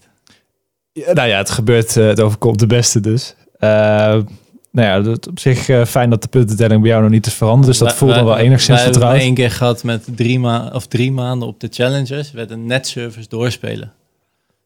ja, 0.91 1.13
nou 1.13 1.27
ja, 1.27 1.37
het 1.37 1.49
gebeurt, 1.49 1.97
eh, 1.97 2.07
het 2.07 2.21
overkomt 2.21 2.59
de 2.59 2.67
beste 2.67 2.99
dus. 2.99 3.35
Nou 4.75 4.87
ja, 4.87 5.01
dat 5.01 5.27
op 5.27 5.39
zich 5.39 5.69
eh, 5.69 5.85
fijn 5.85 6.09
dat 6.09 6.21
de 6.21 6.27
puntentelling 6.27 6.81
bij 6.81 6.89
jou 6.89 7.01
nog 7.01 7.11
niet 7.11 7.25
is 7.25 7.33
veranderd. 7.33 7.67
Dus 7.67 7.77
dat 7.77 7.87
Wij- 7.87 7.97
voelt 7.97 8.13
dan 8.15 8.25
wel 8.25 8.37
enigszins 8.37 8.67
wij 8.67 8.75
hebben 8.77 8.93
vertrouwd. 8.93 9.21
één 9.21 9.33
keer 9.33 9.51
gehad 9.51 9.83
met 9.83 10.03
drie, 10.15 10.39
ma 10.39 10.69
of 10.73 10.87
drie 10.87 11.11
maanden 11.11 11.47
op 11.47 11.59
de 11.59 11.67
Challengers. 11.71 12.31
werd 12.31 12.51
een 12.51 12.65
netservice 12.65 13.29
doorspelen. 13.29 13.91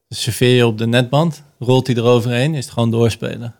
Dus 0.07 0.21
serveer 0.21 0.55
je 0.55 0.65
op 0.67 0.77
de 0.77 0.87
netband, 0.87 1.43
rolt 1.59 1.87
hij 1.87 1.95
eroverheen, 1.95 2.53
is 2.55 2.63
het 2.65 2.73
gewoon 2.73 2.91
doorspelen. 2.91 3.55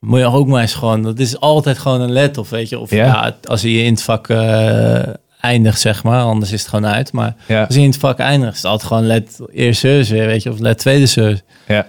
Moet 0.00 0.18
je 0.18 0.24
ook 0.26 0.46
maar 0.46 0.60
eens 0.62 0.74
gewoon, 0.74 1.02
dat 1.02 1.18
is 1.18 1.40
altijd 1.40 1.78
gewoon 1.78 2.00
een 2.00 2.12
let 2.12 2.38
of 2.38 2.50
weet 2.50 2.68
je. 2.68 2.78
Of 2.78 2.90
Ja. 2.90 3.04
ja. 3.06 3.36
als 3.48 3.62
je 3.62 3.82
in 3.82 3.92
het 3.92 4.02
vak 4.02 4.28
eh, 4.28 5.02
eindigt, 5.40 5.80
zeg 5.80 6.02
maar, 6.04 6.22
anders 6.22 6.52
is 6.52 6.60
het 6.60 6.68
gewoon 6.68 6.86
uit. 6.86 7.12
Maar 7.12 7.36
Ja, 7.48 7.64
als 7.64 7.74
je 7.74 7.80
in 7.80 7.86
het 7.90 7.98
vak 7.98 8.18
eindigt, 8.18 8.50
is 8.54 8.62
het 8.62 8.70
altijd 8.70 8.88
gewoon 8.88 9.06
let 9.06 9.38
eerste 9.52 9.86
service 9.86 10.12
weer, 10.14 10.26
weet 10.26 10.42
je. 10.42 10.50
Of 10.50 10.58
let 10.58 10.78
tweede 10.78 11.06
service. 11.06 11.42
ja, 11.68 11.86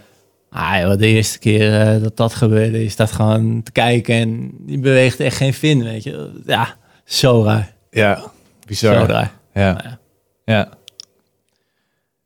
Ah, 0.57 0.79
joh, 0.81 0.97
de 0.97 1.07
eerste 1.07 1.39
keer 1.39 1.81
eh, 1.81 2.01
dat 2.01 2.17
dat 2.17 2.33
gebeurde, 2.33 2.83
je 2.83 2.89
staat 2.89 3.11
gewoon 3.11 3.63
te 3.63 3.71
kijken 3.71 4.15
en 4.15 4.51
die 4.59 4.79
beweegt 4.79 5.19
echt 5.19 5.37
geen 5.37 5.53
vin, 5.53 5.83
weet 5.83 6.03
je. 6.03 6.41
Ja, 6.45 6.75
zo 7.05 7.43
raar. 7.43 7.75
ja, 7.91 8.15
Zo 8.17 8.29
bizar. 8.67 9.07
raar. 9.07 9.31
Ja. 9.53 9.61
Ja. 9.83 9.99
ja. 10.45 10.69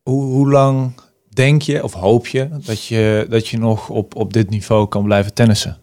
Hoe, 0.02 0.22
hoe 0.24 0.50
lang 0.50 0.92
denk 1.28 1.62
je 1.62 1.82
of 1.84 1.92
hoop 1.92 2.26
je 2.26 2.48
dat 2.64 2.84
je, 2.84 3.26
dat 3.28 3.48
je 3.48 3.58
nog 3.58 3.88
op, 3.88 4.16
op 4.16 4.32
dit 4.32 4.50
niveau 4.50 4.88
kan 4.88 5.04
blijven 5.04 5.34
tennissen? 5.34 5.78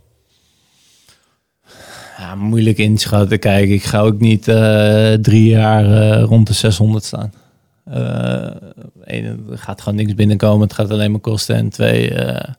Ja, 2.17 2.35
moeilijk 2.35 2.77
inschatten. 2.77 3.39
Kijk, 3.39 3.69
ik 3.69 3.83
ga 3.83 3.99
ook 3.99 4.19
niet 4.19 4.47
eh, 4.47 5.13
drie 5.13 5.49
jaar 5.49 5.85
eh, 5.85 6.23
rond 6.23 6.47
de 6.47 6.53
600 6.53 7.03
staan. 7.03 7.33
Eh 7.89 8.55
één, 9.07 9.45
er 9.51 9.57
gaat 9.57 9.81
gewoon 9.81 9.97
niks 9.97 10.15
binnenkomen. 10.15 10.61
Het 10.61 10.73
gaat 10.73 10.89
alleen 10.89 11.11
maar 11.11 11.19
kosten. 11.19 11.55
En 11.55 11.69
twee, 11.69 12.13
eh, 12.13 12.53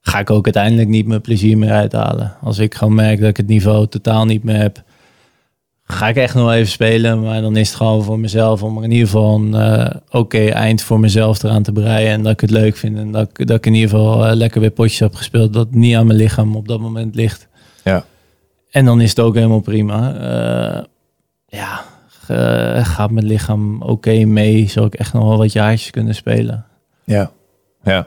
ga 0.00 0.18
ik 0.18 0.30
ook 0.30 0.44
uiteindelijk 0.44 0.88
niet 0.88 1.06
mijn 1.06 1.20
plezier 1.20 1.58
meer 1.58 1.70
uithalen. 1.70 2.36
Als 2.40 2.58
ik 2.58 2.74
gewoon 2.74 2.94
merk 2.94 3.20
dat 3.20 3.28
ik 3.28 3.36
het 3.36 3.46
niveau 3.46 3.86
totaal 3.86 4.24
niet 4.24 4.44
meer 4.44 4.56
heb, 4.56 4.82
ga 5.84 6.08
ik 6.08 6.16
echt 6.16 6.34
nog 6.34 6.52
even 6.52 6.70
spelen. 6.70 7.22
Maar 7.22 7.40
dan 7.40 7.56
is 7.56 7.68
het 7.68 7.76
gewoon 7.76 8.04
voor 8.04 8.18
mezelf 8.18 8.62
om 8.62 8.76
er 8.76 8.84
in 8.84 8.90
ieder 8.90 9.06
geval 9.06 9.34
een 9.34 9.54
eh, 9.54 9.96
oké 10.10 10.46
eind 10.48 10.82
voor 10.82 11.00
mezelf 11.00 11.42
eraan 11.42 11.62
te 11.62 11.72
breien. 11.72 12.10
En 12.10 12.22
dat 12.22 12.32
ik 12.32 12.40
het 12.40 12.50
leuk 12.50 12.76
vind. 12.76 12.98
En 12.98 13.12
dat 13.12 13.30
ik, 13.30 13.46
dat 13.46 13.56
ik 13.56 13.66
in 13.66 13.74
ieder 13.74 13.90
geval 13.90 14.26
eh, 14.26 14.36
lekker 14.36 14.60
weer 14.60 14.70
potjes 14.70 14.98
heb 14.98 15.14
gespeeld. 15.14 15.52
Dat 15.52 15.74
niet 15.74 15.96
aan 15.96 16.06
mijn 16.06 16.18
lichaam 16.18 16.56
op 16.56 16.68
dat 16.68 16.80
moment 16.80 17.14
ligt. 17.14 17.48
Ja. 17.84 18.04
En 18.70 18.84
dan 18.84 19.00
is 19.00 19.10
het 19.10 19.20
ook 19.20 19.34
helemaal 19.34 19.60
prima. 19.60 20.14
Eh, 20.14 20.84
ja, 21.46 21.72
eh, 21.72 21.97
gaat 22.84 23.10
mijn 23.10 23.26
lichaam 23.26 23.82
oké 23.82 24.24
mee? 24.24 24.68
Zou 24.68 24.86
ik 24.86 24.94
echt 24.94 25.12
nog 25.12 25.24
wel 25.24 25.36
wat 25.38 25.52
jaartjes 25.52 25.90
kunnen 25.90 26.14
spelen? 26.14 26.66
Ja. 27.04 27.30
Ja. 27.82 28.06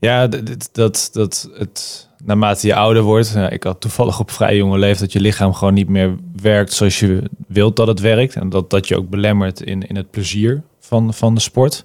Ja, 0.00 0.28
d- 0.28 0.46
d- 0.46 0.68
dat, 0.72 1.10
dat 1.12 1.50
het 1.58 2.08
naarmate 2.24 2.66
je 2.66 2.74
ouder 2.74 3.02
wordt. 3.02 3.32
ja, 3.34 3.50
ik 3.50 3.62
had 3.62 3.80
toevallig 3.80 4.20
op 4.20 4.30
vrij 4.30 4.56
jonge 4.56 4.78
leeftijd 4.78 5.00
dat 5.00 5.12
je 5.12 5.20
lichaam 5.28 5.54
gewoon 5.54 5.74
niet 5.74 5.88
meer 5.88 6.16
werkt 6.40 6.72
zoals 6.72 7.00
je 7.00 7.22
wilt 7.46 7.76
dat 7.76 7.86
het 7.86 8.00
werkt. 8.00 8.34
En 8.36 8.48
dat 8.48 8.70
dat 8.70 8.88
je 8.88 8.96
ook 8.96 9.08
belemmert 9.08 9.60
in, 9.60 9.86
in 9.88 9.96
het 9.96 10.10
plezier 10.10 10.62
van, 10.80 11.14
van 11.14 11.34
de 11.34 11.40
sport. 11.40 11.84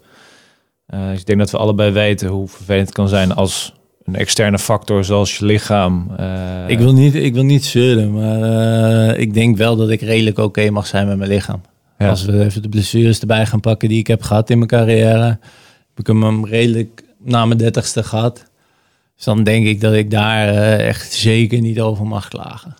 Eh, 0.85 1.09
dus 1.09 1.19
ik 1.19 1.25
denk 1.25 1.39
dat 1.39 1.51
we 1.51 1.57
allebei 1.57 1.91
weten 1.91 2.27
hoe 2.29 2.47
vervelend 2.47 2.85
het 2.87 2.95
kan 2.95 3.07
zijn 3.07 3.33
als 3.33 3.73
een 4.13 4.19
externe 4.19 4.59
factor 4.59 5.05
zoals 5.05 5.37
je 5.37 5.45
lichaam. 5.45 6.11
eh, 6.17 6.63
Ik 6.67 6.79
wil 6.79 6.93
niet, 6.93 7.15
ik 7.15 7.33
wil 7.33 7.43
niet 7.43 7.65
zeuren, 7.65 8.13
maar 8.13 8.41
eh, 9.09 9.19
ik 9.21 9.33
denk 9.33 9.57
wel 9.57 9.75
dat 9.75 9.89
ik 9.89 10.01
redelijk 10.01 10.37
oké 10.37 10.69
mag 10.69 10.87
zijn 10.87 11.07
met 11.07 11.17
mijn 11.17 11.29
lichaam. 11.29 11.61
ja. 11.97 12.09
Als 12.09 12.25
we 12.25 12.43
even 12.43 12.61
de 12.61 12.69
blessures 12.69 13.19
erbij 13.19 13.45
gaan 13.45 13.59
pakken 13.59 13.89
die 13.89 13.99
ik 13.99 14.07
heb 14.07 14.21
gehad 14.21 14.49
in 14.49 14.57
mijn 14.57 14.69
carrière, 14.69 15.25
heb 15.89 15.95
ik 15.99 16.07
hem 16.07 16.45
redelijk 16.45 17.03
na 17.23 17.45
mijn 17.45 17.57
dertigste 17.59 18.03
gehad. 18.03 18.45
Dus 19.15 19.25
dan 19.25 19.43
denk 19.43 19.65
ik 19.65 19.81
dat 19.81 19.93
ik 19.93 20.11
daar 20.11 20.47
eh, 20.47 20.87
echt 20.87 21.13
zeker 21.13 21.61
niet 21.61 21.79
over 21.79 22.05
mag 22.07 22.27
klagen. 22.27 22.75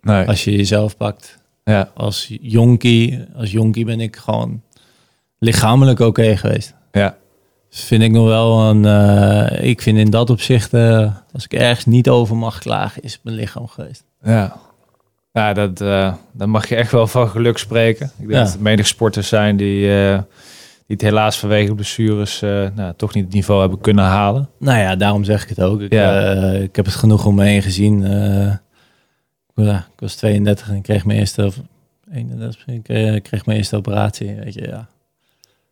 nee. 0.00 0.26
Als 0.26 0.44
je 0.44 0.56
jezelf 0.56 0.96
pakt. 0.96 1.38
ja. 1.64 1.90
Als 1.94 2.36
jonkie, 2.40 3.18
als 3.36 3.50
jonkie 3.50 3.84
ben 3.84 4.00
ik 4.00 4.16
gewoon 4.16 4.62
lichamelijk 5.38 6.00
oké 6.00 6.36
geweest. 6.36 6.74
Ja. 6.92 7.16
Vind 7.70 8.02
ik 8.02 8.10
nog 8.10 8.26
wel 8.26 8.60
een, 8.60 8.84
eh, 8.84 9.68
ik 9.68 9.82
vind 9.82 9.98
in 9.98 10.10
dat 10.10 10.30
opzicht, 10.30 10.74
eh, 10.74 11.12
als 11.32 11.44
ik 11.44 11.52
ergens 11.52 11.86
niet 11.86 12.08
over 12.08 12.36
mag 12.36 12.58
klagen, 12.58 13.02
is 13.02 13.12
het 13.12 13.24
mijn 13.24 13.36
lichaam 13.36 13.66
geweest. 13.66 14.04
Ja, 14.22 14.56
ja 15.32 15.52
dat, 15.52 15.80
eh 15.80 16.14
dan 16.32 16.50
mag 16.50 16.68
je 16.68 16.76
echt 16.76 16.92
wel 16.92 17.06
van 17.06 17.28
geluk 17.28 17.58
spreken. 17.58 18.06
Ik 18.06 18.12
denk 18.28 18.30
Ja. 18.30 18.44
dat 18.44 18.54
er 18.54 18.62
menig 18.62 18.86
sporters 18.86 19.28
zijn 19.28 19.56
die, 19.56 19.80
die 19.80 20.96
het 20.96 21.00
helaas 21.00 21.38
vanwege 21.38 21.74
blessures 21.74 22.40
nou, 22.74 22.92
toch 22.96 23.14
niet 23.14 23.24
het 23.24 23.32
niveau 23.34 23.60
hebben 23.60 23.80
kunnen 23.80 24.04
halen. 24.04 24.48
Nou 24.58 24.78
ja, 24.78 24.96
daarom 24.96 25.24
zeg 25.24 25.42
ik 25.42 25.48
het 25.48 25.60
ook. 25.62 25.80
Ik, 25.80 25.92
Ja. 25.92 26.20
ik 26.52 26.76
heb 26.76 26.84
het 26.84 26.94
genoeg 26.94 27.26
om 27.26 27.34
me 27.34 27.44
heen 27.44 27.62
gezien. 27.62 28.02
Ja, 29.54 29.76
ik 29.94 30.00
was 30.00 30.14
32 30.14 30.68
en 30.68 30.82
kreeg 30.82 31.04
mijn 31.04 31.18
eerste, 31.18 31.44
of 31.44 31.56
31, 32.12 32.66
ik 32.66 32.88
eh, 32.88 33.14
ik 33.14 33.22
kreeg 33.22 33.46
mijn 33.46 33.58
eerste 33.58 33.76
operatie. 33.76 34.34
Weet 34.34 34.54
je, 34.54 34.66
ja. 34.66 34.86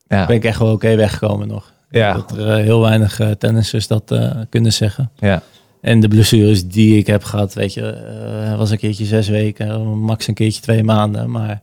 Ja, 0.09 0.27
Ben 0.27 0.37
ik 0.37 0.45
echt 0.45 0.59
wel 0.59 0.73
oké 0.73 0.97
weggekomen 0.97 1.49
nog. 1.49 1.73
Ja, 1.91 2.13
Dat 2.13 2.37
er 2.37 2.51
eh, 2.51 2.65
heel 2.65 2.81
weinig 2.81 3.21
eh, 3.21 3.31
tennissers 3.31 3.87
dat 3.87 4.11
eh, 4.11 4.31
kunnen 4.49 4.73
zeggen. 4.73 5.11
ja, 5.17 5.43
En 5.81 6.01
de 6.01 6.09
blessures 6.09 6.69
die 6.69 6.99
ik 6.99 7.07
heb 7.07 7.25
gehad, 7.25 7.55
weet 7.55 7.75
je, 7.75 8.55
was 8.57 8.71
een 8.71 8.79
keertje 8.79 9.05
zes 9.05 9.29
weken, 9.29 9.99
max 9.99 10.27
een 10.27 10.35
keertje 10.35 10.61
twee 10.61 10.85
maanden. 10.85 11.31
Maar 11.31 11.49
het 11.49 11.61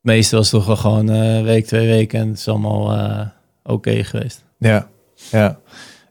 meeste 0.00 0.36
was 0.36 0.50
toch 0.50 0.66
wel 0.66 0.76
gewoon 0.76 1.08
een 1.08 1.44
week, 1.44 1.66
twee 1.66 1.86
weken 1.86 2.20
en 2.20 2.28
het 2.28 2.38
is 2.38 2.48
allemaal 2.48 3.30
oké 3.62 4.04
geweest. 4.04 4.44
ja, 4.58 4.88
ja. 5.30 5.58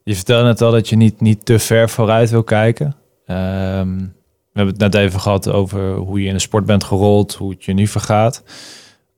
Je 0.03 0.15
vertelde 0.15 0.43
net 0.43 0.61
al 0.61 0.71
dat 0.71 0.89
je 0.89 0.95
niet, 0.95 1.21
niet 1.21 1.45
te 1.45 1.59
ver 1.59 1.89
vooruit 1.89 2.29
wil 2.29 2.43
kijken. 2.43 2.95
Ehm, 3.25 3.97
we 3.97 4.63
hebben 4.63 4.73
het 4.73 4.93
net 4.93 4.95
even 4.95 5.19
gehad 5.19 5.49
over 5.49 5.95
hoe 5.95 6.21
je 6.21 6.27
in 6.27 6.33
de 6.33 6.39
sport 6.39 6.65
bent 6.65 6.83
gerold, 6.83 7.33
hoe 7.33 7.51
het 7.51 7.63
je 7.63 7.73
nu 7.73 7.87
vergaat. 7.87 8.43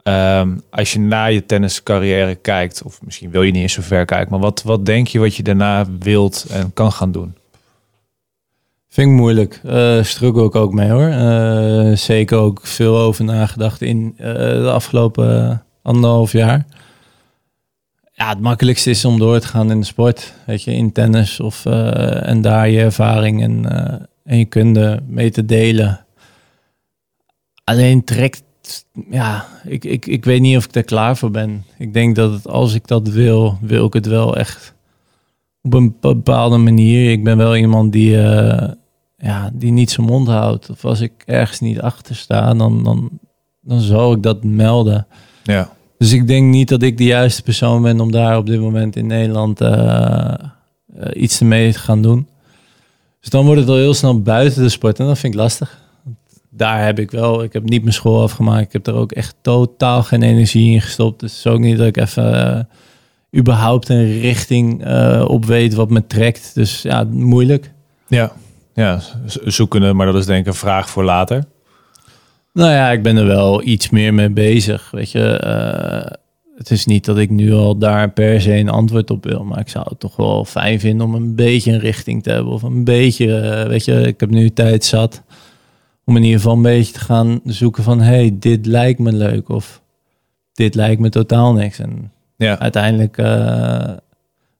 Ehm, 0.09 0.57
als 0.69 0.93
je 0.93 0.99
na 0.99 1.25
je 1.25 1.45
tenniscarrière 1.45 2.35
kijkt, 2.35 2.83
of 2.83 3.01
misschien 3.01 3.31
wil 3.31 3.43
je 3.43 3.51
niet 3.51 3.61
eens 3.61 3.73
zo 3.73 3.81
ver 3.81 4.05
kijken, 4.05 4.31
maar 4.31 4.39
wat, 4.39 4.63
wat 4.63 4.85
denk 4.85 5.07
je 5.07 5.19
wat 5.19 5.35
je 5.35 5.43
daarna 5.43 5.85
wilt 5.99 6.45
en 6.49 6.73
kan 6.73 6.91
gaan 6.91 7.11
doen? 7.11 7.35
Vind 8.89 9.09
ik 9.09 9.15
moeilijk. 9.15 9.61
Eh 9.65 10.03
struggle 10.03 10.53
ook 10.53 10.73
mee 10.73 10.89
hoor. 10.89 11.07
Eh, 11.07 11.95
zeker 11.95 12.37
ook 12.37 12.59
veel 12.63 12.97
over 12.97 13.23
nagedacht 13.23 13.81
in 13.81 14.13
eh, 14.17 14.33
de 14.33 14.71
afgelopen 14.71 15.63
anderhalf 15.81 16.31
jaar. 16.31 16.65
Ja, 18.13 18.29
het 18.29 18.39
makkelijkste 18.39 18.89
is 18.89 19.05
om 19.05 19.19
door 19.19 19.39
te 19.39 19.47
gaan 19.47 19.71
in 19.71 19.79
de 19.79 19.85
sport. 19.85 20.33
Weet 20.45 20.63
je, 20.63 20.71
in 20.71 20.91
tennis. 20.91 21.39
Of, 21.39 21.65
en 21.65 22.41
daar 22.41 22.69
je 22.69 22.79
ervaring 22.79 23.43
en, 23.43 23.65
en 24.23 24.37
je 24.37 24.45
kunde 24.45 24.99
mee 25.07 25.31
te 25.31 25.45
delen. 25.45 26.05
Alleen 27.63 28.03
trekt... 28.03 28.43
Ja, 29.09 29.47
ik, 29.65 29.85
ik, 29.85 30.05
ik 30.05 30.25
weet 30.25 30.41
niet 30.41 30.57
of 30.57 30.65
ik 30.65 30.75
er 30.75 30.83
klaar 30.83 31.17
voor 31.17 31.31
ben. 31.31 31.63
Ik 31.77 31.93
denk 31.93 32.15
dat 32.15 32.31
het, 32.31 32.47
als 32.47 32.73
ik 32.73 32.87
dat 32.87 33.07
wil, 33.07 33.57
wil 33.61 33.85
ik 33.85 33.93
het 33.93 34.05
wel 34.05 34.37
echt 34.37 34.73
op 35.61 35.73
een 35.73 35.95
bepaalde 35.99 36.57
manier. 36.57 37.11
Ik 37.11 37.23
ben 37.23 37.37
wel 37.37 37.55
iemand 37.55 37.91
die, 37.91 38.21
eh, 38.21 38.69
ja, 39.17 39.49
die 39.53 39.71
niet 39.71 39.91
zijn 39.91 40.07
mond 40.07 40.27
houdt. 40.27 40.69
Of 40.69 40.85
als 40.85 41.01
ik 41.01 41.11
ergens 41.25 41.59
niet 41.59 41.81
achter 41.81 42.15
sta, 42.15 42.53
dan, 42.53 42.83
dan, 42.83 43.09
dan 43.61 43.79
zal 43.79 44.13
ik 44.13 44.23
dat 44.23 44.43
melden. 44.43 45.07
Ja, 45.43 45.69
Dus 45.97 46.11
ik 46.11 46.27
denk 46.27 46.51
niet 46.51 46.69
dat 46.69 46.81
ik 46.81 46.97
de 46.97 47.03
juiste 47.03 47.41
persoon 47.41 47.81
ben 47.81 47.99
om 47.99 48.11
daar 48.11 48.37
op 48.37 48.45
dit 48.45 48.59
moment 48.59 48.95
in 48.95 49.07
Nederland 49.07 49.61
eh, 49.61 50.33
iets 51.13 51.39
mee 51.39 51.71
te 51.71 51.79
gaan 51.79 52.01
doen. 52.01 52.27
Dus 53.19 53.29
dan 53.29 53.45
wordt 53.45 53.61
het 53.61 53.69
al 53.69 53.75
heel 53.75 53.93
snel 53.93 54.21
buiten 54.21 54.63
de 54.63 54.69
sport 54.69 54.99
en 54.99 55.05
dat 55.05 55.19
vind 55.19 55.33
ik 55.33 55.39
lastig. 55.39 55.79
Daar 56.49 56.85
heb 56.85 56.99
ik 56.99 57.11
wel, 57.11 57.43
ik 57.43 57.53
heb 57.53 57.63
niet 57.63 57.81
mijn 57.81 57.93
school 57.93 58.21
afgemaakt. 58.21 58.65
Ik 58.65 58.73
heb 58.73 58.87
er 58.87 58.93
ook 58.93 59.11
echt 59.11 59.35
totaal 59.41 60.03
geen 60.03 60.23
energie 60.23 60.71
in 60.71 60.81
gestopt. 60.81 61.19
Dus 61.19 61.29
het 61.29 61.45
is 61.45 61.51
ook 61.51 61.59
niet 61.59 61.77
dat 61.77 61.87
ik 61.87 61.97
even 61.97 62.55
eh, 62.57 63.39
überhaupt 63.39 63.89
een 63.89 64.19
richting 64.19 64.83
eh, 64.83 65.25
op 65.27 65.45
weet 65.45 65.73
wat 65.73 65.89
me 65.89 66.07
trekt. 66.07 66.51
Dus 66.53 66.81
ja, 66.81 67.03
moeilijk. 67.03 67.71
ja, 68.07 68.31
ja 68.73 69.01
zoekende, 69.25 69.93
maar 69.93 70.05
dat 70.05 70.15
is 70.15 70.25
denk 70.25 70.39
ik 70.39 70.47
een 70.47 70.53
vraag 70.53 70.89
voor 70.89 71.03
later. 71.03 71.43
Nou 72.53 72.71
ja, 72.71 72.91
ik 72.91 73.03
ben 73.03 73.17
er 73.17 73.25
wel 73.25 73.63
iets 73.63 73.89
meer 73.89 74.13
mee 74.13 74.29
bezig. 74.29 74.91
Weet 74.91 75.11
je, 75.11 75.37
eh, 75.37 76.11
het 76.57 76.71
is 76.71 76.85
niet 76.85 77.05
dat 77.05 77.17
ik 77.17 77.29
nu 77.29 77.53
al 77.53 77.77
daar 77.77 78.09
per 78.11 78.41
se 78.41 78.55
een 78.55 78.69
antwoord 78.69 79.09
op 79.09 79.23
wil, 79.23 79.43
maar 79.43 79.59
ik 79.59 79.69
zou 79.69 79.85
het 79.89 79.99
toch 79.99 80.15
wel 80.15 80.45
fijn 80.45 80.79
vinden 80.79 81.05
om 81.05 81.15
een 81.15 81.35
beetje 81.35 81.71
een 81.71 81.79
richting 81.79 82.23
te 82.23 82.31
hebben. 82.31 82.53
Of 82.53 82.61
een 82.61 82.83
beetje, 82.83 83.65
weet 83.67 83.85
je, 83.85 84.01
ik 84.01 84.19
heb 84.19 84.29
nu 84.29 84.49
tijd 84.49 84.85
zat 84.85 85.23
om 86.09 86.15
in 86.15 86.23
ieder 86.23 86.39
geval 86.39 86.55
een 86.55 86.61
beetje 86.61 86.93
te 86.93 86.99
gaan 86.99 87.39
zoeken 87.43 87.83
van, 87.83 88.01
hey, 88.01 88.35
dit 88.39 88.65
lijkt 88.65 88.99
me 88.99 89.11
leuk 89.11 89.49
of 89.49 89.81
dit 90.53 90.75
lijkt 90.75 91.01
me 91.01 91.09
totaal 91.09 91.53
niks. 91.53 91.79
En 91.79 92.11
Ja, 92.35 92.59
uiteindelijk, 92.59 93.17
eh, 93.17 93.89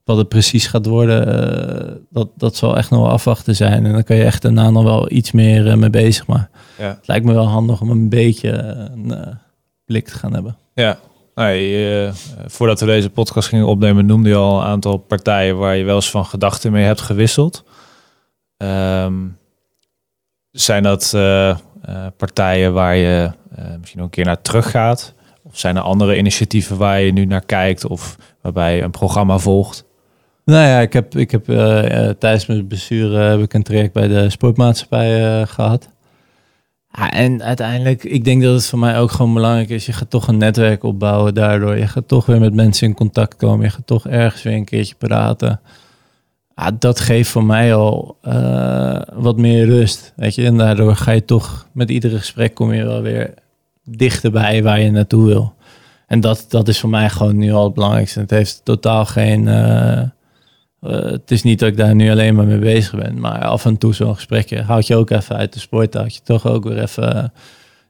wat 0.03 0.17
het 0.17 0.27
precies 0.27 0.67
gaat 0.67 0.85
worden, 0.85 1.27
eh, 1.27 1.95
dat, 2.09 2.29
dat 2.35 2.55
zal 2.55 2.77
echt 2.77 2.89
nog 2.89 3.01
wel 3.01 3.09
afwachten 3.09 3.55
zijn. 3.55 3.85
En 3.85 3.91
dan 3.91 4.03
kan 4.03 4.15
je 4.15 4.23
echt 4.23 4.41
daarna 4.41 4.69
nog 4.69 4.83
wel 4.83 5.11
iets 5.11 5.31
meer 5.31 5.67
eh, 5.67 5.75
mee 5.75 5.89
bezig. 5.89 6.27
Maar 6.27 6.49
ja, 6.77 6.87
het 6.87 7.07
lijkt 7.07 7.25
me 7.25 7.33
wel 7.33 7.47
handig 7.47 7.81
om 7.81 7.89
een 7.89 8.09
beetje 8.09 8.49
een 8.51 9.37
blik 9.85 10.07
te 10.07 10.15
gaan 10.15 10.33
hebben. 10.33 10.57
ja. 10.73 10.99
Nee, 11.35 12.05
eh, 12.05 12.13
voordat 12.47 12.79
we 12.79 12.85
deze 12.85 13.09
podcast 13.09 13.47
gingen 13.47 13.65
opnemen, 13.67 14.05
noemde 14.05 14.29
je 14.29 14.35
al 14.35 14.59
een 14.59 14.65
aantal 14.65 14.97
partijen 14.97 15.57
waar 15.57 15.75
je 15.75 15.83
wel 15.83 15.95
eens 15.95 16.09
van 16.09 16.25
gedachten 16.25 16.71
mee 16.71 16.83
hebt 16.83 17.01
gewisseld. 17.01 17.63
Ehm, 18.57 19.13
zijn 20.51 20.83
dat 20.83 21.11
eh, 21.13 21.49
eh, 21.49 21.57
partijen 22.17 22.73
waar 22.73 22.95
je 22.95 23.31
eh, 23.55 23.65
misschien 23.79 23.97
nog 23.99 24.05
een 24.05 24.13
keer 24.13 24.25
naar 24.25 24.41
teruggaat? 24.41 25.13
Of 25.43 25.57
zijn 25.57 25.75
er 25.75 25.81
andere 25.81 26.17
initiatieven 26.17 26.77
waar 26.77 27.01
je 27.01 27.11
nu 27.11 27.25
naar 27.25 27.45
kijkt 27.45 27.85
of 27.85 28.15
waarbij 28.41 28.75
je 28.75 28.81
een 28.81 28.91
programma 28.91 29.37
volgt? 29.37 29.87
Nou 30.45 30.67
ja, 30.67 30.79
ik 30.79 30.93
heb, 30.93 31.15
ik 31.15 31.31
heb 31.31 31.45
tijdens 32.19 32.45
mijn 32.45 32.67
bestuur 32.67 33.19
heb 33.19 33.39
ik 33.39 33.53
een 33.53 33.63
traject 33.63 33.93
bij 33.93 34.07
de 34.07 34.29
sportmaatschappij 34.29 35.39
eh, 35.41 35.47
gehad. 35.47 35.89
En 36.91 37.43
uiteindelijk, 37.43 38.03
ik 38.03 38.23
denk 38.23 38.41
dat 38.41 38.53
het 38.53 38.65
voor 38.65 38.79
mij 38.79 38.99
ook 38.99 39.11
gewoon 39.11 39.33
belangrijk 39.33 39.69
is. 39.69 39.85
Je 39.85 39.93
gaat 39.93 40.09
toch 40.09 40.27
een 40.27 40.37
netwerk 40.37 40.83
opbouwen 40.83 41.33
daardoor. 41.33 41.77
Je 41.77 41.87
gaat 41.87 42.07
toch 42.07 42.25
weer 42.25 42.39
met 42.39 42.53
mensen 42.53 42.87
in 42.87 42.93
contact 42.93 43.35
komen. 43.35 43.65
Je 43.65 43.71
gaat 43.71 43.87
toch 43.87 44.07
ergens 44.07 44.43
weer 44.43 44.53
een 44.53 44.65
keertje 44.65 44.95
praten. 44.95 45.59
Ja, 46.59 46.71
dat 46.79 46.99
geeft 46.99 47.29
voor 47.29 47.43
mij 47.43 47.75
al 47.75 48.17
eh, 48.21 49.01
wat 49.13 49.37
meer 49.37 49.65
rust. 49.65 50.13
Weet 50.15 50.35
je? 50.35 50.45
En 50.45 50.57
daardoor 50.57 50.95
ga 50.95 51.11
je 51.11 51.25
toch 51.25 51.67
met 51.71 51.89
iedere 51.89 52.17
gesprek 52.17 52.53
kom 52.53 52.73
je 52.73 52.83
wel 52.85 53.01
weer 53.01 53.33
dichterbij 53.83 54.63
waar 54.63 54.79
je 54.79 54.91
naartoe 54.91 55.25
wil. 55.25 55.53
En 56.07 56.19
dat, 56.19 56.45
dat 56.49 56.67
is 56.67 56.79
voor 56.79 56.89
mij 56.89 57.09
gewoon 57.09 57.37
nu 57.37 57.51
al 57.51 57.63
het 57.63 57.73
belangrijkste. 57.73 58.19
Het 58.19 58.29
heeft 58.29 58.61
totaal 58.63 59.05
geen. 59.05 59.47
eh, 59.47 60.01
het 60.81 61.31
is 61.31 61.43
niet 61.43 61.59
dat 61.59 61.69
ik 61.69 61.77
daar 61.77 61.95
nu 61.95 62.11
alleen 62.11 62.35
maar 62.35 62.45
mee 62.45 62.59
bezig 62.59 62.95
ben. 62.95 63.19
Maar 63.19 63.45
af 63.45 63.65
en 63.65 63.77
toe 63.77 63.93
zo'n 63.93 64.15
gesprekje 64.15 64.61
houd 64.61 64.87
je 64.87 64.95
ook 64.95 65.09
even 65.09 65.35
uit 65.35 65.53
de 65.53 65.59
sport. 65.59 65.93
Houd 65.93 66.15
je 66.15 66.21
toch 66.23 66.47
ook 66.47 66.63
weer 66.63 66.81
even. 66.81 67.33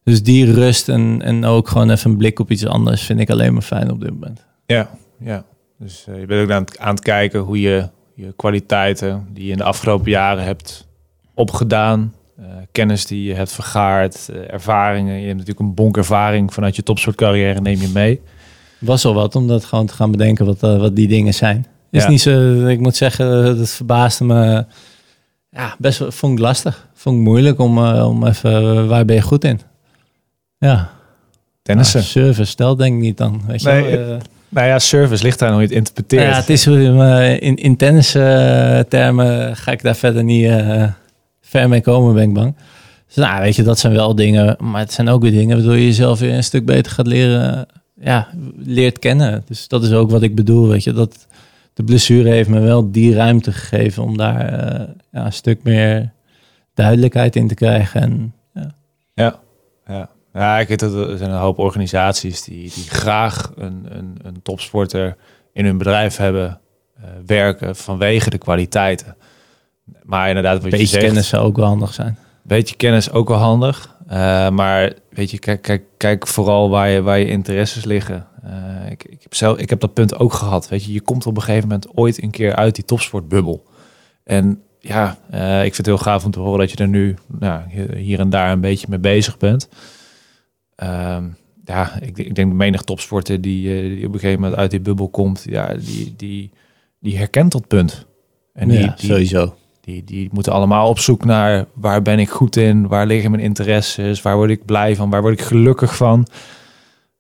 dus 0.04 0.24
die 0.24 0.54
rust 0.54 0.90
en, 0.90 1.22
en 1.22 1.46
ook 1.46 1.68
gewoon 1.68 1.90
even 1.90 2.12
een 2.12 2.18
blik 2.18 2.40
op 2.40 2.52
iets 2.52 2.66
anders 2.66 3.02
vind 3.02 3.20
ik 3.20 3.30
alleen 3.30 3.54
maar 3.54 3.62
fijn 3.62 3.92
op 3.92 4.02
dit 4.02 4.10
moment. 4.10 4.46
Ja, 4.66 4.90
ja. 5.20 5.44
Dus 5.80 6.06
je 6.06 6.26
bent 6.26 6.44
ook 6.44 6.52
aan 6.52 6.62
het, 6.62 6.78
aan 6.80 6.96
het 6.96 7.04
kijken 7.04 7.40
hoe 7.40 7.60
je 7.60 7.90
je 8.20 8.34
kwaliteiten 8.36 9.28
die 9.34 9.46
je 9.46 9.52
in 9.52 9.58
de 9.58 9.64
afgelopen 9.64 10.12
jaren 10.12 10.44
hebt 10.44 10.88
opgedaan, 11.34 12.14
eh, 12.38 12.46
kennis 12.72 13.06
die 13.06 13.24
je 13.24 13.34
hebt 13.34 13.52
vergaard, 13.52 14.30
eh, 14.30 14.54
ervaringen. 14.54 15.14
Je 15.14 15.26
hebt 15.26 15.38
natuurlijk 15.38 15.60
een 15.60 15.74
bonk 15.74 15.98
ervaring 15.98 16.54
vanuit 16.54 16.76
je 16.76 16.84
topsportcarrière, 16.84 17.62
neem 17.62 17.82
je 17.82 17.88
mee. 17.94 18.22
Was 18.80 19.06
al 19.06 19.14
wat 19.14 19.36
om 19.36 19.48
dat 19.48 19.66
gewoon 19.66 19.86
te 19.86 19.94
gaan 19.94 20.12
bedenken 20.12 20.46
wat, 20.46 20.64
eh, 20.64 20.78
wat 20.78 20.96
die 20.96 21.08
dingen 21.08 21.34
zijn. 21.34 21.66
Is 21.92 22.04
Ja. 22.04 22.10
niet 22.10 22.22
zo, 22.22 22.66
ik 22.68 22.80
moet 22.80 22.96
zeggen, 22.96 23.58
dat 23.58 23.70
verbaasde 23.70 24.24
me. 24.26 24.66
Ja, 25.50 25.76
best 25.78 26.00
wel, 26.00 26.12
vond 26.12 26.34
ik 26.34 26.40
lastig. 26.40 26.88
Vond 26.94 27.16
ik 27.18 27.22
moeilijk 27.24 27.60
om, 27.60 27.78
om 27.88 28.26
even, 28.26 28.88
waar 28.88 29.06
ben 29.06 29.16
je 29.16 29.22
goed 29.22 29.44
in? 29.44 29.60
Ja, 30.58 30.90
Tennissen. 31.62 32.04
Service, 32.04 32.46
stel 32.52 32.76
denk 32.76 32.96
ik 32.96 33.02
niet 33.02 33.18
dan. 33.18 33.42
Weet 33.48 33.62
je 33.62 33.70
wel. 34.06 34.20
Nou 34.50 34.68
ja, 34.68 34.80
service 34.80 35.24
ligt 35.24 35.40
daar 35.40 35.52
nog 35.52 35.60
niet 35.60 35.72
interpreteerd. 35.72 36.24
ja, 36.24 36.36
het 36.36 36.50
is 36.50 36.66
eh, 36.66 37.42
in, 37.42 37.56
in 37.56 37.78
eh, 37.78 38.80
termen 38.80 39.56
ga 39.56 39.72
ik 39.72 39.82
daar 39.82 39.96
verder 39.96 40.24
niet 40.24 40.46
eh, 40.46 40.84
ver 41.42 41.70
mee 41.70 41.82
komen, 41.82 42.14
ben 42.14 42.24
ik 42.24 42.34
bang. 42.34 42.56
Dus 43.08 43.16
nou, 43.16 43.42
weet 43.42 43.56
je, 43.56 43.64
dat 43.64 43.80
zijn 43.80 43.94
wel 43.94 44.16
dingen, 44.16 44.56
maar 44.60 44.80
het 44.80 44.94
zijn 44.94 45.10
ook 45.10 45.22
weer 45.22 45.32
dingen 45.32 45.58
waardoor 45.58 45.76
je 45.76 45.86
jezelf 45.86 46.20
weer 46.20 46.34
een 46.34 46.44
stuk 46.44 46.66
beter 46.66 46.92
gaat 46.92 47.08
leren, 47.08 47.66
ja, 48.02 48.28
leert 48.58 49.00
kennen. 49.00 49.44
Dus 49.48 49.68
dat 49.68 49.84
is 49.84 49.92
ook 49.92 50.12
wat 50.12 50.22
ik 50.22 50.36
bedoel, 50.36 50.68
weet 50.68 50.84
je, 50.84 50.94
dat 50.94 51.28
de 51.74 51.84
blessure 51.84 52.30
heeft 52.30 52.50
me 52.50 52.60
wel 52.60 52.92
die 52.92 53.14
ruimte 53.14 53.52
gegeven 53.52 54.04
om 54.04 54.18
daar 54.18 54.52
ja, 55.12 55.26
een 55.26 55.34
stuk 55.34 55.64
meer 55.64 56.12
duidelijkheid 56.74 57.36
in 57.36 57.48
te 57.48 57.56
krijgen. 57.56 58.02
En 58.02 58.34
ja. 60.34 60.60
ik 60.60 60.68
weet 60.68 60.80
dat 60.80 60.94
er 60.94 61.18
zijn 61.18 61.32
een 61.32 61.40
hoop 61.40 61.58
organisaties 61.58 62.44
die, 62.44 62.72
die 62.74 62.90
graag 62.90 63.52
een, 63.56 63.86
een, 63.90 64.18
een 64.24 64.42
topsporter 64.42 65.16
in 65.54 65.66
hun 65.66 65.78
bedrijf 65.78 66.18
hebben 66.18 66.60
eh, 67.02 67.10
werken 67.26 67.76
vanwege 67.76 68.30
de 68.30 68.38
kwaliteiten. 68.38 69.16
Maar 70.04 70.28
inderdaad, 70.28 70.64
wat 70.64 70.80
je 70.80 70.86
zegt, 70.86 71.06
kennis 71.06 71.28
zou 71.28 71.46
ook 71.46 71.56
wel 71.56 71.66
handig 71.66 71.94
zijn. 71.94 72.18
beetje 72.42 72.76
kennis 72.76 73.12
ook 73.12 73.28
wel 73.28 73.38
handig. 73.38 73.96
Eh, 74.08 74.50
maar 74.50 74.94
weet 75.10 75.32
je, 75.32 75.40
kijk, 75.40 75.62
kijk, 75.62 75.84
kijk 75.98 76.28
vooral 76.28 76.70
waar 76.70 76.90
je, 76.90 77.02
waar 77.02 77.20
je 77.20 77.28
interesses 77.28 77.84
liggen. 77.84 78.28
Eh, 78.44 78.92
ik, 78.92 79.04
ik, 79.04 79.24
heb 79.24 79.36
zelf, 79.36 79.58
ik 79.58 79.70
heb 79.70 79.80
dat 79.80 79.94
punt 79.94 80.20
ook 80.20 80.34
gehad. 80.34 80.70
Weet 80.70 80.86
je, 80.86 80.94
je 80.94 81.02
komt 81.02 81.26
op 81.26 81.36
een 81.36 81.42
gegeven 81.42 81.68
moment 81.68 81.88
ooit 81.96 82.24
een 82.24 82.32
keer 82.32 82.56
uit 82.56 82.76
die 82.76 82.86
topsportbubbel. 82.86 83.64
En 84.24 84.62
ja, 84.80 85.18
ik 85.64 85.76
vind 85.76 85.78
het 85.78 85.86
heel 85.86 85.98
gaaf 85.98 86.26
om 86.26 86.32
te 86.32 86.40
horen 86.40 86.60
dat 86.60 86.72
je 86.72 86.78
er 86.78 86.88
nu 86.88 87.16
nou, 87.28 87.62
hier 87.96 88.20
en 88.20 88.30
daar 88.30 88.52
een 88.52 88.62
beetje 88.62 88.88
mee 88.90 89.00
bezig 89.00 89.38
bent. 89.38 89.70
Ehm, 90.80 91.24
ja, 91.66 92.00
ik, 92.02 92.18
ik 92.18 92.36
denk 92.36 92.54
menig 92.54 92.82
topsporter 92.82 93.42
die, 93.42 93.76
eh, 93.76 93.82
die 93.82 94.08
op 94.08 94.14
een 94.14 94.20
gegeven 94.20 94.42
moment 94.42 94.60
uit 94.60 94.72
die 94.72 94.80
bubbel 94.80 95.10
komt, 95.10 95.46
ja, 95.50 95.74
die, 95.74 96.14
die, 96.18 96.52
die 97.00 97.18
herkent 97.18 97.52
dat 97.52 97.68
punt. 97.68 98.06
En 98.54 98.68
die, 98.68 98.80
ja, 98.80 98.96
die, 98.98 99.10
sowieso. 99.10 99.56
die, 99.82 100.04
die 100.04 100.30
moeten 100.32 100.54
allemaal 100.54 100.90
op 100.90 101.00
zoek 101.00 101.26
naar 101.26 101.66
waar 101.74 102.02
ben 102.02 102.20
ik 102.20 102.30
goed 102.30 102.56
in, 102.56 102.88
waar 102.88 103.06
liggen 103.06 103.32
mijn 103.32 103.44
interesses, 103.44 104.22
waar 104.22 104.36
word 104.36 104.50
ik 104.50 104.66
blij 104.66 104.96
van, 104.96 105.10
waar 105.10 105.22
word 105.22 105.40
ik 105.40 105.46
gelukkig 105.46 105.96
van. 105.96 106.28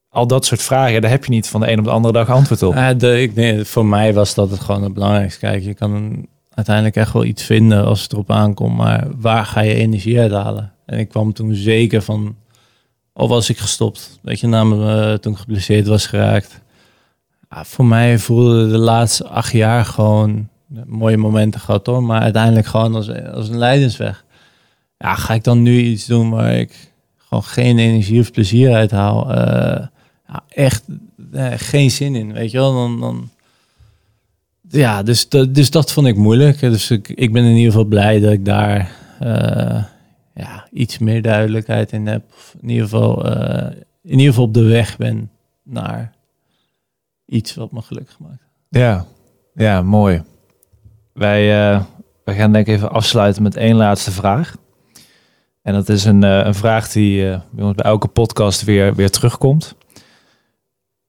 Al 0.09 0.27
dat 0.27 0.45
soort 0.45 0.61
vragen, 0.61 1.01
daar 1.01 1.11
heb 1.11 1.25
je 1.25 1.31
niet 1.31 1.47
van 1.47 1.61
de 1.61 1.71
een 1.71 1.79
op 1.79 1.85
de 1.85 1.91
andere 1.91 2.13
dag 2.13 2.29
antwoord 2.29 2.63
op. 2.63 2.73
Ja, 2.73 2.93
de, 2.93 3.21
ik, 3.21 3.35
nee, 3.35 3.65
voor 3.65 3.85
mij 3.85 4.13
was 4.13 4.33
dat 4.33 4.51
het 4.51 4.59
gewoon 4.59 4.83
het 4.83 4.93
belangrijkste. 4.93 5.39
Kijk, 5.39 5.63
je 5.63 5.73
kan 5.73 6.25
uiteindelijk 6.53 6.95
echt 6.95 7.13
wel 7.13 7.25
iets 7.25 7.43
vinden 7.43 7.85
als 7.85 8.03
het 8.03 8.13
erop 8.13 8.31
aankomt, 8.31 8.75
maar 8.75 9.07
waar 9.17 9.45
ga 9.45 9.61
je 9.61 9.73
energie 9.73 10.19
uithalen? 10.19 10.71
En 10.85 10.99
ik 10.99 11.09
kwam 11.09 11.33
toen 11.33 11.53
zeker 11.55 12.01
van, 12.01 12.35
al 13.19 13.27
was 13.27 13.49
ik 13.49 13.57
gestopt, 13.57 14.19
weet 14.21 14.39
je, 14.39 14.47
na 14.47 14.63
me, 14.63 15.11
eh, 15.11 15.13
toen 15.13 15.33
ik 15.33 15.39
geblesseerd 15.39 15.87
was 15.87 16.05
geraakt. 16.05 16.61
Voor 17.49 17.85
mij 17.85 18.19
voelde 18.19 18.69
de 18.69 18.77
laatste 18.77 19.27
acht 19.27 19.51
jaar 19.51 19.85
gewoon 19.85 20.47
eh, 20.75 20.81
mooie 20.85 21.17
momenten 21.17 21.59
gehad 21.59 21.85
hoor, 21.85 22.03
maar 22.03 22.21
uiteindelijk 22.21 22.67
gewoon 22.67 22.95
als, 22.95 23.09
als 23.33 23.49
een 23.49 23.57
leidensweg. 23.57 24.25
Ja, 24.97 25.15
ga 25.15 25.33
ik 25.33 25.43
dan 25.43 25.61
nu 25.61 25.79
iets 25.79 26.05
doen 26.05 26.29
waar 26.29 26.53
ik 26.53 26.91
gewoon 27.17 27.43
geen 27.43 27.79
energie 27.79 28.19
of 28.19 28.31
plezier 28.31 28.73
uit 28.73 28.91
haal? 28.91 29.33
Eh, 29.33 29.85
ja, 30.27 30.43
echt 30.49 30.83
geen 31.55 31.91
zin 31.91 32.15
in, 32.15 32.33
weet 32.33 32.51
je 32.51 32.57
wel. 32.57 32.73
Dan, 32.73 32.99
dan... 32.99 33.29
Ja, 34.69 35.03
dus, 35.03 35.29
dus 35.29 35.69
dat 35.69 35.91
vond 35.91 36.07
ik 36.07 36.15
moeilijk. 36.15 36.59
Dus 36.59 36.91
ik, 36.91 37.09
ik 37.09 37.33
ben 37.33 37.43
in 37.43 37.55
ieder 37.55 37.71
geval 37.71 37.87
blij 37.87 38.19
dat 38.19 38.31
ik 38.31 38.45
daar 38.45 38.91
ja, 40.39 40.67
iets 40.71 40.97
meer 40.97 41.21
duidelijkheid 41.21 41.91
in 41.91 42.07
heb. 42.07 42.23
Of 42.31 42.55
in 42.61 42.69
ieder 42.69 42.83
geval, 42.83 43.25
eh, 43.25 43.75
in 44.01 44.11
ieder 44.11 44.25
geval 44.25 44.43
op 44.43 44.53
de 44.53 44.63
weg 44.63 44.97
ben 44.97 45.31
naar 45.63 46.13
iets 47.25 47.55
wat 47.55 47.71
me 47.71 47.81
gelukkig 47.81 48.19
maakt. 48.19 48.43
Ja, 48.69 49.05
ja 49.53 49.81
mooi. 49.81 50.23
Wij, 51.13 51.47
wij 52.23 52.35
gaan 52.35 52.53
denk 52.53 52.67
ik 52.67 52.75
even 52.75 52.91
afsluiten 52.91 53.43
met 53.43 53.55
één 53.55 53.75
laatste 53.75 54.11
vraag. 54.11 54.55
En 55.61 55.73
dat 55.73 55.89
is 55.89 56.05
een, 56.05 56.23
eh, 56.23 56.45
een 56.45 56.55
vraag 56.55 56.91
die 56.91 57.21
bij 57.51 57.65
ons 57.65 57.75
bij 57.75 57.85
elke 57.85 58.07
podcast 58.07 58.63
weer, 58.63 58.95
weer 58.95 59.09
terugkomt. 59.09 59.75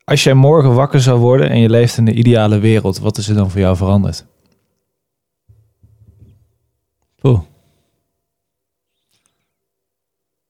Als 0.05 0.25
jij 0.25 0.35
morgen 0.35 0.75
wakker 0.75 1.01
zou 1.01 1.19
worden 1.19 1.51
en 1.51 1.59
je 1.59 1.71
leeft 1.71 1.97
in 1.97 2.05
de 2.05 2.13
ideale 2.13 2.59
wereld, 2.59 2.99
wat 2.99 3.19
is 3.19 3.29
er 3.29 3.35
dan 3.35 3.51
voor 3.51 3.61
jou 3.61 3.77
veranderd? 3.77 4.27
Poeh. 7.21 7.41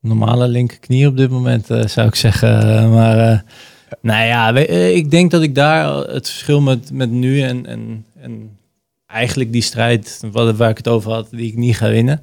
Normale 0.00 0.48
linkerknie 0.48 1.06
op 1.06 1.16
dit 1.16 1.30
moment, 1.30 1.70
eh, 1.70 1.86
zou 1.86 2.08
ik 2.08 2.14
zeggen. 2.14 2.90
Maar 2.90 3.18
eh, 3.18 3.38
nou 4.00 4.26
ja, 4.26 4.54
eh, 4.54 4.96
ik 4.96 5.10
denk 5.10 5.30
dat 5.30 5.42
ik 5.42 5.54
daar 5.54 5.96
het 5.96 6.28
verschil 6.28 6.60
met, 6.60 6.92
met 6.92 7.10
nu 7.10 7.42
en, 7.42 7.66
en, 7.66 8.04
en 8.20 8.58
eigenlijk 9.06 9.52
die 9.52 9.62
strijd 9.62 10.22
waar 10.32 10.70
ik 10.70 10.76
het 10.76 10.88
over 10.88 11.12
had, 11.12 11.28
die 11.30 11.46
ik 11.46 11.56
niet 11.56 11.76
ga 11.76 11.88
winnen. 11.88 12.20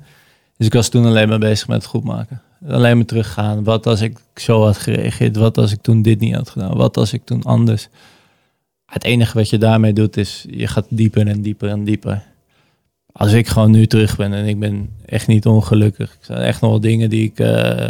Dus 0.57 0.67
ik 0.67 0.73
was 0.73 0.89
toen 0.89 1.05
alleen 1.05 1.29
maar 1.29 1.39
bezig 1.39 1.67
met 1.67 1.77
het 1.77 1.85
goed 1.85 2.03
maken. 2.03 2.41
Alleen 2.67 2.97
maar 2.97 3.05
teruggaan. 3.05 3.63
Wat 3.63 3.85
als 3.87 4.01
ik 4.01 4.17
zo 4.35 4.63
had 4.63 4.77
gereageerd? 4.77 5.35
Wat 5.35 5.57
als 5.57 5.71
ik 5.71 5.81
toen 5.81 6.01
dit 6.01 6.19
niet 6.19 6.35
had 6.35 6.49
gedaan? 6.49 6.77
Wat 6.77 6.97
als 6.97 7.13
ik 7.13 7.25
toen 7.25 7.43
anders? 7.43 7.87
Het 8.85 9.03
enige 9.03 9.37
wat 9.37 9.49
je 9.49 9.57
daarmee 9.57 9.93
doet 9.93 10.17
is, 10.17 10.45
je 10.49 10.67
gaat 10.67 10.85
dieper 10.89 11.27
en 11.27 11.41
dieper 11.41 11.69
en 11.69 11.83
dieper 11.83 12.23
als 13.17 13.33
ik 13.33 13.47
gewoon 13.47 13.71
nu 13.71 13.87
terug 13.87 14.15
ben 14.17 14.33
en 14.33 14.45
ik 14.45 14.59
ben 14.59 14.89
echt 15.05 15.27
niet 15.27 15.45
ongelukkig. 15.45 16.09
Er 16.11 16.25
zijn 16.25 16.39
echt 16.41 16.61
nog 16.61 16.69
wel 16.69 16.79
dingen 16.79 17.09
die 17.09 17.23
ik 17.23 17.39
eh, 17.39 17.87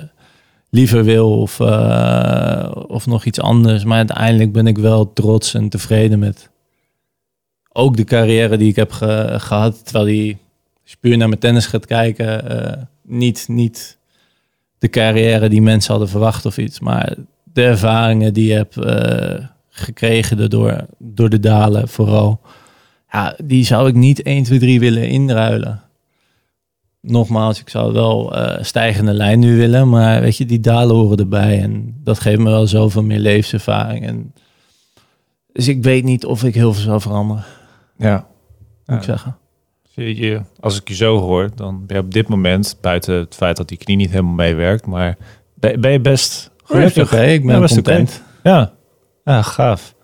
liever 0.69 1.03
wil 1.03 1.41
of, 1.41 1.59
eh, 1.59 2.71
of 2.87 3.05
nog 3.05 3.25
iets 3.25 3.39
anders. 3.39 3.83
Maar 3.83 3.97
uiteindelijk 3.97 4.51
ben 4.51 4.67
ik 4.67 4.77
wel 4.77 5.13
trots 5.13 5.53
en 5.53 5.69
tevreden 5.69 6.19
met 6.19 6.49
ook 7.71 7.97
de 7.97 8.03
carrière 8.03 8.57
die 8.57 8.69
ik 8.69 8.75
heb 8.75 8.91
ge- 8.91 9.35
gehad. 9.37 9.83
Terwijl 9.85 10.05
die, 10.05 10.37
als 10.83 10.95
puur 10.95 11.17
naar 11.17 11.27
mijn 11.27 11.39
tennis 11.39 11.65
gaat 11.65 11.85
kijken, 11.85 12.49
eh, 12.49 12.83
niet, 13.03 13.45
niet 13.47 13.97
de 14.77 14.89
carrière 14.89 15.49
die 15.49 15.61
mensen 15.61 15.91
hadden 15.91 16.09
verwacht 16.09 16.45
of 16.45 16.57
iets. 16.57 16.79
Maar 16.79 17.13
de 17.53 17.63
ervaringen 17.63 18.33
die 18.33 18.47
je 18.47 18.53
hebt 18.53 18.75
gekregen 19.69 20.37
daardoor, 20.37 20.85
door 20.97 21.29
de 21.29 21.39
dalen 21.39 21.87
vooral 21.87 22.39
ja, 23.17 23.35
die 23.43 23.65
zou 23.65 23.87
ik 23.87 23.95
niet 23.95 24.21
1, 24.21 24.43
2, 24.43 24.59
3 24.59 24.79
willen 24.79 25.09
inruilen. 25.09 25.81
Nogmaals, 27.01 27.59
ik 27.59 27.69
zou 27.69 27.93
wel 27.93 28.35
eh, 28.35 28.63
stijgende 28.63 29.13
lijn 29.13 29.39
nu 29.39 29.57
willen, 29.57 29.89
maar 29.89 30.21
weet 30.21 30.37
je, 30.37 30.45
die 30.45 30.59
dalen 30.59 30.95
horen 30.95 31.17
erbij 31.17 31.61
en 31.61 31.95
dat 32.03 32.19
geeft 32.19 32.39
me 32.39 32.49
wel 32.49 32.67
zoveel 32.67 33.03
meer 33.03 33.19
levenservaring. 33.19 34.05
En 34.05 34.33
dus 35.53 35.67
ik 35.67 35.83
weet 35.83 36.03
niet 36.03 36.25
of 36.25 36.43
ik 36.43 36.53
heel 36.55 36.73
veel 36.73 36.83
zou 36.83 37.01
veranderen, 37.01 37.43
Ja. 37.97 38.27
moet 38.85 38.97
ik 38.97 39.03
zeggen. 39.03 39.37
Zie 39.95 40.15
je, 40.15 40.41
als 40.59 40.79
ik 40.79 40.87
je 40.87 40.95
zo 40.95 41.19
hoor, 41.19 41.49
dan 41.55 41.85
ben 41.85 41.97
je 41.97 42.03
op 42.03 42.13
dit 42.13 42.27
moment, 42.27 42.77
buiten 42.81 43.13
het 43.15 43.35
feit 43.35 43.57
dat 43.57 43.67
die 43.67 43.77
knie 43.77 43.95
niet 43.97 44.09
helemaal 44.09 44.33
meewerkt, 44.33 44.85
maar 44.85 45.17
ben, 45.53 45.81
ben 45.81 45.91
je 45.91 45.99
best 45.99 46.51
gelukkig. 46.63 47.13
Oké, 47.13 47.21
ik 47.23 47.45
ben 47.45 47.59
Ja, 47.61 47.67
content. 47.67 48.21
Ja. 48.43 48.73
ja, 49.23 49.41
gaaf. 49.41 49.95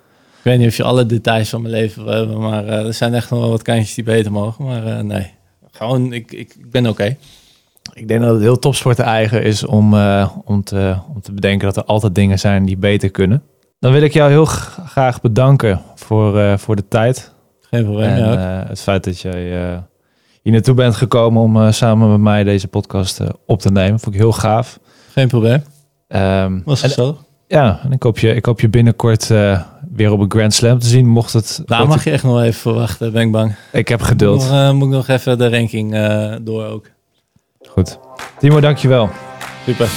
Ik 0.43 0.49
weet 0.49 0.59
niet 0.59 0.67
of 0.67 0.77
je 0.77 0.83
alle 0.83 1.05
details 1.05 1.49
van 1.49 1.61
mijn 1.61 1.73
leven 1.73 2.03
wil 2.03 2.13
hebben, 2.13 2.39
maar 2.39 2.67
eh, 2.67 2.85
er 2.85 2.93
zijn 2.93 3.13
echt 3.13 3.29
nog 3.29 3.39
wel 3.39 3.49
wat 3.49 3.61
kantjes 3.61 3.93
die 3.93 4.03
beter 4.03 4.31
mogen. 4.31 4.65
Maar 4.65 4.85
eh, 4.85 4.99
nee, 4.99 5.31
gewoon, 5.71 6.13
ik, 6.13 6.31
ik, 6.31 6.55
ik 6.59 6.71
ben 6.71 6.87
oké. 6.87 7.17
Ik 7.93 8.07
denk 8.07 8.21
dat 8.21 8.33
het 8.33 8.41
heel 8.41 8.59
topsporten 8.59 9.05
eigen 9.05 9.43
is 9.43 9.65
om, 9.65 9.93
eh, 9.93 10.31
om, 10.45 10.63
te, 10.63 10.95
om 11.13 11.21
te 11.21 11.31
bedenken 11.31 11.67
dat 11.67 11.77
er 11.77 11.83
altijd 11.83 12.15
dingen 12.15 12.39
zijn 12.39 12.65
die 12.65 12.77
beter 12.77 13.09
kunnen. 13.09 13.43
Dan 13.79 13.91
wil 13.91 14.01
ik 14.01 14.13
jou 14.13 14.29
heel 14.29 14.45
graag 14.85 15.21
bedanken 15.21 15.81
voor, 15.95 16.59
voor 16.59 16.75
de 16.75 16.87
tijd. 16.87 17.31
Geen 17.61 17.83
probleem. 17.83 18.09
en 18.09 18.67
het 18.67 18.81
feit 18.81 19.03
dat 19.03 19.19
jij 19.19 19.41
hier 20.41 20.53
naartoe 20.53 20.75
bent 20.75 20.95
gekomen 20.95 21.41
om 21.41 21.71
samen 21.71 22.11
met 22.11 22.19
mij 22.19 22.43
deze 22.43 22.67
podcast 22.67 23.19
op 23.45 23.59
te 23.59 23.71
nemen. 23.71 23.99
Vond 23.99 24.15
ik 24.15 24.21
heel 24.21 24.31
gaaf. 24.31 24.79
Geen 25.11 25.27
probleem. 25.27 25.63
Ehm, 26.07 26.59
Was 26.65 26.81
en, 26.81 26.87
het 26.87 26.97
zo? 26.97 27.17
ja, 27.47 27.79
en 27.83 27.91
ik 27.91 28.03
hoop 28.03 28.19
je, 28.19 28.35
ik 28.35 28.45
hoop 28.45 28.59
je 28.59 28.69
binnenkort 28.69 29.29
weer 29.95 30.11
op 30.11 30.19
een 30.19 30.31
Grand 30.31 30.53
Slam 30.53 30.79
te 30.79 30.87
zien. 30.87 31.07
Mocht 31.07 31.33
het. 31.33 31.61
Daar 31.65 31.79
mocht 31.79 31.89
mag 31.91 32.03
je 32.03 32.11
echt 32.11 32.23
nog 32.23 32.41
even 32.41 32.59
verwachten, 32.61 33.11
ben 33.11 33.21
ik 33.21 33.31
bang. 33.31 33.51
ik, 33.51 33.79
ik 33.79 33.87
heb 33.87 33.99
Moet 33.99 34.07
geduld. 34.07 34.39
nog, 34.41 34.51
eh, 34.51 34.71
moet 34.71 34.87
ik 34.87 34.93
nog 34.93 35.07
even 35.07 35.37
de 35.37 35.49
ranking 35.49 35.93
eh, 35.93 36.35
door 36.41 36.65
ook. 36.65 36.85
Goed. 37.69 37.99
Timo, 38.39 38.59
dankjewel. 38.59 39.09
Super. 39.65 39.89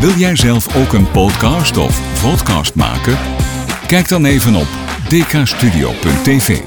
Wil 0.00 0.10
jij 0.12 0.36
zelf 0.36 0.76
ook 0.76 0.92
een 0.92 1.10
podcast 1.10 1.76
of 1.76 2.22
podcast 2.22 2.74
maken? 2.74 3.16
Kijk 3.86 4.08
dan 4.08 4.24
even 4.24 4.54
op 4.54 4.66
dkstudio.tv. 5.08 6.60